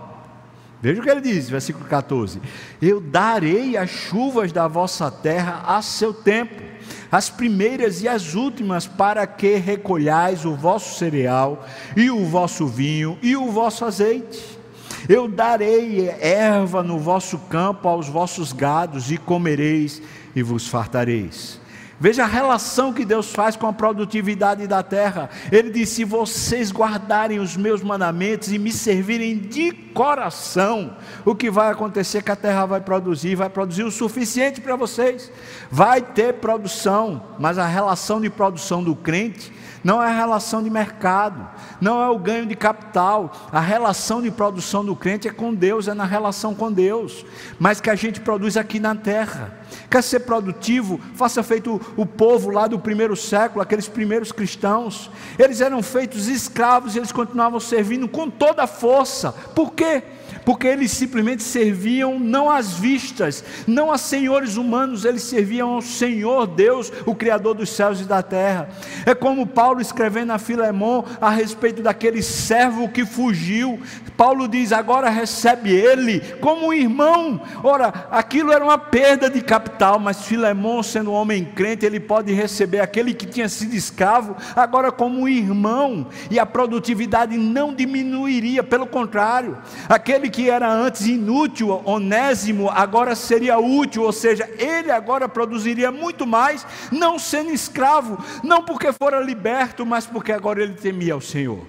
Veja 0.81 0.99
o 0.99 1.03
que 1.03 1.09
ele 1.09 1.21
diz, 1.21 1.49
versículo 1.49 1.85
14: 1.85 2.41
Eu 2.81 2.99
darei 2.99 3.77
as 3.77 3.89
chuvas 3.89 4.51
da 4.51 4.67
vossa 4.67 5.11
terra 5.11 5.63
a 5.67 5.81
seu 5.81 6.13
tempo 6.13 6.62
as 7.11 7.29
primeiras 7.29 8.01
e 8.01 8.07
as 8.07 8.35
últimas, 8.35 8.87
para 8.87 9.25
que 9.27 9.55
recolhais 9.55 10.45
o 10.45 10.55
vosso 10.55 10.97
cereal, 10.97 11.65
e 11.95 12.09
o 12.09 12.25
vosso 12.25 12.67
vinho, 12.67 13.17
e 13.21 13.35
o 13.35 13.51
vosso 13.51 13.85
azeite. 13.85 14.59
Eu 15.07 15.27
darei 15.27 16.09
erva 16.19 16.81
no 16.81 16.97
vosso 16.97 17.37
campo 17.49 17.87
aos 17.87 18.07
vossos 18.07 18.53
gados, 18.53 19.11
e 19.11 19.17
comereis 19.17 20.01
e 20.35 20.41
vos 20.41 20.67
fartareis. 20.67 21.62
Veja 21.99 22.23
a 22.23 22.27
relação 22.27 22.91
que 22.91 23.05
Deus 23.05 23.31
faz 23.31 23.55
com 23.55 23.67
a 23.67 23.73
produtividade 23.73 24.67
da 24.67 24.81
terra. 24.81 25.29
Ele 25.51 25.69
diz: 25.69 25.89
se 25.89 26.03
vocês 26.03 26.71
guardarem 26.71 27.39
os 27.39 27.55
meus 27.55 27.81
mandamentos 27.81 28.51
e 28.51 28.57
me 28.57 28.71
servirem 28.71 29.37
de 29.37 29.71
coração, 29.71 30.97
o 31.23 31.35
que 31.35 31.49
vai 31.49 31.71
acontecer 31.71 32.17
é 32.17 32.21
que 32.21 32.31
a 32.31 32.35
terra 32.35 32.65
vai 32.65 32.81
produzir, 32.81 33.35
vai 33.35 33.49
produzir 33.49 33.83
o 33.83 33.91
suficiente 33.91 34.59
para 34.59 34.75
vocês. 34.75 35.31
Vai 35.71 36.01
ter 36.01 36.33
produção, 36.35 37.23
mas 37.39 37.57
a 37.57 37.65
relação 37.65 38.19
de 38.19 38.29
produção 38.29 38.83
do 38.83 38.95
crente 38.95 39.51
não 39.83 40.01
é 40.01 40.07
a 40.07 40.15
relação 40.15 40.63
de 40.63 40.69
mercado, 40.69 41.47
não 41.81 42.01
é 42.01 42.09
o 42.09 42.17
ganho 42.17 42.45
de 42.45 42.55
capital. 42.55 43.31
A 43.51 43.59
relação 43.59 44.21
de 44.21 44.31
produção 44.31 44.85
do 44.85 44.95
crente 44.95 45.27
é 45.27 45.31
com 45.31 45.53
Deus, 45.53 45.87
é 45.87 45.93
na 45.93 46.05
relação 46.05 46.55
com 46.55 46.71
Deus, 46.71 47.25
mas 47.59 47.81
que 47.81 47.89
a 47.89 47.95
gente 47.95 48.21
produz 48.21 48.55
aqui 48.55 48.79
na 48.79 48.95
terra. 48.95 49.59
Quer 49.89 50.01
ser 50.01 50.21
produtivo? 50.21 50.99
Faça 51.15 51.43
feito 51.43 51.81
o 51.97 52.05
povo 52.05 52.49
lá 52.49 52.67
do 52.67 52.79
primeiro 52.79 53.15
século, 53.15 53.61
aqueles 53.61 53.87
primeiros 53.87 54.31
cristãos. 54.31 55.11
Eles 55.37 55.59
eram 55.59 55.83
feitos 55.83 56.27
escravos 56.27 56.95
e 56.95 56.99
eles 56.99 57.11
continuavam 57.11 57.59
servindo 57.59 58.07
com 58.07 58.29
toda 58.29 58.63
a 58.63 58.67
força. 58.67 59.31
Por 59.31 59.73
quê? 59.73 60.03
Porque 60.45 60.67
eles 60.67 60.91
simplesmente 60.91 61.43
serviam 61.43 62.19
não 62.19 62.49
às 62.49 62.73
vistas, 62.73 63.43
não 63.67 63.91
a 63.91 63.97
senhores 63.97 64.57
humanos, 64.57 65.05
eles 65.05 65.23
serviam 65.23 65.69
ao 65.69 65.81
Senhor 65.81 66.47
Deus, 66.47 66.91
o 67.05 67.15
Criador 67.15 67.55
dos 67.55 67.69
céus 67.69 68.01
e 68.01 68.05
da 68.05 68.21
terra. 68.21 68.69
É 69.05 69.13
como 69.13 69.47
Paulo 69.47 69.81
escrevendo 69.81 70.31
a 70.31 70.39
Filemão 70.39 71.05
a 71.19 71.29
respeito 71.29 71.81
daquele 71.81 72.21
servo 72.21 72.89
que 72.89 73.05
fugiu. 73.05 73.79
Paulo 74.17 74.47
diz: 74.47 74.71
agora 74.71 75.09
recebe 75.09 75.71
ele 75.71 76.19
como 76.39 76.67
um 76.67 76.73
irmão. 76.73 77.41
Ora, 77.63 78.07
aquilo 78.11 78.51
era 78.51 78.63
uma 78.63 78.77
perda 78.77 79.29
de 79.29 79.41
capital, 79.41 79.99
mas 79.99 80.25
Filemão, 80.25 80.83
sendo 80.83 81.11
um 81.11 81.15
homem 81.15 81.45
crente, 81.45 81.85
ele 81.85 81.99
pode 81.99 82.33
receber 82.33 82.79
aquele 82.79 83.13
que 83.13 83.25
tinha 83.25 83.49
sido 83.49 83.73
escravo, 83.75 84.35
agora 84.55 84.91
como 84.91 85.21
um 85.21 85.27
irmão, 85.27 86.07
e 86.29 86.39
a 86.39 86.45
produtividade 86.45 87.37
não 87.37 87.73
diminuiria, 87.73 88.63
pelo 88.63 88.85
contrário, 88.85 89.57
aquele 89.87 90.29
que 90.33 90.49
era 90.49 90.67
antes 90.67 91.05
inútil, 91.05 91.79
onésimo, 91.85 92.67
agora 92.69 93.15
seria 93.15 93.59
útil, 93.59 94.01
ou 94.01 94.11
seja, 94.11 94.49
ele 94.57 94.89
agora 94.89 95.29
produziria 95.29 95.91
muito 95.91 96.25
mais, 96.25 96.65
não 96.91 97.19
sendo 97.19 97.51
escravo, 97.51 98.17
não 98.43 98.63
porque 98.63 98.91
fora 98.91 99.21
liberto, 99.21 99.85
mas 99.85 100.07
porque 100.07 100.31
agora 100.31 100.63
ele 100.63 100.73
temia 100.73 101.13
ao 101.13 101.21
Senhor. 101.21 101.65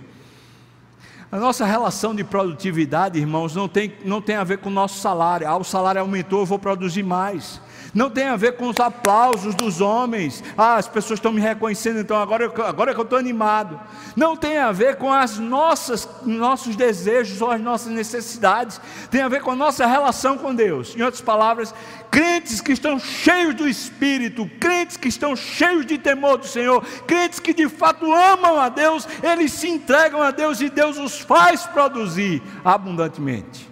A 1.31 1.39
nossa 1.39 1.67
relação 1.67 2.15
de 2.15 2.25
produtividade, 2.25 3.19
irmãos, 3.19 3.55
não 3.55 3.69
tem, 3.69 3.93
não 4.03 4.23
tem 4.23 4.37
a 4.37 4.45
ver 4.45 4.59
com 4.59 4.71
o 4.71 4.73
nosso 4.73 5.01
salário. 5.01 5.47
Ah, 5.47 5.57
o 5.57 5.65
salário 5.65 6.01
aumentou, 6.01 6.41
eu 6.41 6.47
vou 6.47 6.59
produzir 6.59 7.03
mais 7.03 7.61
não 7.95 8.11
tem 8.11 8.25
a 8.25 8.37
ver 8.37 8.57
com 8.57 8.69
os 8.69 8.81
aplausos 8.81 9.55
dos 9.55 9.81
homens. 9.81 10.43
Ah, 10.59 10.77
as 10.77 10.89
pessoas 10.89 11.19
estão 11.19 11.33
me 11.33 11.41
reconhecendo, 11.41 12.01
então 12.01 12.21
agora, 12.21 12.47
agora 12.67 12.93
que 12.93 12.99
eu 12.99 13.05
estou 13.05 13.19
animado. 13.19 13.81
Não 14.17 14.37
tem 14.37 14.59
a 14.59 14.73
ver 14.73 14.97
com 14.97 15.13
as 15.13 15.39
nossas 15.39 16.09
nossos 16.25 16.75
desejos 16.75 17.41
ou 17.41 17.51
as 17.51 17.61
nossas 17.61 17.93
necessidades. 17.93 18.81
Tem 19.11 19.23
a 19.23 19.29
ver 19.29 19.43
com 19.43 19.53
a 19.53 19.57
nossa 19.57 19.87
relação 19.87 20.37
com 20.37 20.53
Deus. 20.53 20.97
Em 20.97 21.03
outras 21.03 21.23
palavras, 21.23 21.73
crentes 22.11 22.61
que 22.61 22.73
estão 22.73 22.99
cheios 22.99 23.55
do 23.55 23.69
Espírito, 23.69 24.51
crentes 24.59 24.97
que 24.97 25.09
estão 25.09 25.37
cheios 25.37 25.87
de 25.87 25.97
temor 25.97 26.39
do 26.39 26.49
Senhor, 26.49 26.85
crentes 27.07 27.39
que 27.39 27.55
de 27.55 27.69
fato 27.69 28.13
amam 28.13 28.59
a 28.59 28.69
Deus, 28.69 29.07
eles 29.23 29.53
se 29.53 29.69
entregam 29.69 30.21
a 30.21 30.33
Deus 30.33 30.61
e 30.61 30.69
Deus 30.69 30.99
os 30.99 31.21
faz 31.21 31.65
produzir 31.65 32.43
abundantemente. 32.65 33.71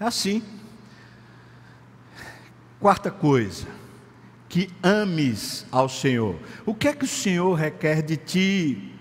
É 0.00 0.06
assim. 0.06 0.42
Quarta 2.84 3.10
coisa, 3.10 3.66
que 4.46 4.68
ames 4.82 5.64
ao 5.72 5.88
Senhor. 5.88 6.36
O 6.66 6.74
que 6.74 6.88
é 6.88 6.92
que 6.92 7.06
o 7.06 7.08
Senhor 7.08 7.54
requer 7.54 8.02
de 8.02 8.18
ti? 8.18 8.92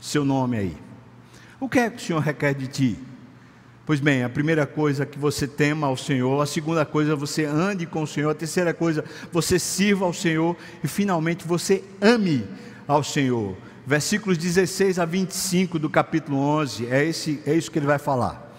Seu 0.00 0.24
nome 0.24 0.56
aí. 0.56 0.76
O 1.60 1.68
que 1.68 1.80
é 1.80 1.90
que 1.90 1.98
o 1.98 2.00
Senhor 2.00 2.20
requer 2.20 2.54
de 2.54 2.66
ti? 2.66 2.98
Pois 3.84 4.00
bem, 4.00 4.24
a 4.24 4.28
primeira 4.30 4.66
coisa 4.66 5.04
que 5.04 5.18
você 5.18 5.46
tema 5.46 5.86
ao 5.86 5.98
Senhor, 5.98 6.40
a 6.40 6.46
segunda 6.46 6.86
coisa 6.86 7.14
você 7.14 7.44
ande 7.44 7.84
com 7.84 8.04
o 8.04 8.06
Senhor, 8.06 8.30
a 8.30 8.34
terceira 8.34 8.72
coisa 8.72 9.04
você 9.30 9.58
sirva 9.58 10.06
ao 10.06 10.14
Senhor 10.14 10.56
e 10.82 10.88
finalmente 10.88 11.46
você 11.46 11.84
ame 12.00 12.48
ao 12.88 13.04
Senhor. 13.04 13.54
Versículos 13.86 14.38
16 14.38 14.98
a 14.98 15.04
25 15.04 15.78
do 15.78 15.90
capítulo 15.90 16.38
11, 16.38 16.86
é, 16.86 17.04
esse, 17.04 17.42
é 17.44 17.52
isso 17.52 17.70
que 17.70 17.78
ele 17.78 17.86
vai 17.86 17.98
falar 17.98 18.49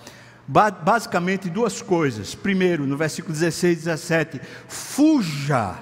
basicamente 0.51 1.49
duas 1.49 1.81
coisas. 1.81 2.35
Primeiro, 2.35 2.85
no 2.85 2.97
versículo 2.97 3.33
16 3.33 3.73
e 3.73 3.83
17, 3.85 4.41
fuja, 4.67 5.75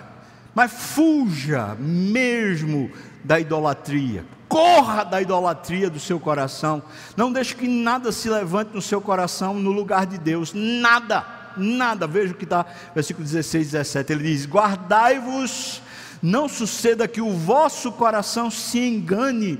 mas 0.53 0.71
fuja 0.71 1.75
mesmo 1.79 2.91
da 3.23 3.39
idolatria. 3.39 4.23
Corra 4.47 5.03
da 5.03 5.21
idolatria 5.21 5.89
do 5.89 5.99
seu 5.99 6.19
coração. 6.19 6.83
Não 7.17 7.31
deixe 7.31 7.55
que 7.55 7.67
nada 7.67 8.11
se 8.11 8.29
levante 8.29 8.71
no 8.73 8.81
seu 8.81 9.01
coração 9.01 9.55
no 9.55 9.71
lugar 9.71 10.05
de 10.05 10.19
Deus. 10.19 10.53
Nada, 10.53 11.25
nada. 11.57 12.05
Veja 12.05 12.33
o 12.33 12.35
que 12.35 12.43
está, 12.43 12.65
versículo 12.93 13.25
16 13.25 13.67
e 13.67 13.71
17. 13.71 14.13
Ele 14.13 14.23
diz: 14.23 14.45
Guardai-vos 14.45 15.81
não 16.21 16.47
suceda 16.47 17.07
que 17.07 17.21
o 17.21 17.31
vosso 17.31 17.91
coração 17.91 18.51
se 18.51 18.79
engane 18.79 19.59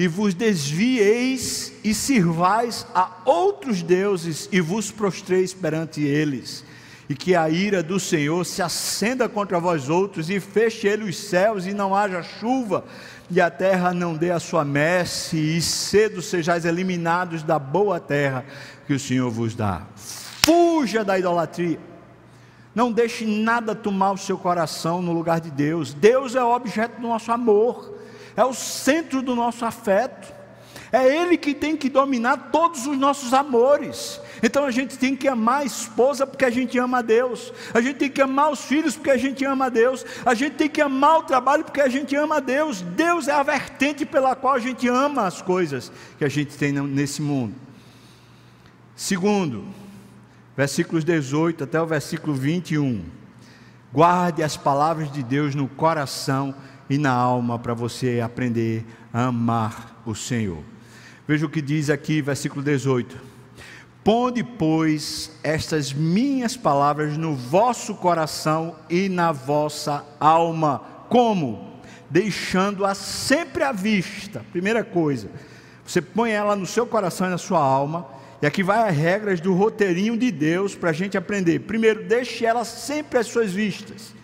e 0.00 0.08
vos 0.08 0.32
desvieis 0.32 1.74
e 1.84 1.92
sirvais 1.92 2.86
a 2.94 3.18
outros 3.26 3.82
deuses 3.82 4.48
e 4.50 4.58
vos 4.58 4.90
prostreis 4.90 5.52
perante 5.52 6.00
eles, 6.00 6.64
e 7.06 7.14
que 7.14 7.36
a 7.36 7.50
ira 7.50 7.82
do 7.82 8.00
Senhor 8.00 8.46
se 8.46 8.62
acenda 8.62 9.28
contra 9.28 9.60
vós 9.60 9.90
outros 9.90 10.30
e 10.30 10.40
feche 10.40 10.88
ele 10.88 11.04
os 11.04 11.18
céus 11.18 11.66
e 11.66 11.74
não 11.74 11.94
haja 11.94 12.22
chuva, 12.22 12.82
e 13.30 13.42
a 13.42 13.50
terra 13.50 13.92
não 13.92 14.14
dê 14.14 14.30
a 14.30 14.40
sua 14.40 14.64
messe, 14.64 15.36
e 15.36 15.60
cedo 15.60 16.22
sejais 16.22 16.64
eliminados 16.64 17.42
da 17.42 17.58
boa 17.58 18.00
terra 18.00 18.46
que 18.86 18.94
o 18.94 18.98
Senhor 18.98 19.30
vos 19.30 19.54
dá. 19.54 19.82
Fuja 20.46 21.04
da 21.04 21.18
idolatria. 21.18 21.78
Não 22.74 22.90
deixe 22.90 23.26
nada 23.26 23.74
tomar 23.74 24.12
o 24.12 24.16
seu 24.16 24.38
coração 24.38 25.02
no 25.02 25.12
lugar 25.12 25.42
de 25.42 25.50
Deus. 25.50 25.92
Deus 25.92 26.34
é 26.34 26.42
o 26.42 26.54
objeto 26.54 27.02
do 27.02 27.06
nosso 27.06 27.30
amor 27.30 27.99
é 28.36 28.44
o 28.44 28.54
centro 28.54 29.22
do 29.22 29.34
nosso 29.34 29.64
afeto, 29.64 30.40
é 30.92 31.06
Ele 31.06 31.36
que 31.36 31.54
tem 31.54 31.76
que 31.76 31.88
dominar 31.88 32.50
todos 32.50 32.86
os 32.86 32.98
nossos 32.98 33.32
amores. 33.32 34.20
Então 34.42 34.64
a 34.64 34.70
gente 34.70 34.98
tem 34.98 35.14
que 35.14 35.28
amar 35.28 35.60
a 35.60 35.64
esposa 35.64 36.26
porque 36.26 36.44
a 36.44 36.50
gente 36.50 36.78
ama 36.78 36.98
a 36.98 37.02
Deus, 37.02 37.52
a 37.72 37.80
gente 37.80 37.96
tem 37.96 38.10
que 38.10 38.20
amar 38.20 38.50
os 38.50 38.64
filhos 38.64 38.96
porque 38.96 39.10
a 39.10 39.16
gente 39.16 39.44
ama 39.44 39.66
a 39.66 39.68
Deus, 39.68 40.04
a 40.24 40.34
gente 40.34 40.56
tem 40.56 40.68
que 40.68 40.80
amar 40.80 41.18
o 41.18 41.22
trabalho 41.22 41.64
porque 41.64 41.80
a 41.80 41.88
gente 41.88 42.16
ama 42.16 42.36
a 42.36 42.40
Deus. 42.40 42.82
Deus 42.82 43.28
é 43.28 43.32
a 43.32 43.42
vertente 43.42 44.04
pela 44.04 44.34
qual 44.34 44.54
a 44.54 44.58
gente 44.58 44.88
ama 44.88 45.26
as 45.26 45.40
coisas 45.40 45.92
que 46.18 46.24
a 46.24 46.28
gente 46.28 46.56
tem 46.56 46.72
nesse 46.72 47.22
mundo. 47.22 47.54
Segundo, 48.96 49.64
versículos 50.56 51.04
18 51.04 51.64
até 51.64 51.80
o 51.80 51.86
versículo 51.86 52.34
21. 52.34 53.04
Guarde 53.92 54.42
as 54.42 54.56
palavras 54.56 55.10
de 55.10 55.22
Deus 55.22 55.54
no 55.54 55.68
coração 55.68 56.54
e 56.90 56.98
na 56.98 57.12
alma 57.12 57.56
para 57.56 57.72
você 57.72 58.20
aprender 58.20 58.84
a 59.12 59.26
amar 59.26 60.02
o 60.04 60.14
Senhor. 60.14 60.62
Veja 61.26 61.46
o 61.46 61.48
que 61.48 61.62
diz 61.62 61.88
aqui, 61.88 62.20
versículo 62.20 62.62
18: 62.62 63.16
Ponde, 64.02 64.42
pois, 64.42 65.30
estas 65.44 65.92
minhas 65.92 66.56
palavras 66.56 67.16
no 67.16 67.36
vosso 67.36 67.94
coração 67.94 68.74
e 68.90 69.08
na 69.08 69.30
vossa 69.30 70.04
alma. 70.18 70.82
Como? 71.08 71.70
Deixando-a 72.10 72.94
sempre 72.94 73.62
à 73.62 73.70
vista. 73.70 74.44
Primeira 74.50 74.82
coisa, 74.82 75.30
você 75.86 76.02
põe 76.02 76.32
ela 76.32 76.56
no 76.56 76.66
seu 76.66 76.86
coração 76.86 77.28
e 77.28 77.30
na 77.30 77.38
sua 77.38 77.60
alma. 77.60 78.06
E 78.42 78.46
aqui 78.46 78.62
vai 78.62 78.88
as 78.88 78.96
regras 78.96 79.38
do 79.40 79.52
roteirinho 79.52 80.16
de 80.16 80.32
Deus 80.32 80.74
para 80.74 80.90
a 80.90 80.94
gente 80.94 81.16
aprender. 81.16 81.60
Primeiro, 81.60 82.02
deixe 82.04 82.44
ela 82.44 82.64
sempre 82.64 83.18
às 83.18 83.26
suas 83.26 83.52
vistas. 83.52 84.14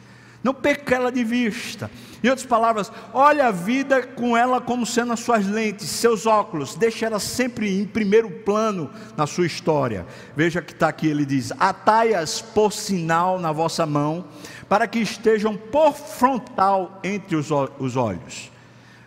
Não 0.43 0.55
perca 0.55 0.95
ela 0.95 1.13
de 1.13 1.23
vista. 1.23 1.91
Em 2.23 2.29
outras 2.29 2.47
palavras, 2.47 2.91
olhe 3.13 3.41
a 3.41 3.51
vida 3.51 4.03
com 4.03 4.37
ela 4.37 4.61
como 4.61 4.87
sendo 4.87 5.13
as 5.13 5.21
suas 5.21 5.47
lentes, 5.47 5.89
seus 5.89 6.27
óculos, 6.27 6.75
deixe 6.75 7.05
ela 7.05 7.19
sempre 7.19 7.79
em 7.79 7.85
primeiro 7.85 8.31
plano 8.31 8.91
na 9.17 9.27
sua 9.27 9.47
história. 9.47 10.07
Veja 10.35 10.63
que 10.63 10.73
está 10.73 10.89
aqui, 10.89 11.07
ele 11.07 11.25
diz: 11.27 11.53
Atai-as 11.59 12.41
por 12.41 12.73
sinal 12.73 13.39
na 13.39 13.53
vossa 13.53 13.85
mão, 13.85 14.25
para 14.69 14.87
que 14.87 14.99
estejam 14.99 15.57
por 15.57 15.93
frontal 15.95 17.01
entre 17.05 17.37
os, 17.37 17.49
os 17.79 17.97
olhos. 17.97 18.51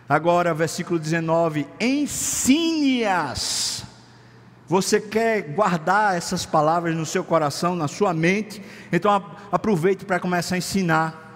Agora, 0.08 0.54
versículo 0.54 0.98
19: 0.98 1.66
Ensine-as. 1.80 3.60
Você 4.66 5.00
quer 5.00 5.42
guardar 5.42 6.16
essas 6.16 6.46
palavras 6.46 6.94
no 6.94 7.04
seu 7.04 7.24
coração, 7.24 7.74
na 7.74 7.88
sua 7.88 8.14
mente? 8.14 8.62
Então 8.92 9.24
aproveite 9.50 10.04
para 10.04 10.20
começar 10.20 10.54
a 10.54 10.58
ensinar. 10.58 11.29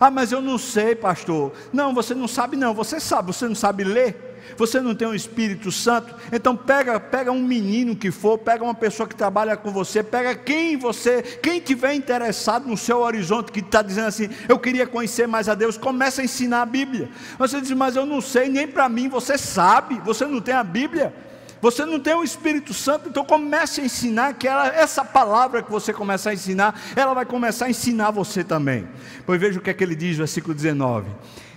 Ah, 0.00 0.10
mas 0.10 0.32
eu 0.32 0.40
não 0.40 0.56
sei, 0.56 0.94
pastor. 0.96 1.52
Não, 1.70 1.92
você 1.92 2.14
não 2.14 2.26
sabe 2.26 2.56
não. 2.56 2.72
Você 2.72 2.98
sabe, 2.98 3.34
você 3.34 3.46
não 3.46 3.54
sabe 3.54 3.84
ler. 3.84 4.30
Você 4.56 4.80
não 4.80 4.94
tem 4.94 5.06
um 5.06 5.14
Espírito 5.14 5.70
Santo, 5.70 6.14
então 6.32 6.56
pega, 6.56 6.98
pega 6.98 7.30
um 7.30 7.42
menino 7.42 7.94
que 7.94 8.10
for, 8.10 8.38
pega 8.38 8.64
uma 8.64 8.74
pessoa 8.74 9.08
que 9.08 9.14
trabalha 9.14 9.56
com 9.56 9.70
você, 9.70 10.02
pega 10.02 10.34
quem 10.34 10.76
você, 10.76 11.22
quem 11.22 11.60
tiver 11.60 11.94
interessado 11.94 12.66
no 12.66 12.76
seu 12.76 12.98
horizonte, 12.98 13.52
que 13.52 13.60
está 13.60 13.80
dizendo 13.80 14.08
assim, 14.08 14.28
eu 14.48 14.58
queria 14.58 14.86
conhecer 14.86 15.28
mais 15.28 15.48
a 15.48 15.54
Deus, 15.54 15.76
começa 15.76 16.20
a 16.20 16.24
ensinar 16.24 16.62
a 16.62 16.66
Bíblia. 16.66 17.10
Você 17.38 17.60
diz, 17.60 17.70
mas 17.72 17.96
eu 17.96 18.04
não 18.04 18.20
sei, 18.20 18.48
nem 18.48 18.66
para 18.66 18.88
mim, 18.88 19.08
você 19.08 19.38
sabe, 19.38 20.00
você 20.04 20.26
não 20.26 20.40
tem 20.40 20.54
a 20.54 20.64
Bíblia. 20.64 21.14
Você 21.60 21.84
não 21.84 22.00
tem 22.00 22.14
o 22.14 22.24
Espírito 22.24 22.72
Santo, 22.72 23.08
então 23.08 23.24
comece 23.24 23.80
a 23.80 23.84
ensinar 23.84 24.34
que 24.34 24.48
ela, 24.48 24.68
essa 24.68 25.04
palavra 25.04 25.62
que 25.62 25.70
você 25.70 25.92
começar 25.92 26.30
a 26.30 26.34
ensinar, 26.34 26.80
ela 26.96 27.12
vai 27.12 27.26
começar 27.26 27.66
a 27.66 27.70
ensinar 27.70 28.10
você 28.10 28.42
também. 28.42 28.88
Pois 29.26 29.38
veja 29.38 29.58
o 29.58 29.62
que 29.62 29.68
é 29.68 29.74
que 29.74 29.84
ele 29.84 29.94
diz, 29.94 30.16
versículo 30.16 30.54
19: 30.54 31.10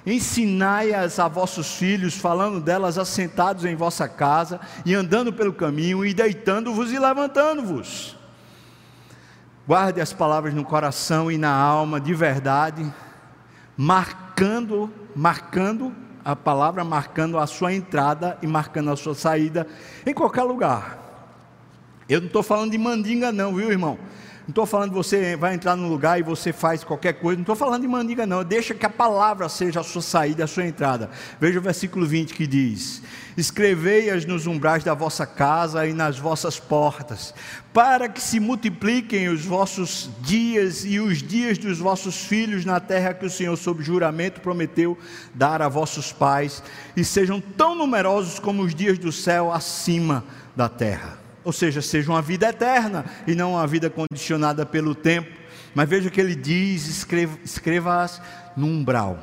Ensinai-as 0.06 1.20
a 1.20 1.30
vossos 1.30 1.76
filhos, 1.76 2.16
falando 2.16 2.60
delas 2.60 2.98
assentados 2.98 3.64
em 3.64 3.76
vossa 3.76 4.08
casa, 4.08 4.60
e 4.86 4.94
andando 4.94 5.32
pelo 5.32 5.54
caminho, 5.54 6.06
e 6.06 6.14
deitando-vos 6.14 6.92
e 6.92 7.00
levantando-vos. 7.00 8.18
Guarde 9.66 10.02
as 10.02 10.12
palavras 10.12 10.54
no 10.54 10.66
coração 10.66 11.32
e 11.32 11.38
na 11.38 11.54
alma 11.54 12.02
de 12.02 12.14
verdade, 12.14 12.86
marcando, 13.78 14.92
marcando 15.16 15.96
a 16.24 16.36
palavra 16.36 16.84
marcando 16.84 17.38
a 17.38 17.46
sua 17.46 17.74
entrada 17.74 18.38
e 18.42 18.48
marcando 18.48 18.92
a 18.92 18.96
sua 18.96 19.16
saída 19.16 19.68
em 20.06 20.14
qualquer 20.14 20.44
lugar. 20.44 21.00
Eu 22.08 22.20
não 22.20 22.28
estou 22.28 22.44
falando 22.44 22.72
de 22.72 22.78
mandinga, 22.78 23.32
não, 23.32 23.56
viu, 23.56 23.72
irmão? 23.72 23.98
Não 24.46 24.50
estou 24.50 24.66
falando 24.66 24.90
de 24.90 24.96
você 24.96 25.38
vai 25.38 25.54
entrar 25.54 25.74
num 25.78 25.88
lugar 25.88 26.20
e 26.20 26.22
você 26.22 26.52
faz 26.52 26.84
qualquer 26.84 27.14
coisa. 27.14 27.38
Não 27.38 27.44
estou 27.44 27.56
falando 27.56 27.82
de 27.82 27.88
mandinga, 27.88 28.26
não. 28.26 28.44
Deixa 28.44 28.74
que 28.74 28.86
a 28.86 28.90
palavra 28.90 29.48
seja 29.48 29.80
a 29.80 29.84
sua 29.84 30.02
saída, 30.02 30.44
a 30.44 30.48
sua 30.48 30.66
entrada. 30.66 31.10
Veja 31.40 31.60
o 31.60 31.62
versículo 31.62 32.06
20 32.06 32.34
que 32.34 32.46
diz: 32.46 33.02
Escrevei-as 33.38 34.26
nos 34.26 34.46
umbrais 34.46 34.84
da 34.84 34.94
vossa 34.94 35.26
casa 35.26 35.88
e 35.88 35.94
nas 35.94 36.20
vossas 36.20 36.60
portas, 36.60 37.34
para 37.72 38.10
que 38.10 38.20
se 38.20 38.38
multipliquem 38.38 39.30
os 39.30 39.46
vossos 39.46 40.10
dias 40.20 40.84
e 40.84 41.00
os 41.00 41.24
dias 41.24 41.58
dos 41.58 41.80
vossos 41.80 42.26
filhos 42.26 42.66
na 42.66 42.82
terra 42.82 43.14
que 43.14 43.26
o 43.26 43.30
Senhor, 43.30 43.56
sob 43.56 43.82
juramento, 43.82 44.42
prometeu 44.42 44.98
dar 45.34 45.62
a 45.62 45.70
vossos 45.70 46.12
pais, 46.12 46.62
e 46.98 47.06
sejam 47.06 47.40
tão 47.40 47.76
numerosos 47.76 48.40
como 48.40 48.62
os 48.62 48.76
dias 48.76 48.98
do 48.98 49.12
céu 49.12 49.54
acima 49.54 50.22
da 50.54 50.68
terra 50.68 51.23
ou 51.44 51.52
seja, 51.52 51.82
seja 51.82 52.12
uma 52.12 52.22
vida 52.22 52.48
eterna 52.48 53.06
e 53.28 53.36
não 53.36 53.54
uma 53.54 53.68
vida 53.68 53.90
condicionada 53.90 54.66
pelo 54.66 54.96
tempo. 54.96 55.30
Mas 55.76 55.90
veja 55.90 56.10
que 56.10 56.20
ele 56.20 56.36
diz: 56.36 56.88
escreva, 56.88 57.38
escreva-as 57.44 58.22
no 58.56 58.68
umbral. 58.68 59.20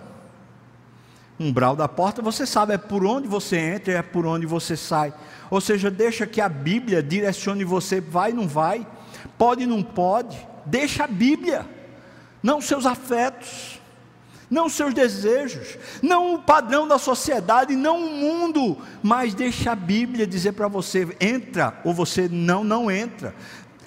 Umbral 1.38 1.74
da 1.74 1.88
porta, 1.88 2.20
você 2.20 2.44
sabe, 2.44 2.74
é 2.74 2.78
por 2.78 3.04
onde 3.04 3.26
você 3.26 3.56
entra 3.56 3.92
e 3.92 3.96
é 3.96 4.02
por 4.02 4.26
onde 4.26 4.44
você 4.44 4.76
sai. 4.76 5.12
Ou 5.50 5.60
seja, 5.60 5.90
deixa 5.90 6.26
que 6.26 6.40
a 6.40 6.48
Bíblia 6.48 7.02
direcione 7.02 7.64
você, 7.64 8.00
vai, 8.00 8.32
não 8.32 8.46
vai, 8.46 8.86
pode, 9.38 9.64
não 9.64 9.82
pode. 9.82 10.36
Deixa 10.66 11.04
a 11.04 11.06
Bíblia, 11.06 11.66
não 12.42 12.60
seus 12.60 12.84
afetos 12.84 13.79
não 14.50 14.66
os 14.66 14.72
seus 14.72 14.92
desejos, 14.92 15.78
não 16.02 16.34
o 16.34 16.42
padrão 16.42 16.88
da 16.88 16.98
sociedade, 16.98 17.76
não 17.76 18.04
o 18.04 18.10
mundo, 18.10 18.76
mas 19.00 19.32
deixa 19.32 19.70
a 19.70 19.76
Bíblia 19.76 20.26
dizer 20.26 20.52
para 20.52 20.66
você: 20.66 21.08
entra 21.20 21.80
ou 21.84 21.94
você 21.94 22.28
não, 22.28 22.64
não 22.64 22.90
entra. 22.90 23.34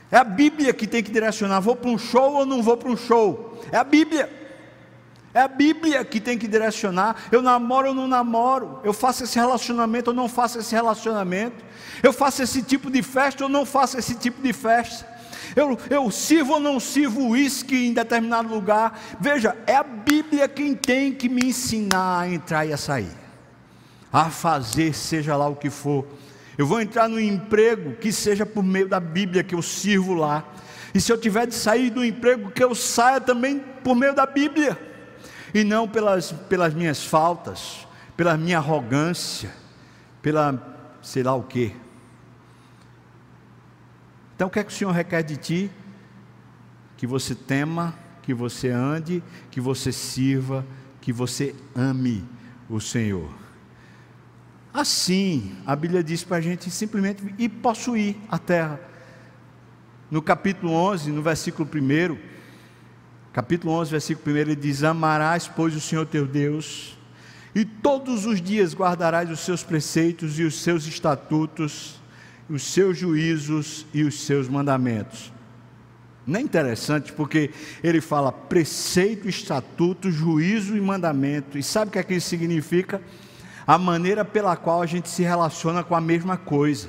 É 0.09 0.17
a 0.17 0.23
Bíblia 0.23 0.73
que 0.73 0.87
tem 0.87 1.03
que 1.03 1.11
direcionar: 1.11 1.59
vou 1.59 1.75
para 1.75 1.89
um 1.89 1.97
show 1.97 2.35
ou 2.35 2.45
não 2.45 2.63
vou 2.63 2.77
para 2.77 2.89
um 2.89 2.95
show. 2.95 3.61
É 3.71 3.77
a 3.77 3.83
Bíblia. 3.83 4.41
É 5.33 5.41
a 5.41 5.47
Bíblia 5.47 6.05
que 6.05 6.21
tem 6.21 6.37
que 6.37 6.47
direcionar. 6.47 7.15
Eu 7.31 7.41
namoro 7.41 7.89
ou 7.89 7.95
não 7.95 8.07
namoro. 8.07 8.79
Eu 8.83 8.93
faço 8.93 9.23
esse 9.23 9.37
relacionamento 9.37 10.11
ou 10.11 10.15
não 10.15 10.29
faço 10.29 10.59
esse 10.59 10.73
relacionamento. 10.73 11.65
Eu 12.03 12.13
faço 12.13 12.43
esse 12.43 12.61
tipo 12.61 12.91
de 12.91 13.01
festa 13.01 13.43
ou 13.43 13.49
não 13.49 13.65
faço 13.65 13.97
esse 13.97 14.13
tipo 14.13 14.41
de 14.41 14.53
festa 14.53 15.12
eu, 15.55 15.77
eu 15.89 16.11
sirvo 16.11 16.53
ou 16.53 16.59
não 16.59 16.79
sirvo 16.79 17.29
uísque 17.29 17.87
em 17.87 17.93
determinado 17.93 18.53
lugar. 18.53 18.99
Veja, 19.19 19.55
é 19.67 19.75
a 19.75 19.83
Bíblia 19.83 20.47
quem 20.47 20.75
tem 20.75 21.13
que 21.13 21.29
me 21.29 21.47
ensinar 21.47 22.21
a 22.21 22.29
entrar 22.29 22.65
e 22.65 22.73
a 22.73 22.77
sair, 22.77 23.11
a 24.11 24.29
fazer, 24.29 24.93
seja 24.93 25.35
lá 25.35 25.47
o 25.47 25.55
que 25.55 25.69
for. 25.69 26.05
Eu 26.57 26.67
vou 26.67 26.79
entrar 26.79 27.07
no 27.07 27.19
emprego 27.19 27.95
que 27.95 28.11
seja 28.11 28.45
por 28.45 28.63
meio 28.63 28.87
da 28.87 28.99
Bíblia 28.99 29.43
que 29.43 29.55
eu 29.55 29.61
sirvo 29.61 30.13
lá. 30.13 30.43
E 30.93 31.01
se 31.01 31.11
eu 31.11 31.17
tiver 31.17 31.47
de 31.47 31.55
sair 31.55 31.89
do 31.89 32.05
emprego, 32.05 32.51
que 32.51 32.63
eu 32.63 32.75
saia 32.75 33.19
também 33.19 33.59
por 33.83 33.95
meio 33.95 34.13
da 34.13 34.27
Bíblia, 34.27 34.77
e 35.53 35.63
não 35.63 35.87
pelas, 35.87 36.31
pelas 36.31 36.73
minhas 36.73 37.03
faltas, 37.03 37.87
pela 38.15 38.37
minha 38.37 38.57
arrogância, 38.57 39.51
pela 40.21 40.73
sei 41.01 41.21
lá 41.21 41.35
o 41.35 41.43
que. 41.43 41.75
Então 44.43 44.49
o 44.49 44.51
que 44.51 44.59
é 44.59 44.63
que 44.65 44.73
o 44.73 44.75
Senhor 44.75 44.91
requer 44.91 45.21
de 45.21 45.37
ti? 45.37 45.71
Que 46.97 47.07
você 47.07 47.33
tema, 47.33 47.97
que 48.21 48.33
você 48.33 48.67
ande, 48.67 49.23
que 49.49 49.61
você 49.61 49.89
sirva, 49.89 50.65
que 50.99 51.13
você 51.13 51.55
ame 51.73 52.25
o 52.69 52.81
Senhor. 52.81 53.29
Assim, 54.73 55.55
a 55.65 55.73
Bíblia 55.77 56.03
diz 56.03 56.25
para 56.25 56.35
a 56.35 56.41
gente 56.41 56.69
simplesmente 56.69 57.23
ir 57.37 57.47
possuir 57.47 58.17
a 58.27 58.37
terra. 58.37 58.81
No 60.11 60.21
capítulo 60.21 60.73
11, 60.73 61.09
no 61.13 61.21
versículo 61.21 61.65
1, 61.73 62.17
capítulo 63.31 63.71
11, 63.71 63.91
versículo 63.91 64.35
1, 64.35 64.39
ele 64.39 64.55
diz: 64.57 64.83
Amarás, 64.83 65.47
pois, 65.47 65.73
o 65.73 65.79
Senhor 65.79 66.05
teu 66.05 66.27
Deus, 66.27 66.97
e 67.55 67.63
todos 67.63 68.25
os 68.25 68.41
dias 68.41 68.73
guardarás 68.73 69.31
os 69.31 69.39
seus 69.39 69.63
preceitos 69.63 70.37
e 70.37 70.43
os 70.43 70.61
seus 70.61 70.85
estatutos, 70.85 72.02
os 72.53 72.61
seus 72.63 72.95
juízos 72.95 73.83
e 73.91 74.03
os 74.03 74.21
seus 74.21 74.47
mandamentos. 74.47 75.33
Não 76.25 76.39
é 76.39 76.43
interessante 76.43 77.11
porque 77.11 77.49
ele 77.83 77.99
fala 77.99 78.31
preceito, 78.31 79.27
estatuto, 79.27 80.11
juízo 80.11 80.77
e 80.77 80.79
mandamento. 80.79 81.57
E 81.57 81.63
sabe 81.63 81.89
o 81.89 81.91
que, 81.91 81.97
é 81.97 82.03
que 82.03 82.13
isso 82.13 82.29
significa? 82.29 83.01
A 83.65 83.79
maneira 83.79 84.23
pela 84.23 84.55
qual 84.55 84.83
a 84.83 84.85
gente 84.85 85.09
se 85.09 85.23
relaciona 85.23 85.83
com 85.83 85.95
a 85.95 85.99
mesma 85.99 86.37
coisa. 86.37 86.87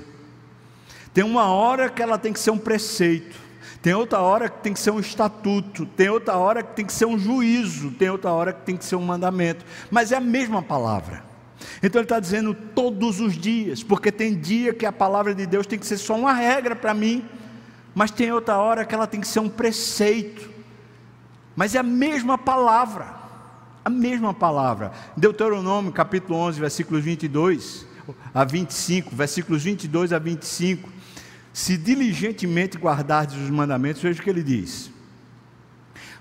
Tem 1.15 1.25
uma 1.25 1.47
hora 1.47 1.89
que 1.89 2.03
ela 2.03 2.19
tem 2.19 2.33
que 2.33 2.41
ser 2.41 2.51
um 2.51 2.59
preceito, 2.59 3.41
tem 3.81 3.95
outra 3.95 4.21
hora 4.21 4.51
que 4.51 4.61
tem 4.61 4.75
que 4.75 4.81
ser 4.81 4.91
um 4.91 5.01
estatuto, 5.01 5.87
tem 5.87 6.11
outra 6.11 6.37
hora 6.37 6.63
que 6.63 6.75
tem 6.75 6.85
que 6.85 6.93
ser 6.93 7.07
um 7.07 7.19
juízo, 7.19 7.91
tem 7.93 8.11
outra 8.11 8.33
hora 8.33 8.53
que 8.53 8.63
tem 8.67 8.77
que 8.77 8.85
ser 8.85 8.97
um 8.97 9.03
mandamento, 9.03 9.65
mas 9.91 10.13
é 10.13 10.17
a 10.17 10.21
mesma 10.21 10.63
palavra. 10.63 11.24
Então 11.83 12.01
ele 12.01 12.07
está 12.07 12.21
dizendo 12.21 12.55
todos 12.55 13.21
os 13.21 13.35
dias, 13.35 13.83
porque 13.83 14.11
tem 14.11 14.35
dia 14.39 14.73
que 14.73 14.87
a 14.87 14.93
palavra 14.93 15.35
de 15.35 15.47
Deus 15.47 15.67
tem 15.67 15.79
que 15.79 15.87
ser 15.87 15.99
só 15.99 16.17
uma 16.17 16.33
regra 16.33 16.75
para 16.75 16.95
mim, 16.95 17.25
mas 17.95 18.11
tem 18.11 18.33
outra 18.33 18.59
hora 18.59 18.85
que 18.85 18.95
ela 18.95 19.07
tem 19.07 19.21
que 19.21 19.29
ser 19.29 19.41
um 19.41 19.49
preceito. 19.49 20.51
Mas 21.57 21.75
é 21.75 21.79
a 21.79 21.83
mesma 21.83 22.37
palavra, 22.37 23.15
a 23.85 23.91
mesma 23.91 24.35
palavra. 24.35 24.93
Deuteronômio 25.17 25.93
capítulo 25.93 26.39
11, 26.39 26.61
versículos 26.61 27.05
22 27.05 27.87
a 28.35 28.45
25, 28.45 29.15
versículos 29.15 29.63
22 29.63 30.13
a 30.13 30.19
25. 30.19 30.89
Se 31.53 31.77
diligentemente 31.77 32.77
guardardes 32.77 33.37
os 33.37 33.51
mandamentos, 33.51 34.03
veja 34.03 34.21
o 34.21 34.25
que 34.25 34.31
ele 34.31 34.43
diz. 34.43 34.94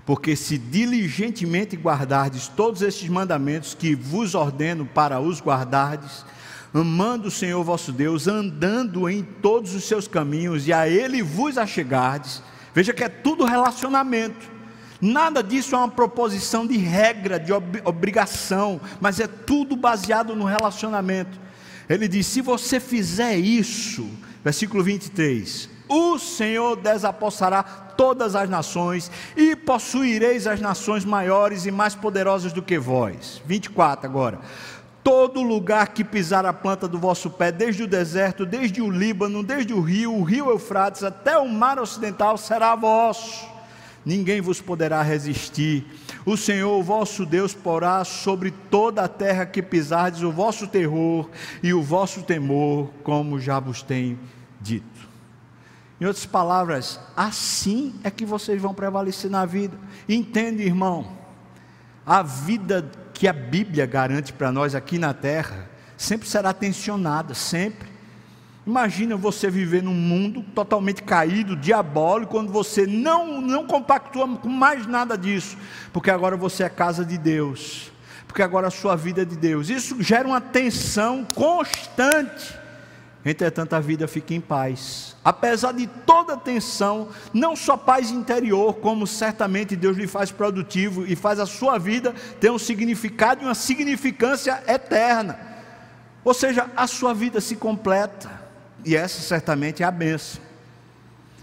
Porque 0.05 0.35
se 0.35 0.57
diligentemente 0.57 1.77
guardardes 1.77 2.47
todos 2.47 2.81
estes 2.81 3.07
mandamentos 3.07 3.73
que 3.73 3.95
vos 3.95 4.35
ordeno 4.35 4.85
para 4.85 5.19
os 5.19 5.41
guardardes, 5.41 6.25
amando 6.73 7.27
o 7.27 7.31
Senhor 7.31 7.63
vosso 7.63 7.91
Deus, 7.91 8.27
andando 8.27 9.07
em 9.07 9.23
todos 9.23 9.73
os 9.73 9.85
seus 9.85 10.07
caminhos 10.07 10.67
e 10.67 10.73
a 10.73 10.89
Ele 10.89 11.21
vos 11.21 11.57
achegardes. 11.57 12.41
Veja 12.73 12.93
que 12.93 13.03
é 13.03 13.09
tudo 13.09 13.45
relacionamento. 13.45 14.51
Nada 14.99 15.43
disso 15.43 15.75
é 15.75 15.77
uma 15.77 15.89
proposição 15.89 16.65
de 16.65 16.77
regra, 16.77 17.39
de 17.39 17.51
ob 17.51 17.81
obrigação, 17.83 18.79
mas 19.01 19.19
é 19.19 19.27
tudo 19.27 19.75
baseado 19.75 20.35
no 20.35 20.45
relacionamento. 20.45 21.39
Ele 21.89 22.07
diz: 22.07 22.25
se 22.25 22.41
você 22.41 22.79
fizer 22.79 23.35
isso, 23.37 24.09
versículo 24.43 24.83
23, 24.83 25.69
o 25.93 26.17
Senhor 26.17 26.75
desapossará 26.75 27.61
todas 27.61 28.35
as 28.35 28.49
nações 28.49 29.11
e 29.37 29.55
possuireis 29.55 30.47
as 30.47 30.59
nações 30.59 31.05
maiores 31.05 31.67
e 31.67 31.71
mais 31.71 31.93
poderosas 31.93 32.51
do 32.51 32.63
que 32.63 32.79
vós. 32.79 33.41
24 33.45 34.07
agora 34.07 34.39
todo 35.03 35.43
lugar 35.43 35.89
que 35.89 36.01
pisar 36.01 36.45
a 36.45 36.53
planta 36.53 36.87
do 36.87 36.97
vosso 36.97 37.29
pé, 37.29 37.51
desde 37.51 37.83
o 37.83 37.87
deserto, 37.87 38.45
desde 38.45 38.81
o 38.81 38.89
Líbano, 38.89 39.43
desde 39.43 39.73
o 39.73 39.81
rio, 39.81 40.13
o 40.13 40.23
rio 40.23 40.49
Eufrates, 40.49 41.03
até 41.03 41.37
o 41.37 41.47
mar 41.47 41.77
ocidental, 41.77 42.37
será 42.37 42.73
vosso. 42.73 43.45
Ninguém 44.05 44.39
vos 44.39 44.61
poderá 44.61 45.01
resistir. 45.01 45.85
O 46.25 46.37
Senhor, 46.37 46.79
o 46.79 46.83
vosso 46.83 47.25
Deus, 47.25 47.53
porá 47.53 48.03
sobre 48.05 48.51
toda 48.51 49.03
a 49.03 49.07
terra 49.09 49.45
que 49.45 49.61
pisardes 49.61 50.21
o 50.21 50.31
vosso 50.31 50.67
terror 50.67 51.29
e 51.61 51.73
o 51.73 51.81
vosso 51.81 52.23
temor, 52.23 52.89
como 53.03 53.39
já 53.39 53.59
vos 53.59 53.81
tenho 53.81 54.17
dito. 54.61 54.92
Em 55.99 56.05
outras 56.05 56.25
palavras, 56.25 56.99
assim 57.15 57.95
é 58.03 58.11
que 58.11 58.25
vocês 58.25 58.61
vão 58.61 58.73
prevalecer 58.73 59.29
na 59.29 59.45
vida. 59.45 59.77
Entende, 60.07 60.63
irmão? 60.63 61.07
A 62.05 62.21
vida 62.21 62.89
que 63.13 63.27
a 63.27 63.33
Bíblia 63.33 63.85
garante 63.85 64.33
para 64.33 64.51
nós 64.51 64.75
aqui 64.75 64.97
na 64.97 65.13
terra 65.13 65.69
sempre 65.97 66.27
será 66.27 66.51
tensionada, 66.53 67.33
sempre. 67.33 67.87
Imagina 68.65 69.15
você 69.17 69.49
viver 69.49 69.83
num 69.83 69.93
mundo 69.93 70.43
totalmente 70.55 71.03
caído, 71.03 71.55
diabólico, 71.55 72.31
quando 72.31 72.51
você 72.51 72.87
não, 72.87 73.41
não 73.41 73.67
compactua 73.67 74.27
com 74.37 74.47
mais 74.47 74.87
nada 74.87 75.17
disso, 75.17 75.57
porque 75.91 76.09
agora 76.09 76.37
você 76.37 76.63
é 76.63 76.69
casa 76.69 77.03
de 77.03 77.17
Deus, 77.17 77.91
porque 78.25 78.41
agora 78.41 78.67
a 78.67 78.71
sua 78.71 78.95
vida 78.95 79.23
é 79.23 79.25
de 79.25 79.35
Deus. 79.35 79.69
Isso 79.69 80.01
gera 80.01 80.27
uma 80.27 80.39
tensão 80.39 81.25
constante. 81.25 82.62
Entretanto, 83.25 83.73
a 83.73 83.79
vida 83.79 84.07
fica 84.07 84.33
em 84.33 84.41
paz. 84.41 85.15
Apesar 85.23 85.71
de 85.71 85.87
toda 85.87 86.33
a 86.33 86.37
tensão, 86.37 87.07
não 87.33 87.55
só 87.55 87.77
paz 87.77 88.11
interior, 88.11 88.75
como 88.75 89.07
certamente 89.07 89.77
Deus 89.77 89.95
lhe 89.95 90.07
faz 90.07 90.29
produtivo 90.29 91.05
e 91.05 91.15
faz 91.15 91.39
a 91.39 91.45
sua 91.45 91.77
vida 91.77 92.13
ter 92.39 92.51
um 92.51 92.59
significado 92.59 93.41
e 93.41 93.45
uma 93.45 93.55
significância 93.55 94.61
eterna. 94.67 95.39
Ou 96.23 96.33
seja, 96.33 96.69
a 96.75 96.85
sua 96.85 97.13
vida 97.13 97.39
se 97.39 97.55
completa. 97.55 98.29
E 98.83 98.95
essa 98.95 99.21
certamente 99.21 99.83
é 99.83 99.85
a 99.85 99.91
benção. 99.91 100.41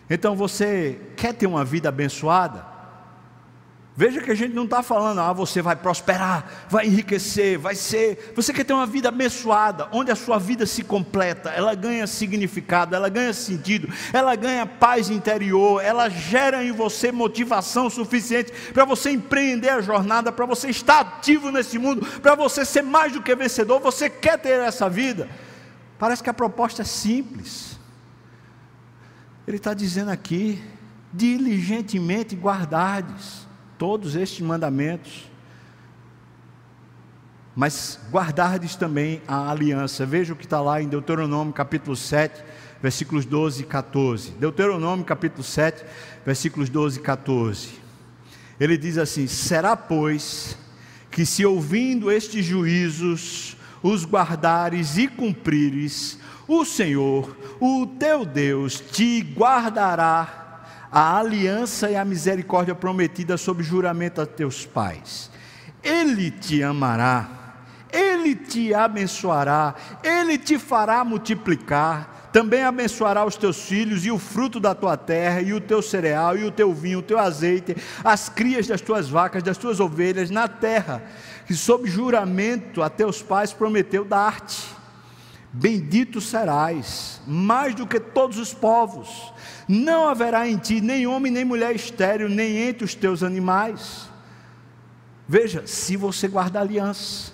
Então 0.09 0.37
você 0.37 1.01
quer 1.17 1.33
ter 1.33 1.47
uma 1.47 1.65
vida 1.65 1.89
abençoada? 1.89 2.70
Veja 4.01 4.23
que 4.23 4.31
a 4.31 4.35
gente 4.35 4.55
não 4.55 4.65
está 4.65 4.83
falando, 4.83 5.21
ah, 5.21 5.31
você 5.31 5.61
vai 5.61 5.77
prosperar, 5.77 6.65
vai 6.71 6.87
enriquecer, 6.87 7.59
vai 7.59 7.75
ser. 7.75 8.33
Você 8.35 8.51
quer 8.51 8.65
ter 8.65 8.73
uma 8.73 8.87
vida 8.87 9.11
abençoada, 9.11 9.91
onde 9.93 10.11
a 10.11 10.17
sua 10.17 10.39
vida 10.39 10.65
se 10.65 10.83
completa, 10.83 11.51
ela 11.51 11.75
ganha 11.75 12.07
significado, 12.07 12.97
ela 12.97 13.11
ganha 13.11 13.35
sentido, 13.35 13.93
ela 14.11 14.35
ganha 14.37 14.65
paz 14.65 15.11
interior, 15.11 15.85
ela 15.85 16.09
gera 16.09 16.65
em 16.65 16.73
você 16.73 17.13
motivação 17.13 17.91
suficiente 17.91 18.51
para 18.73 18.87
você 18.87 19.11
empreender 19.11 19.69
a 19.69 19.83
jornada, 19.83 20.33
para 20.33 20.47
você 20.47 20.71
estar 20.71 21.01
ativo 21.01 21.51
nesse 21.51 21.79
mundo, 21.79 22.07
para 22.23 22.35
você 22.35 22.65
ser 22.65 22.81
mais 22.81 23.13
do 23.13 23.21
que 23.21 23.37
vencedor. 23.37 23.81
Você 23.81 24.09
quer 24.09 24.39
ter 24.39 24.61
essa 24.61 24.89
vida? 24.89 25.29
Parece 25.99 26.23
que 26.23 26.31
a 26.31 26.33
proposta 26.33 26.81
é 26.81 26.87
simples. 26.87 27.79
Ele 29.47 29.59
está 29.59 29.75
dizendo 29.75 30.11
aqui: 30.11 30.59
diligentemente 31.13 32.35
guardardes 32.35 33.50
todos 33.81 34.15
estes 34.15 34.43
mandamentos, 34.43 35.25
mas 37.57 37.99
guardardes 38.11 38.77
também 38.77 39.23
a 39.27 39.51
aliança. 39.51 40.05
Veja 40.05 40.35
o 40.35 40.37
que 40.37 40.45
está 40.45 40.61
lá 40.61 40.83
em 40.83 40.87
Deuteronômio 40.87 41.51
capítulo 41.55 41.97
7, 41.97 42.45
versículos 42.83 43.25
12 43.25 43.63
e 43.63 43.65
14. 43.65 44.33
Deuteronômio 44.33 45.03
capítulo 45.03 45.43
7, 45.43 45.83
versículos 46.27 46.69
12 46.69 46.99
e 46.99 47.03
14. 47.03 47.71
Ele 48.61 48.77
diz 48.77 48.99
assim: 48.99 49.27
Será, 49.27 49.75
pois, 49.75 50.59
que 51.11 51.25
se 51.25 51.47
ouvindo 51.47 52.13
estes 52.13 52.45
juízos, 52.45 53.57
os 53.83 54.05
guardares 54.05 54.99
e 54.99 55.09
cumprires, 55.09 56.19
o 56.47 56.67
Senhor, 56.67 57.35
o 57.59 57.87
teu 57.87 58.27
Deus, 58.27 58.79
te 58.79 59.23
guardará 59.23 60.40
a 60.91 61.19
aliança 61.19 61.91
e 61.91 61.97
a 61.97 62.05
misericórdia 62.05 62.75
prometida 62.75 63.37
sob 63.37 63.63
juramento 63.63 64.21
a 64.21 64.27
teus 64.27 64.67
pais. 64.67 65.31
Ele 65.83 66.31
te 66.31 66.63
amará, 66.63 67.29
ele 67.93 68.35
te 68.35 68.75
abençoará, 68.75 69.75
ele 70.03 70.37
te 70.37 70.59
fará 70.59 71.05
multiplicar, 71.05 72.29
também 72.33 72.63
abençoará 72.63 73.25
os 73.25 73.37
teus 73.37 73.63
filhos 73.63 74.05
e 74.05 74.11
o 74.11 74.19
fruto 74.19 74.61
da 74.61 74.75
tua 74.75 74.97
terra, 74.97 75.41
e 75.41 75.53
o 75.53 75.61
teu 75.61 75.83
cereal, 75.83 76.37
e 76.37 76.45
o 76.45 76.51
teu 76.51 76.73
vinho, 76.73 77.01
o 77.01 77.03
teu 77.03 77.19
azeite, 77.19 77.77
as 78.05 78.29
crias 78.29 78.67
das 78.67 78.81
tuas 78.81 79.09
vacas, 79.09 79.43
das 79.43 79.59
tuas 79.59 79.81
ovelhas, 79.81 80.31
na 80.31 80.47
terra, 80.47 81.03
que 81.47 81.55
sob 81.55 81.89
juramento 81.89 82.83
a 82.83 82.91
teus 82.91 83.23
pais 83.23 83.53
prometeu 83.53 84.05
dar-te. 84.05 84.80
Bendito 85.53 86.21
serás, 86.21 87.21
mais 87.27 87.75
do 87.75 87.87
que 87.87 87.99
todos 87.99 88.39
os 88.39 88.55
povos, 88.55 89.33
não 89.67 90.07
haverá 90.07 90.49
em 90.49 90.57
ti 90.57 90.81
nem 90.81 91.07
homem 91.09 91.33
nem 91.33 91.45
mulher 91.45 91.75
estéril, 91.75 92.29
nem 92.29 92.57
entre 92.57 92.85
os 92.85 92.95
teus 92.95 93.23
animais. 93.23 94.09
Veja, 95.27 95.67
se 95.67 95.97
você 95.97 96.29
guarda 96.29 96.61
aliança, 96.61 97.33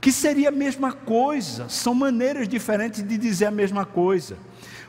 que 0.00 0.12
seria 0.12 0.50
a 0.50 0.52
mesma 0.52 0.92
coisa, 0.92 1.68
são 1.68 1.94
maneiras 1.94 2.46
diferentes 2.46 3.02
de 3.02 3.16
dizer 3.16 3.46
a 3.46 3.50
mesma 3.50 3.86
coisa. 3.86 4.36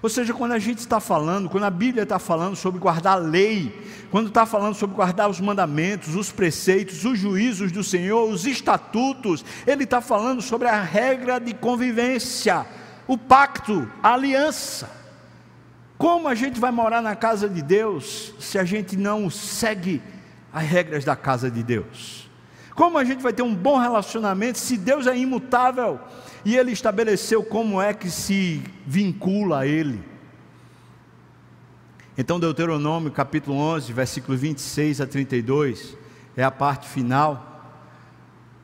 Ou 0.02 0.10
seja, 0.10 0.34
quando 0.34 0.54
a 0.54 0.60
gente 0.60 0.80
está 0.80 1.00
falando, 1.00 1.48
quando 1.48 1.66
a 1.66 1.70
Bíblia 1.70 2.04
está 2.04 2.18
falando 2.18 2.56
sobre 2.56 2.80
guardar 2.80 3.14
a 3.14 3.20
lei, 3.22 3.86
quando 4.10 4.28
está 4.28 4.48
falando 4.48 4.74
sobre 4.74 4.96
guardar 4.96 5.30
os 5.30 5.40
mandamentos, 5.40 6.16
os 6.16 6.32
preceitos, 6.32 7.06
os 7.06 7.20
juízos 7.20 7.72
do 7.72 7.84
Senhor, 7.84 8.28
os 8.28 8.46
estatutos, 8.46 9.46
ele 9.68 9.84
está 9.84 10.02
falando 10.02 10.42
sobre 10.42 10.68
a 10.68 10.82
regra 10.82 11.40
de 11.40 11.54
convivência, 11.54 12.66
o 13.08 13.16
pacto, 13.16 13.88
a 14.02 14.14
aliança. 14.14 14.90
Como 16.00 16.28
a 16.28 16.34
gente 16.34 16.60
vai 16.60 16.72
morar 16.72 17.00
na 17.00 17.16
casa 17.16 17.48
de 17.48 17.62
Deus 17.62 18.34
se 18.40 18.58
a 18.58 18.64
gente 18.64 18.98
não 18.98 19.30
segue 19.30 20.02
as 20.52 20.64
regras 20.64 21.06
da 21.06 21.16
casa 21.16 21.52
de 21.52 21.62
Deus? 21.62 22.28
Como 22.74 22.98
a 22.98 23.04
gente 23.04 23.22
vai 23.22 23.34
ter 23.34 23.44
um 23.44 23.54
bom 23.54 23.78
relacionamento 23.78 24.58
se 24.58 24.78
Deus 24.78 25.06
é 25.06 25.16
imutável 25.16 26.00
e 26.44 26.56
Ele 26.56 26.72
estabeleceu 26.72 27.44
como 27.44 27.82
é 27.82 27.94
que 27.94 28.10
se 28.10 28.64
vincula 28.86 29.60
a 29.60 29.68
Ele? 29.68 30.02
Então, 32.18 32.40
Deuteronômio 32.40 33.12
capítulo 33.12 33.58
11, 33.58 33.94
versículo 33.94 34.38
26 34.38 35.02
a 35.02 35.08
32, 35.08 35.98
é 36.36 36.44
a 36.44 36.52
parte 36.52 36.88
final. 36.88 37.48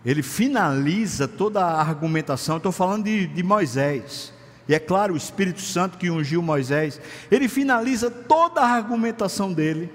Ele 0.06 0.22
finaliza 0.22 1.28
toda 1.28 1.64
a 1.64 1.80
argumentação. 1.80 2.58
Estou 2.58 2.72
falando 2.72 3.06
de, 3.06 3.28
de 3.28 3.44
Moisés. 3.44 4.34
E 4.68 4.76
é 4.76 4.80
claro, 4.80 5.14
o 5.14 5.18
Espírito 5.18 5.62
Santo 5.62 5.98
que 5.98 6.10
ungiu 6.10 6.42
Moisés. 6.42 7.00
Ele 7.32 7.48
finaliza 7.48 8.12
toda 8.12 8.62
a 8.62 8.70
argumentação 8.70 9.54
dele 9.54 9.90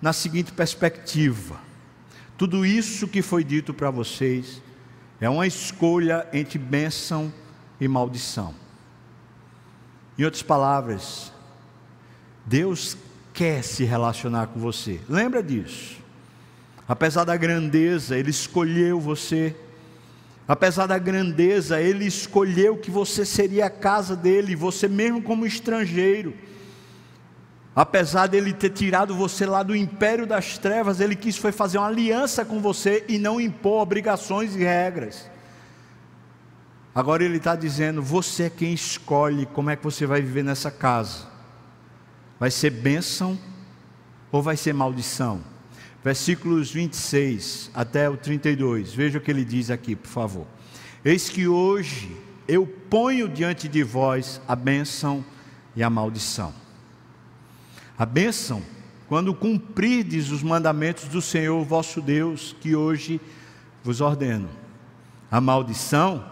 na 0.00 0.12
seguinte 0.12 0.52
perspectiva: 0.52 1.60
tudo 2.38 2.64
isso 2.64 3.06
que 3.06 3.22
foi 3.22 3.44
dito 3.44 3.74
para 3.74 3.90
vocês 3.90 4.62
é 5.20 5.28
uma 5.28 5.46
escolha 5.46 6.26
entre 6.32 6.58
bênção 6.58 7.32
e 7.80 7.88
maldição. 7.88 8.54
Em 10.18 10.24
outras 10.24 10.42
palavras, 10.42 11.32
Deus 12.46 12.96
quer 13.32 13.62
se 13.62 13.84
relacionar 13.84 14.48
com 14.48 14.60
você. 14.60 15.00
Lembra 15.08 15.42
disso. 15.42 15.96
Apesar 16.86 17.24
da 17.24 17.36
grandeza, 17.36 18.16
Ele 18.16 18.30
escolheu 18.30 19.00
você. 19.00 19.56
Apesar 20.46 20.86
da 20.86 20.98
grandeza, 20.98 21.80
Ele 21.80 22.04
escolheu 22.04 22.76
que 22.76 22.90
você 22.90 23.24
seria 23.24 23.66
a 23.66 23.70
casa 23.70 24.14
dele, 24.14 24.54
você 24.54 24.86
mesmo 24.86 25.22
como 25.22 25.46
estrangeiro. 25.46 26.34
Apesar 27.76 28.28
dele 28.28 28.52
ter 28.52 28.70
tirado 28.70 29.16
você 29.16 29.44
lá 29.44 29.62
do 29.62 29.74
império 29.74 30.26
das 30.26 30.58
trevas, 30.58 31.00
ele 31.00 31.16
quis 31.16 31.36
foi 31.36 31.50
fazer 31.50 31.78
uma 31.78 31.88
aliança 31.88 32.44
com 32.44 32.60
você 32.60 33.04
e 33.08 33.18
não 33.18 33.40
impor 33.40 33.82
obrigações 33.82 34.54
e 34.54 34.60
regras. 34.60 35.28
Agora 36.94 37.24
ele 37.24 37.38
está 37.38 37.56
dizendo: 37.56 38.00
você 38.00 38.44
é 38.44 38.50
quem 38.50 38.72
escolhe 38.72 39.46
como 39.46 39.70
é 39.70 39.76
que 39.76 39.82
você 39.82 40.06
vai 40.06 40.22
viver 40.22 40.44
nessa 40.44 40.70
casa. 40.70 41.26
Vai 42.38 42.50
ser 42.50 42.70
bênção 42.70 43.36
ou 44.30 44.40
vai 44.40 44.56
ser 44.56 44.72
maldição? 44.72 45.40
Versículos 46.04 46.70
26 46.70 47.70
até 47.74 48.08
o 48.08 48.16
32, 48.16 48.92
veja 48.92 49.18
o 49.18 49.20
que 49.20 49.30
ele 49.30 49.44
diz 49.44 49.70
aqui, 49.70 49.96
por 49.96 50.08
favor. 50.08 50.46
Eis 51.04 51.28
que 51.28 51.48
hoje 51.48 52.14
eu 52.46 52.66
ponho 52.66 53.28
diante 53.28 53.66
de 53.66 53.82
vós 53.82 54.40
a 54.46 54.54
bênção 54.54 55.24
e 55.74 55.82
a 55.82 55.90
maldição. 55.90 56.63
A 57.96 58.04
bênção, 58.04 58.62
quando 59.08 59.32
cumprirdes 59.32 60.30
os 60.30 60.42
mandamentos 60.42 61.04
do 61.04 61.22
Senhor 61.22 61.64
vosso 61.64 62.00
Deus, 62.00 62.56
que 62.60 62.74
hoje 62.74 63.20
vos 63.84 64.00
ordeno. 64.00 64.48
A 65.30 65.40
maldição, 65.40 66.24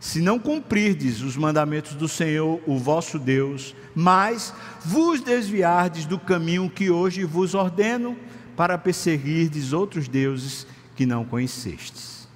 se 0.00 0.20
não 0.20 0.38
cumprirdes 0.38 1.20
os 1.20 1.36
mandamentos 1.36 1.94
do 1.94 2.08
Senhor, 2.08 2.60
o 2.66 2.78
vosso 2.78 3.18
Deus, 3.18 3.76
mas 3.94 4.52
vos 4.84 5.20
desviardes 5.20 6.04
do 6.04 6.18
caminho 6.18 6.68
que 6.68 6.90
hoje 6.90 7.24
vos 7.24 7.54
ordeno, 7.54 8.16
para 8.56 8.76
perseguirdes 8.76 9.72
outros 9.72 10.08
deuses 10.08 10.66
que 10.94 11.06
não 11.06 11.24
conhecestes. 11.24 12.28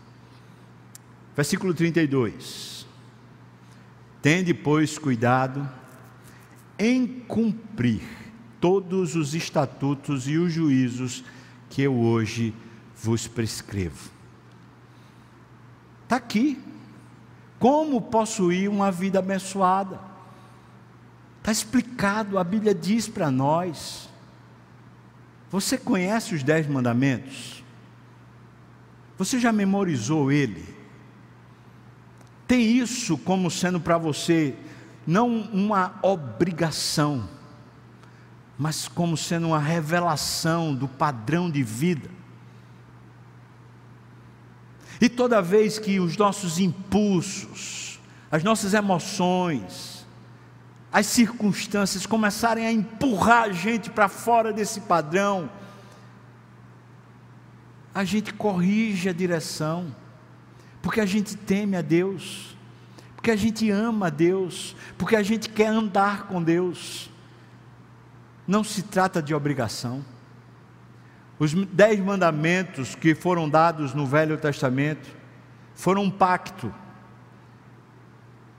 Versículo 1.34 1.74
32. 1.74 2.86
Tende, 4.22 4.54
pois, 4.54 4.96
cuidado 4.96 5.68
em 6.78 7.06
cumprir 7.06 8.25
todos 8.60 9.14
os 9.14 9.34
estatutos 9.34 10.28
e 10.28 10.36
os 10.36 10.52
juízos 10.52 11.24
que 11.70 11.82
eu 11.82 11.94
hoje 11.94 12.54
vos 12.96 13.26
prescrevo. 13.26 14.10
Está 16.04 16.16
aqui, 16.16 16.62
como 17.58 18.00
possuir 18.00 18.68
uma 18.70 18.90
vida 18.90 19.18
abençoada? 19.18 20.00
Está 21.38 21.52
explicado, 21.52 22.38
a 22.38 22.44
Bíblia 22.44 22.74
diz 22.74 23.08
para 23.08 23.30
nós. 23.30 24.08
Você 25.50 25.78
conhece 25.78 26.34
os 26.34 26.42
dez 26.42 26.66
mandamentos? 26.66 27.62
Você 29.18 29.38
já 29.38 29.52
memorizou 29.52 30.30
ele? 30.30 30.64
Tem 32.46 32.62
isso 32.62 33.16
como 33.18 33.50
sendo 33.50 33.80
para 33.80 33.98
você 33.98 34.54
não 35.06 35.28
uma 35.28 35.98
obrigação, 36.02 37.28
mas 38.58 38.88
como 38.88 39.16
sendo 39.16 39.48
uma 39.48 39.58
revelação 39.58 40.74
do 40.74 40.88
padrão 40.88 41.50
de 41.50 41.62
vida. 41.62 42.10
E 45.00 45.08
toda 45.08 45.42
vez 45.42 45.78
que 45.78 46.00
os 46.00 46.16
nossos 46.16 46.58
impulsos, 46.58 48.00
as 48.30 48.42
nossas 48.42 48.72
emoções, 48.72 50.06
as 50.90 51.06
circunstâncias 51.06 52.06
começarem 52.06 52.66
a 52.66 52.72
empurrar 52.72 53.44
a 53.44 53.52
gente 53.52 53.90
para 53.90 54.08
fora 54.08 54.52
desse 54.52 54.80
padrão, 54.80 55.50
a 57.94 58.04
gente 58.04 58.32
corrige 58.32 59.08
a 59.08 59.12
direção, 59.12 59.94
porque 60.80 61.00
a 61.00 61.06
gente 61.06 61.36
teme 61.36 61.76
a 61.76 61.82
Deus, 61.82 62.56
porque 63.14 63.30
a 63.30 63.36
gente 63.36 63.70
ama 63.70 64.06
a 64.06 64.10
Deus, 64.10 64.74
porque 64.96 65.16
a 65.16 65.22
gente 65.22 65.50
quer 65.50 65.68
andar 65.68 66.26
com 66.26 66.42
Deus. 66.42 67.10
Não 68.46 68.62
se 68.62 68.82
trata 68.82 69.22
de 69.22 69.34
obrigação. 69.34 70.04
Os 71.38 71.52
dez 71.52 72.00
mandamentos 72.00 72.94
que 72.94 73.14
foram 73.14 73.48
dados 73.48 73.92
no 73.92 74.06
Velho 74.06 74.38
Testamento 74.38 75.08
foram 75.74 76.04
um 76.04 76.10
pacto. 76.10 76.72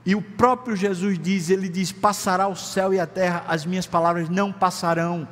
E 0.06 0.14
o 0.14 0.22
próprio 0.22 0.76
Jesus 0.76 1.18
diz: 1.18 1.50
Ele 1.50 1.68
diz, 1.68 1.90
passará 1.90 2.46
o 2.46 2.54
céu 2.54 2.94
e 2.94 3.00
a 3.00 3.06
terra, 3.06 3.44
as 3.48 3.66
minhas 3.66 3.86
palavras 3.86 4.28
não 4.28 4.52
passarão. 4.52 5.26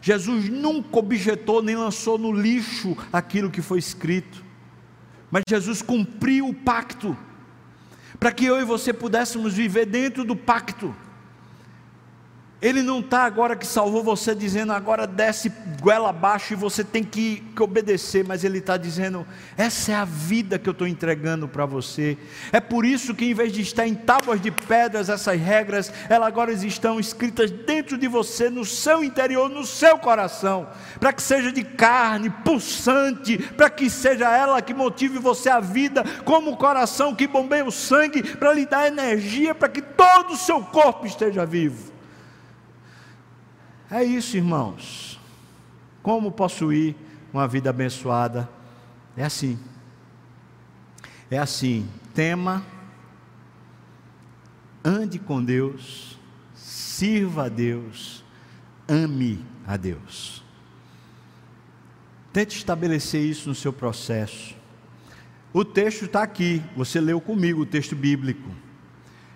Jesus 0.00 0.48
nunca 0.48 0.98
objetou 0.98 1.60
nem 1.60 1.74
lançou 1.74 2.16
no 2.16 2.30
lixo 2.30 2.96
aquilo 3.12 3.50
que 3.50 3.60
foi 3.60 3.78
escrito, 3.78 4.44
mas 5.30 5.42
Jesus 5.48 5.82
cumpriu 5.82 6.48
o 6.48 6.54
pacto, 6.54 7.16
para 8.20 8.30
que 8.30 8.44
eu 8.44 8.60
e 8.60 8.64
você 8.64 8.92
pudéssemos 8.92 9.54
viver 9.54 9.86
dentro 9.86 10.24
do 10.24 10.36
pacto. 10.36 10.94
Ele 12.60 12.82
não 12.82 13.00
está 13.00 13.24
agora 13.24 13.54
que 13.54 13.66
salvou 13.66 14.02
você 14.02 14.34
dizendo 14.34 14.72
agora 14.72 15.06
desce 15.06 15.52
goela 15.82 16.08
abaixo 16.08 16.54
e 16.54 16.56
você 16.56 16.82
tem 16.82 17.04
que, 17.04 17.44
que 17.54 17.62
obedecer, 17.62 18.24
mas 18.24 18.44
Ele 18.44 18.58
está 18.58 18.78
dizendo 18.78 19.26
essa 19.58 19.92
é 19.92 19.94
a 19.94 20.06
vida 20.06 20.58
que 20.58 20.66
eu 20.66 20.72
estou 20.72 20.86
entregando 20.86 21.46
para 21.46 21.66
você. 21.66 22.16
É 22.50 22.58
por 22.58 22.86
isso 22.86 23.14
que 23.14 23.26
em 23.26 23.34
vez 23.34 23.52
de 23.52 23.60
estar 23.60 23.86
em 23.86 23.94
tábuas 23.94 24.40
de 24.40 24.50
pedras 24.50 25.10
essas 25.10 25.38
regras, 25.38 25.92
elas 26.08 26.28
agora 26.28 26.50
estão 26.50 26.98
escritas 26.98 27.50
dentro 27.50 27.98
de 27.98 28.08
você, 28.08 28.48
no 28.48 28.64
seu 28.64 29.04
interior, 29.04 29.50
no 29.50 29.66
seu 29.66 29.98
coração, 29.98 30.66
para 30.98 31.12
que 31.12 31.22
seja 31.22 31.52
de 31.52 31.62
carne, 31.62 32.30
pulsante, 32.30 33.36
para 33.36 33.68
que 33.68 33.90
seja 33.90 34.34
ela 34.34 34.62
que 34.62 34.72
motive 34.72 35.18
você 35.18 35.50
a 35.50 35.60
vida, 35.60 36.02
como 36.24 36.52
o 36.52 36.56
coração 36.56 37.14
que 37.14 37.26
bombeia 37.26 37.66
o 37.66 37.70
sangue 37.70 38.22
para 38.22 38.54
lhe 38.54 38.64
dar 38.64 38.86
energia 38.86 39.54
para 39.54 39.68
que 39.68 39.82
todo 39.82 40.32
o 40.32 40.36
seu 40.36 40.62
corpo 40.62 41.06
esteja 41.06 41.44
vivo. 41.44 41.95
É 43.90 44.02
isso, 44.02 44.36
irmãos. 44.36 45.20
Como 46.02 46.32
possuir 46.32 46.94
uma 47.32 47.46
vida 47.46 47.70
abençoada? 47.70 48.48
É 49.16 49.24
assim. 49.24 49.58
É 51.30 51.38
assim. 51.38 51.88
Tema, 52.14 52.64
ande 54.84 55.18
com 55.18 55.42
Deus, 55.44 56.18
sirva 56.54 57.46
a 57.46 57.48
Deus, 57.48 58.24
ame 58.88 59.44
a 59.66 59.76
Deus. 59.76 60.42
Tente 62.32 62.56
estabelecer 62.56 63.22
isso 63.22 63.48
no 63.48 63.54
seu 63.54 63.72
processo. 63.72 64.54
O 65.52 65.64
texto 65.64 66.04
está 66.04 66.22
aqui, 66.22 66.62
você 66.76 67.00
leu 67.00 67.20
comigo 67.20 67.62
o 67.62 67.66
texto 67.66 67.96
bíblico. 67.96 68.50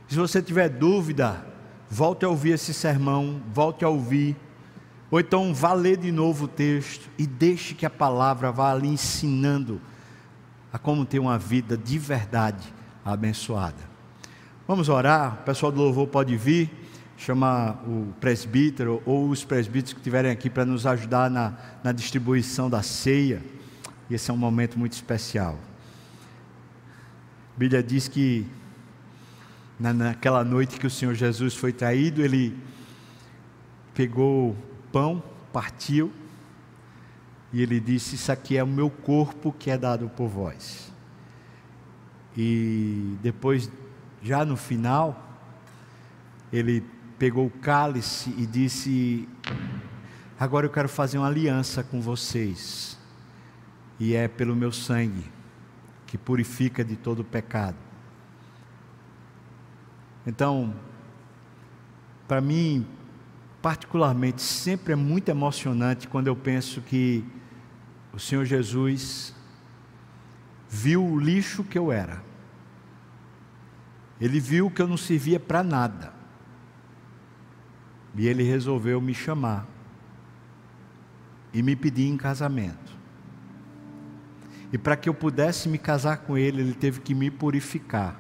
Se 0.09 0.17
você 0.17 0.43
tiver 0.43 0.69
dúvida, 0.69 1.47
volte 1.91 2.25
a 2.25 2.29
ouvir 2.29 2.53
esse 2.53 2.73
sermão, 2.73 3.43
volte 3.53 3.85
a 3.85 3.89
ouvir, 3.89 4.37
ou 5.11 5.19
então 5.19 5.53
vá 5.53 5.73
ler 5.73 5.97
de 5.97 6.13
novo 6.13 6.45
o 6.45 6.49
texto 6.49 7.11
e 7.19 7.27
deixe 7.27 7.75
que 7.75 7.85
a 7.85 7.91
palavra 7.91 8.53
vá 8.53 8.71
ali 8.71 8.87
ensinando 8.87 9.81
a 10.73 10.79
como 10.79 11.05
ter 11.05 11.19
uma 11.19 11.37
vida 11.37 11.77
de 11.77 11.99
verdade 11.99 12.73
abençoada. 13.05 13.91
Vamos 14.69 14.89
orar, 14.89 15.41
o 15.41 15.45
pessoal 15.45 15.73
do 15.73 15.81
louvor 15.81 16.07
pode 16.07 16.37
vir, 16.37 16.71
chamar 17.17 17.83
o 17.87 18.15
presbítero 18.21 19.03
ou 19.05 19.29
os 19.29 19.45
presbíteros 19.45 19.93
que 19.93 19.99
estiverem 19.99 20.31
aqui 20.31 20.49
para 20.49 20.65
nos 20.65 20.87
ajudar 20.87 21.29
na, 21.29 21.55
na 21.83 21.91
distribuição 21.91 22.71
da 22.71 22.83
ceia. 22.83 23.43
Esse 24.09 24.31
é 24.31 24.35
um 24.35 24.37
momento 24.37 24.79
muito 24.79 24.93
especial. 24.93 25.59
A 27.57 27.59
Bíblia 27.59 27.83
diz 27.83 28.07
que 28.07 28.47
na, 29.81 29.95
naquela 29.95 30.45
noite 30.45 30.79
que 30.79 30.87
o 30.87 30.91
Senhor 30.91 31.15
Jesus 31.15 31.57
foi 31.57 31.73
traído, 31.73 32.23
ele 32.23 32.55
pegou 33.95 34.51
o 34.51 34.57
pão, 34.93 35.23
partiu, 35.51 36.13
e 37.51 37.63
ele 37.63 37.81
disse: 37.81 38.15
Isso 38.15 38.31
aqui 38.31 38.59
é 38.59 38.63
o 38.63 38.67
meu 38.67 38.91
corpo 38.91 39.53
que 39.59 39.71
é 39.71 39.79
dado 39.79 40.09
por 40.11 40.29
vós. 40.29 40.93
E 42.37 43.17
depois, 43.23 43.73
já 44.23 44.45
no 44.45 44.57
final, 44.57 45.27
ele 46.53 46.85
pegou 47.19 47.47
o 47.47 47.51
cálice 47.51 48.35
e 48.37 48.45
disse: 48.45 49.27
Agora 50.39 50.67
eu 50.67 50.71
quero 50.71 50.91
fazer 50.91 51.17
uma 51.17 51.27
aliança 51.27 51.83
com 51.83 52.03
vocês, 52.03 52.99
e 53.99 54.15
é 54.15 54.29
pelo 54.29 54.55
meu 54.55 54.73
sangue, 54.73 55.25
que 56.07 56.19
purifica 56.19 56.85
de 56.85 56.97
todo 56.97 57.25
pecado. 57.25 57.90
Então, 60.27 60.75
para 62.29 62.41
mim, 62.41 62.87
particularmente, 63.63 64.43
sempre 64.43 64.93
é 64.93 64.97
muito 64.97 65.29
emocionante 65.29 66.09
quando 66.09 66.27
eu 66.27 66.37
penso 66.37 66.81
que 66.81 67.25
o 68.13 68.19
Senhor 68.19 68.45
Jesus 68.45 69.35
viu 70.69 71.05
o 71.05 71.19
lixo 71.19 71.65
que 71.65 71.79
eu 71.79 71.91
era. 71.91 72.23
Ele 74.21 74.39
viu 74.39 74.71
que 74.71 74.83
eu 74.83 74.87
não 74.87 74.97
servia 74.97 75.41
para 75.41 75.63
nada. 75.63 76.13
E 78.15 78.27
ele 78.27 78.43
resolveu 78.43 79.01
me 79.01 79.15
chamar 79.15 79.67
e 81.53 81.63
me 81.63 81.75
pedir 81.75 82.07
em 82.07 82.17
casamento. 82.17 82.99
E 84.73 84.79
para 84.79 84.97
que 84.97 85.09
eu 85.09 85.15
pudesse 85.15 85.69
me 85.69 85.79
casar 85.79 86.19
com 86.19 86.37
ele, 86.37 86.61
ele 86.61 86.75
teve 86.75 87.01
que 87.01 87.15
me 87.15 87.31
purificar. 87.31 88.20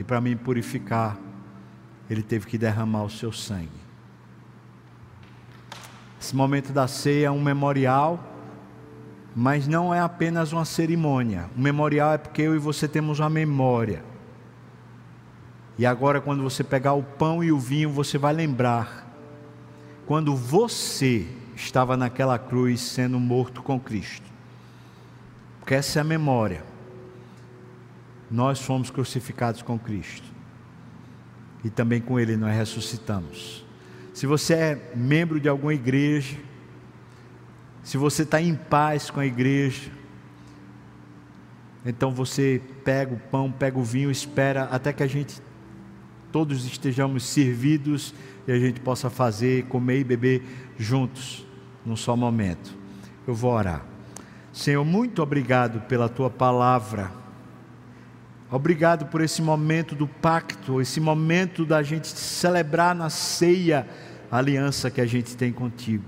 E 0.00 0.02
para 0.02 0.18
me 0.18 0.34
purificar, 0.34 1.18
ele 2.08 2.22
teve 2.22 2.46
que 2.46 2.56
derramar 2.56 3.04
o 3.04 3.10
seu 3.10 3.30
sangue. 3.30 3.68
Esse 6.18 6.34
momento 6.34 6.72
da 6.72 6.88
ceia 6.88 7.26
é 7.26 7.30
um 7.30 7.42
memorial, 7.42 8.18
mas 9.36 9.68
não 9.68 9.94
é 9.94 10.00
apenas 10.00 10.52
uma 10.52 10.64
cerimônia. 10.64 11.50
O 11.54 11.60
memorial 11.60 12.14
é 12.14 12.18
porque 12.18 12.40
eu 12.40 12.54
e 12.56 12.58
você 12.58 12.88
temos 12.88 13.20
uma 13.20 13.28
memória. 13.28 14.02
E 15.78 15.84
agora, 15.84 16.18
quando 16.18 16.42
você 16.42 16.64
pegar 16.64 16.94
o 16.94 17.02
pão 17.02 17.44
e 17.44 17.52
o 17.52 17.58
vinho, 17.58 17.90
você 17.90 18.16
vai 18.16 18.32
lembrar 18.32 19.06
quando 20.06 20.34
você 20.34 21.28
estava 21.54 21.94
naquela 21.94 22.38
cruz 22.38 22.80
sendo 22.80 23.20
morto 23.20 23.62
com 23.62 23.78
Cristo. 23.78 24.26
Porque 25.60 25.74
essa 25.74 25.98
é 25.98 26.00
a 26.00 26.04
memória. 26.04 26.69
Nós 28.30 28.60
fomos 28.60 28.90
crucificados 28.90 29.62
com 29.62 29.78
Cristo. 29.78 30.26
E 31.64 31.70
também 31.70 32.00
com 32.00 32.18
Ele 32.18 32.36
nós 32.36 32.54
ressuscitamos. 32.54 33.64
Se 34.14 34.26
você 34.26 34.54
é 34.54 34.92
membro 34.94 35.40
de 35.40 35.48
alguma 35.48 35.74
igreja, 35.74 36.36
se 37.82 37.96
você 37.96 38.22
está 38.22 38.40
em 38.40 38.54
paz 38.54 39.10
com 39.10 39.20
a 39.20 39.26
igreja, 39.26 39.90
então 41.84 42.10
você 42.12 42.60
pega 42.84 43.14
o 43.14 43.18
pão, 43.18 43.50
pega 43.50 43.78
o 43.78 43.84
vinho, 43.84 44.10
espera 44.10 44.64
até 44.64 44.92
que 44.92 45.02
a 45.02 45.06
gente 45.06 45.40
todos 46.30 46.64
estejamos 46.64 47.24
servidos 47.24 48.14
e 48.46 48.52
a 48.52 48.58
gente 48.58 48.80
possa 48.80 49.10
fazer, 49.10 49.64
comer 49.66 50.00
e 50.00 50.04
beber 50.04 50.42
juntos, 50.78 51.46
num 51.84 51.96
só 51.96 52.16
momento. 52.16 52.76
Eu 53.26 53.34
vou 53.34 53.52
orar. 53.52 53.84
Senhor, 54.52 54.84
muito 54.84 55.22
obrigado 55.22 55.80
pela 55.82 56.08
tua 56.08 56.30
palavra. 56.30 57.10
Obrigado 58.50 59.06
por 59.06 59.20
esse 59.20 59.40
momento 59.40 59.94
do 59.94 60.08
pacto, 60.08 60.80
esse 60.80 61.00
momento 61.00 61.64
da 61.64 61.84
gente 61.84 62.08
celebrar 62.08 62.96
na 62.96 63.08
ceia 63.08 63.88
a 64.28 64.38
aliança 64.38 64.90
que 64.90 65.00
a 65.00 65.06
gente 65.06 65.36
tem 65.36 65.52
contigo. 65.52 66.04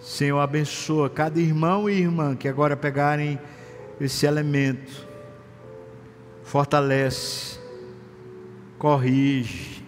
Senhor, 0.00 0.40
abençoa 0.40 1.08
cada 1.08 1.38
irmão 1.38 1.88
e 1.88 2.00
irmã 2.00 2.34
que 2.34 2.48
agora 2.48 2.76
pegarem 2.76 3.38
esse 4.00 4.26
elemento, 4.26 5.06
fortalece, 6.42 7.60
corrige, 8.76 9.84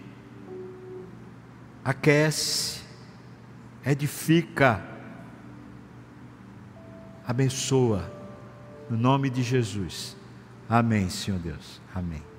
aquece, 1.83 2.81
edifica, 3.85 4.81
abençoa, 7.27 8.09
no 8.89 8.95
nome 8.95 9.29
de 9.29 9.43
Jesus. 9.43 10.20
Amém, 10.71 11.09
Senhor 11.09 11.37
Deus. 11.37 11.81
Amém. 11.93 12.30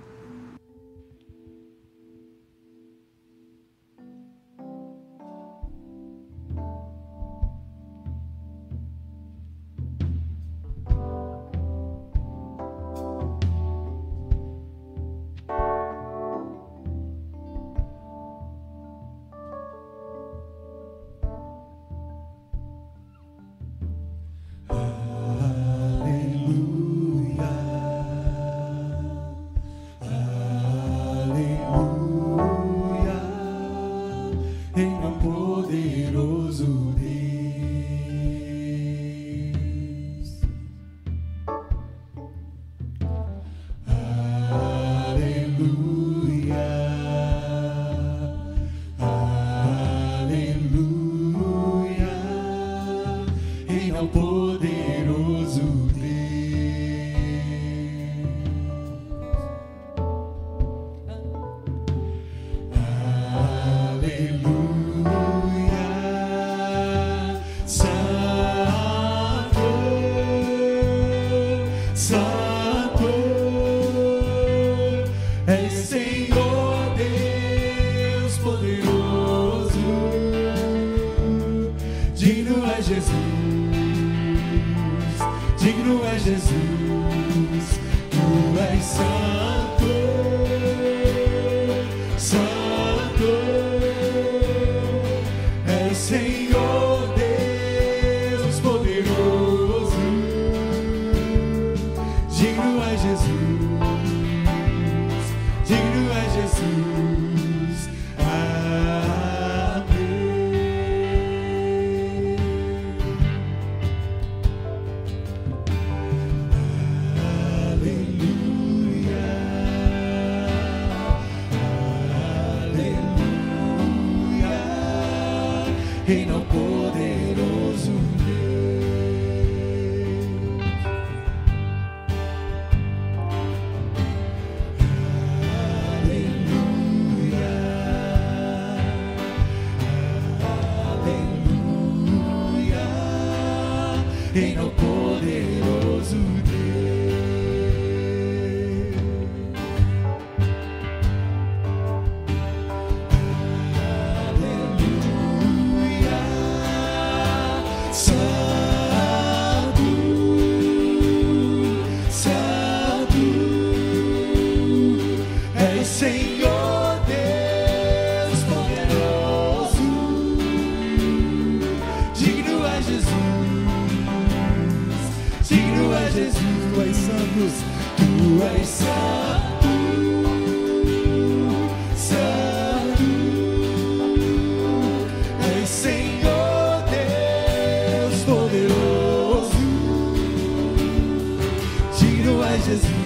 is 192.73 193.02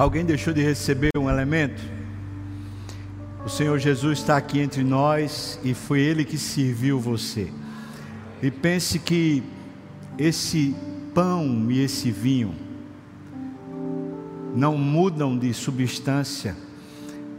Alguém 0.00 0.24
deixou 0.24 0.54
de 0.54 0.62
receber 0.62 1.10
um 1.14 1.28
elemento? 1.28 1.82
O 3.44 3.50
Senhor 3.50 3.78
Jesus 3.78 4.20
está 4.20 4.34
aqui 4.34 4.58
entre 4.58 4.82
nós 4.82 5.60
e 5.62 5.74
foi 5.74 6.00
Ele 6.00 6.24
que 6.24 6.38
serviu 6.38 6.98
você. 6.98 7.52
E 8.42 8.50
pense 8.50 8.98
que 8.98 9.42
esse 10.16 10.74
pão 11.14 11.70
e 11.70 11.84
esse 11.84 12.10
vinho 12.10 12.54
não 14.56 14.78
mudam 14.78 15.36
de 15.36 15.52
substância, 15.52 16.56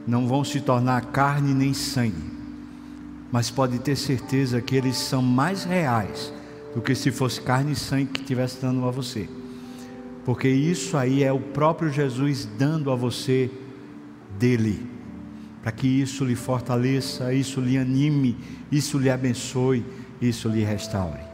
não 0.06 0.28
vão 0.28 0.44
se 0.44 0.62
tornar 0.62 1.06
carne 1.06 1.56
nem 1.56 1.74
sangue, 1.74 2.32
mas 3.32 3.50
pode 3.50 3.80
ter 3.80 3.96
certeza 3.96 4.62
que 4.62 4.76
eles 4.76 4.98
são 4.98 5.24
mais 5.24 5.64
reais 5.64 6.32
do 6.76 6.82
que 6.82 6.94
se 6.94 7.10
fosse 7.10 7.42
carne 7.42 7.72
e 7.72 7.76
sangue 7.76 8.12
que 8.12 8.22
estivesse 8.22 8.62
dando 8.62 8.88
a 8.88 8.92
você 8.92 9.28
porque 10.24 10.48
isso 10.48 10.98
aí 10.98 11.24
é 11.24 11.32
o 11.32 11.40
próprio 11.40 11.90
Jesus 11.90 12.48
dando 12.58 12.92
a 12.92 12.96
você 12.96 13.50
dele, 14.38 14.86
para 15.62 15.72
que 15.72 15.88
isso 15.88 16.24
lhe 16.26 16.36
fortaleça, 16.36 17.34
isso 17.34 17.60
lhe 17.60 17.78
anime, 17.78 18.38
isso 18.72 18.98
lhe 18.98 19.10
abençoe, 19.10 19.86
isso 20.22 20.48
lhe 20.50 20.64
restaure. 20.64 21.31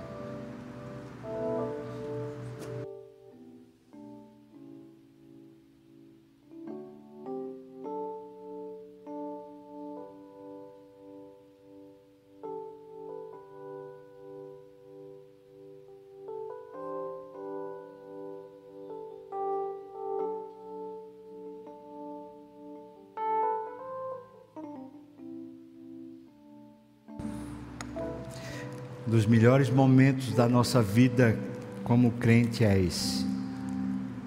Melhores 29.28 29.70
momentos 29.70 30.34
da 30.34 30.48
nossa 30.48 30.82
vida 30.82 31.38
como 31.84 32.12
crente 32.12 32.64
é 32.64 32.80
esse. 32.80 33.26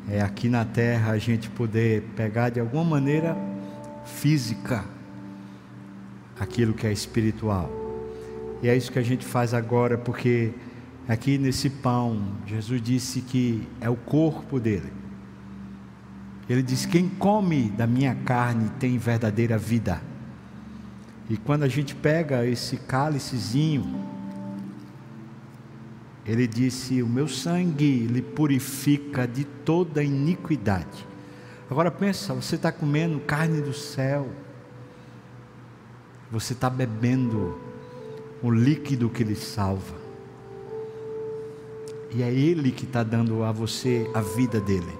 É 0.08 0.20
aqui 0.20 0.48
na 0.48 0.64
terra 0.64 1.12
a 1.12 1.18
gente 1.18 1.48
poder 1.48 2.02
pegar 2.16 2.50
de 2.50 2.60
alguma 2.60 2.84
maneira 2.84 3.36
física 4.04 4.84
aquilo 6.38 6.74
que 6.74 6.86
é 6.86 6.92
espiritual. 6.92 7.70
E 8.62 8.68
é 8.68 8.76
isso 8.76 8.92
que 8.92 8.98
a 8.98 9.02
gente 9.02 9.24
faz 9.24 9.54
agora, 9.54 9.96
porque 9.96 10.52
aqui 11.08 11.38
nesse 11.38 11.70
pão, 11.70 12.22
Jesus 12.46 12.82
disse 12.82 13.22
que 13.22 13.66
é 13.80 13.88
o 13.88 13.96
corpo 13.96 14.60
dele. 14.60 14.92
Ele 16.48 16.62
diz: 16.62 16.84
Quem 16.84 17.08
come 17.08 17.70
da 17.70 17.86
minha 17.86 18.14
carne 18.14 18.68
tem 18.78 18.98
verdadeira 18.98 19.56
vida. 19.56 20.02
E 21.28 21.36
quando 21.36 21.62
a 21.62 21.68
gente 21.68 21.94
pega 21.94 22.44
esse 22.44 22.76
cálicezinho, 22.76 24.19
ele 26.24 26.46
disse: 26.46 27.02
O 27.02 27.08
meu 27.08 27.26
sangue 27.28 28.06
lhe 28.06 28.22
purifica 28.22 29.26
de 29.26 29.44
toda 29.44 30.02
iniquidade. 30.02 31.06
Agora 31.70 31.90
pensa, 31.90 32.34
você 32.34 32.56
está 32.56 32.72
comendo 32.72 33.20
carne 33.20 33.60
do 33.60 33.72
céu, 33.72 34.28
você 36.30 36.52
está 36.52 36.68
bebendo 36.68 37.58
o 38.42 38.50
líquido 38.50 39.08
que 39.08 39.22
lhe 39.22 39.36
salva, 39.36 39.94
e 42.12 42.22
é 42.22 42.32
Ele 42.32 42.72
que 42.72 42.84
está 42.84 43.02
dando 43.02 43.44
a 43.44 43.52
você 43.52 44.10
a 44.12 44.20
vida 44.20 44.60
dele. 44.60 44.98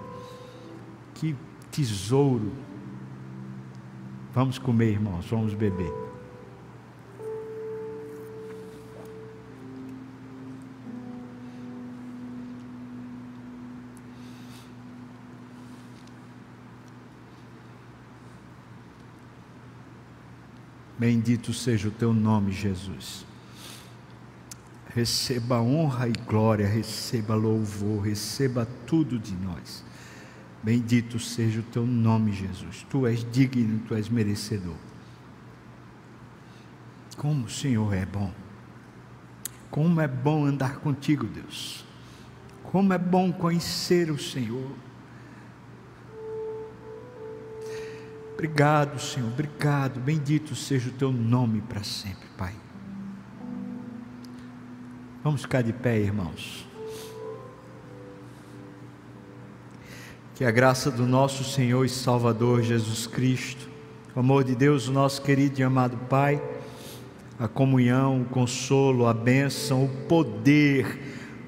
Que 1.14 1.36
tesouro! 1.70 2.52
Vamos 4.32 4.58
comer, 4.58 4.92
irmãos, 4.92 5.26
vamos 5.26 5.54
beber. 5.54 6.09
Bendito 21.00 21.54
seja 21.54 21.88
o 21.88 21.90
teu 21.90 22.12
nome, 22.12 22.52
Jesus. 22.52 23.24
Receba 24.94 25.58
honra 25.58 26.06
e 26.06 26.12
glória, 26.12 26.68
receba 26.68 27.34
louvor, 27.34 28.02
receba 28.02 28.68
tudo 28.86 29.18
de 29.18 29.34
nós. 29.34 29.82
Bendito 30.62 31.18
seja 31.18 31.60
o 31.60 31.62
teu 31.62 31.86
nome, 31.86 32.32
Jesus. 32.32 32.84
Tu 32.90 33.06
és 33.06 33.24
digno, 33.32 33.80
tu 33.88 33.94
és 33.94 34.10
merecedor. 34.10 34.76
Como 37.16 37.46
o 37.46 37.50
Senhor 37.50 37.94
é 37.94 38.04
bom. 38.04 38.30
Como 39.70 40.02
é 40.02 40.06
bom 40.06 40.44
andar 40.44 40.80
contigo, 40.80 41.26
Deus. 41.26 41.82
Como 42.62 42.92
é 42.92 42.98
bom 42.98 43.32
conhecer 43.32 44.10
o 44.10 44.18
Senhor. 44.18 44.70
Obrigado, 48.40 48.98
Senhor, 48.98 49.28
obrigado. 49.28 50.00
Bendito 50.00 50.56
seja 50.56 50.88
o 50.88 50.92
teu 50.92 51.12
nome 51.12 51.60
para 51.60 51.84
sempre, 51.84 52.26
Pai. 52.38 52.54
Vamos 55.22 55.42
ficar 55.42 55.60
de 55.60 55.74
pé, 55.74 55.98
irmãos. 55.98 56.66
Que 60.34 60.46
a 60.46 60.50
graça 60.50 60.90
do 60.90 61.06
nosso 61.06 61.44
Senhor 61.44 61.84
e 61.84 61.88
Salvador 61.90 62.62
Jesus 62.62 63.06
Cristo, 63.06 63.68
o 64.16 64.20
amor 64.20 64.42
de 64.42 64.54
Deus, 64.54 64.88
o 64.88 64.92
nosso 64.92 65.20
querido 65.20 65.60
e 65.60 65.62
amado 65.62 65.98
Pai, 66.08 66.42
a 67.38 67.46
comunhão, 67.46 68.22
o 68.22 68.24
consolo, 68.24 69.06
a 69.06 69.12
bênção, 69.12 69.84
o 69.84 69.88
poder, 70.08 70.98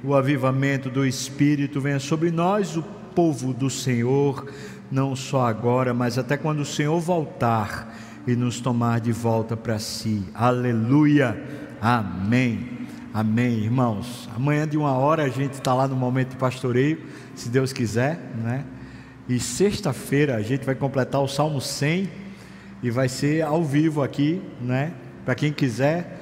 o 0.05 0.15
avivamento 0.15 0.91
do 0.91 1.07
Espírito 1.07 1.81
venha 1.81 1.99
sobre 1.99 2.31
nós, 2.31 2.77
o 2.77 2.83
povo 3.15 3.55
do 3.55 3.71
Senhor, 3.71 4.47
não 4.93 5.17
só 5.17 5.47
agora, 5.47 5.95
mas 5.95 6.19
até 6.19 6.37
quando 6.37 6.61
o 6.61 6.67
Senhor 6.67 7.01
voltar 7.01 7.97
e 8.27 8.37
nos 8.37 8.61
tomar 8.61 9.01
de 9.01 9.11
volta 9.11 9.57
para 9.57 9.79
si. 9.79 10.23
Aleluia. 10.35 11.43
Amém. 11.81 12.87
Amém, 13.13 13.55
irmãos. 13.55 14.29
Amanhã 14.37 14.69
de 14.69 14.77
uma 14.77 14.93
hora 14.93 15.23
a 15.25 15.29
gente 15.31 15.55
está 15.55 15.73
lá 15.73 15.89
no 15.89 15.97
momento 15.97 16.31
de 16.31 16.37
pastoreio, 16.37 17.01
se 17.35 17.49
Deus 17.49 17.73
quiser, 17.73 18.21
né? 18.37 18.65
E 19.27 19.41
sexta-feira 19.41 20.37
a 20.37 20.43
gente 20.43 20.67
vai 20.67 20.75
completar 20.75 21.23
o 21.23 21.29
Salmo 21.29 21.61
100 21.61 22.11
e 22.83 22.91
vai 22.91 23.09
ser 23.09 23.43
ao 23.43 23.65
vivo 23.65 24.03
aqui, 24.03 24.43
né? 24.61 24.93
Para 25.25 25.35
quem 25.35 25.53
quiser, 25.53 26.21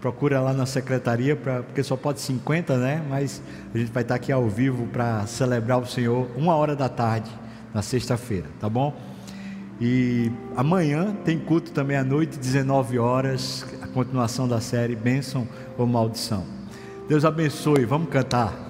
procura 0.00 0.40
lá 0.40 0.52
na 0.52 0.66
secretaria, 0.66 1.36
pra, 1.36 1.62
porque 1.62 1.84
só 1.84 1.96
pode 1.96 2.20
50, 2.20 2.76
né? 2.78 3.00
Mas 3.08 3.40
a 3.72 3.78
gente 3.78 3.92
vai 3.92 4.02
estar 4.02 4.16
aqui 4.16 4.32
ao 4.32 4.48
vivo 4.48 4.86
para 4.88 5.24
celebrar 5.26 5.78
o 5.78 5.86
Senhor, 5.86 6.28
uma 6.36 6.56
hora 6.56 6.74
da 6.74 6.88
tarde, 6.88 7.30
na 7.72 7.82
sexta-feira, 7.82 8.46
tá 8.60 8.68
bom? 8.68 8.94
E 9.80 10.30
amanhã 10.56 11.16
tem 11.24 11.38
culto 11.38 11.70
também 11.70 11.96
à 11.96 12.02
noite, 12.02 12.38
19 12.38 12.98
horas, 12.98 13.64
a 13.80 13.86
continuação 13.86 14.48
da 14.48 14.60
série 14.60 14.96
Bênção 14.96 15.46
ou 15.76 15.86
maldição. 15.86 16.44
Deus 17.08 17.24
abençoe, 17.24 17.84
vamos 17.84 18.10
cantar. 18.10 18.67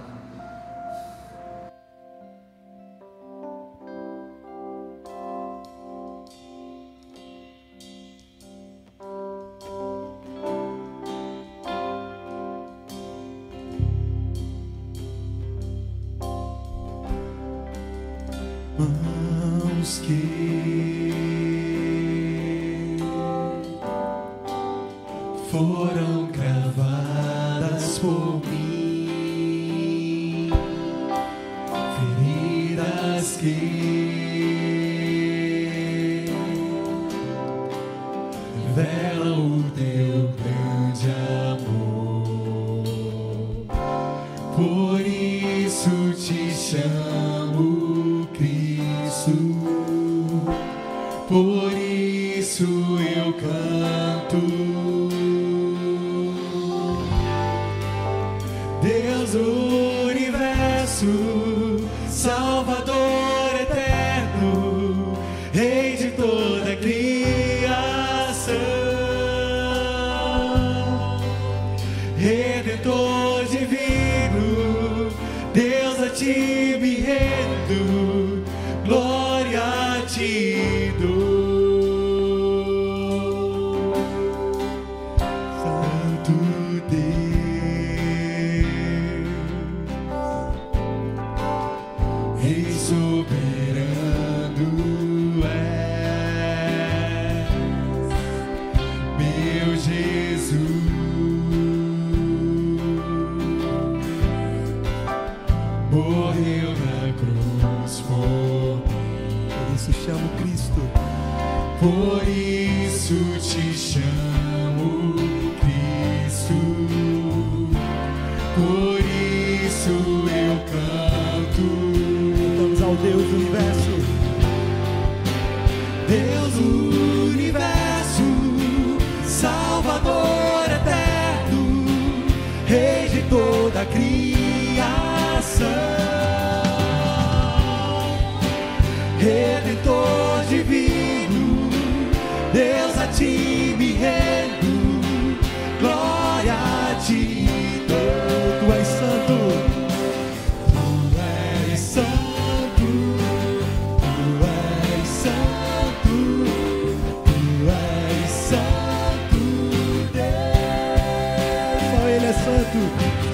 对。 162.70 163.27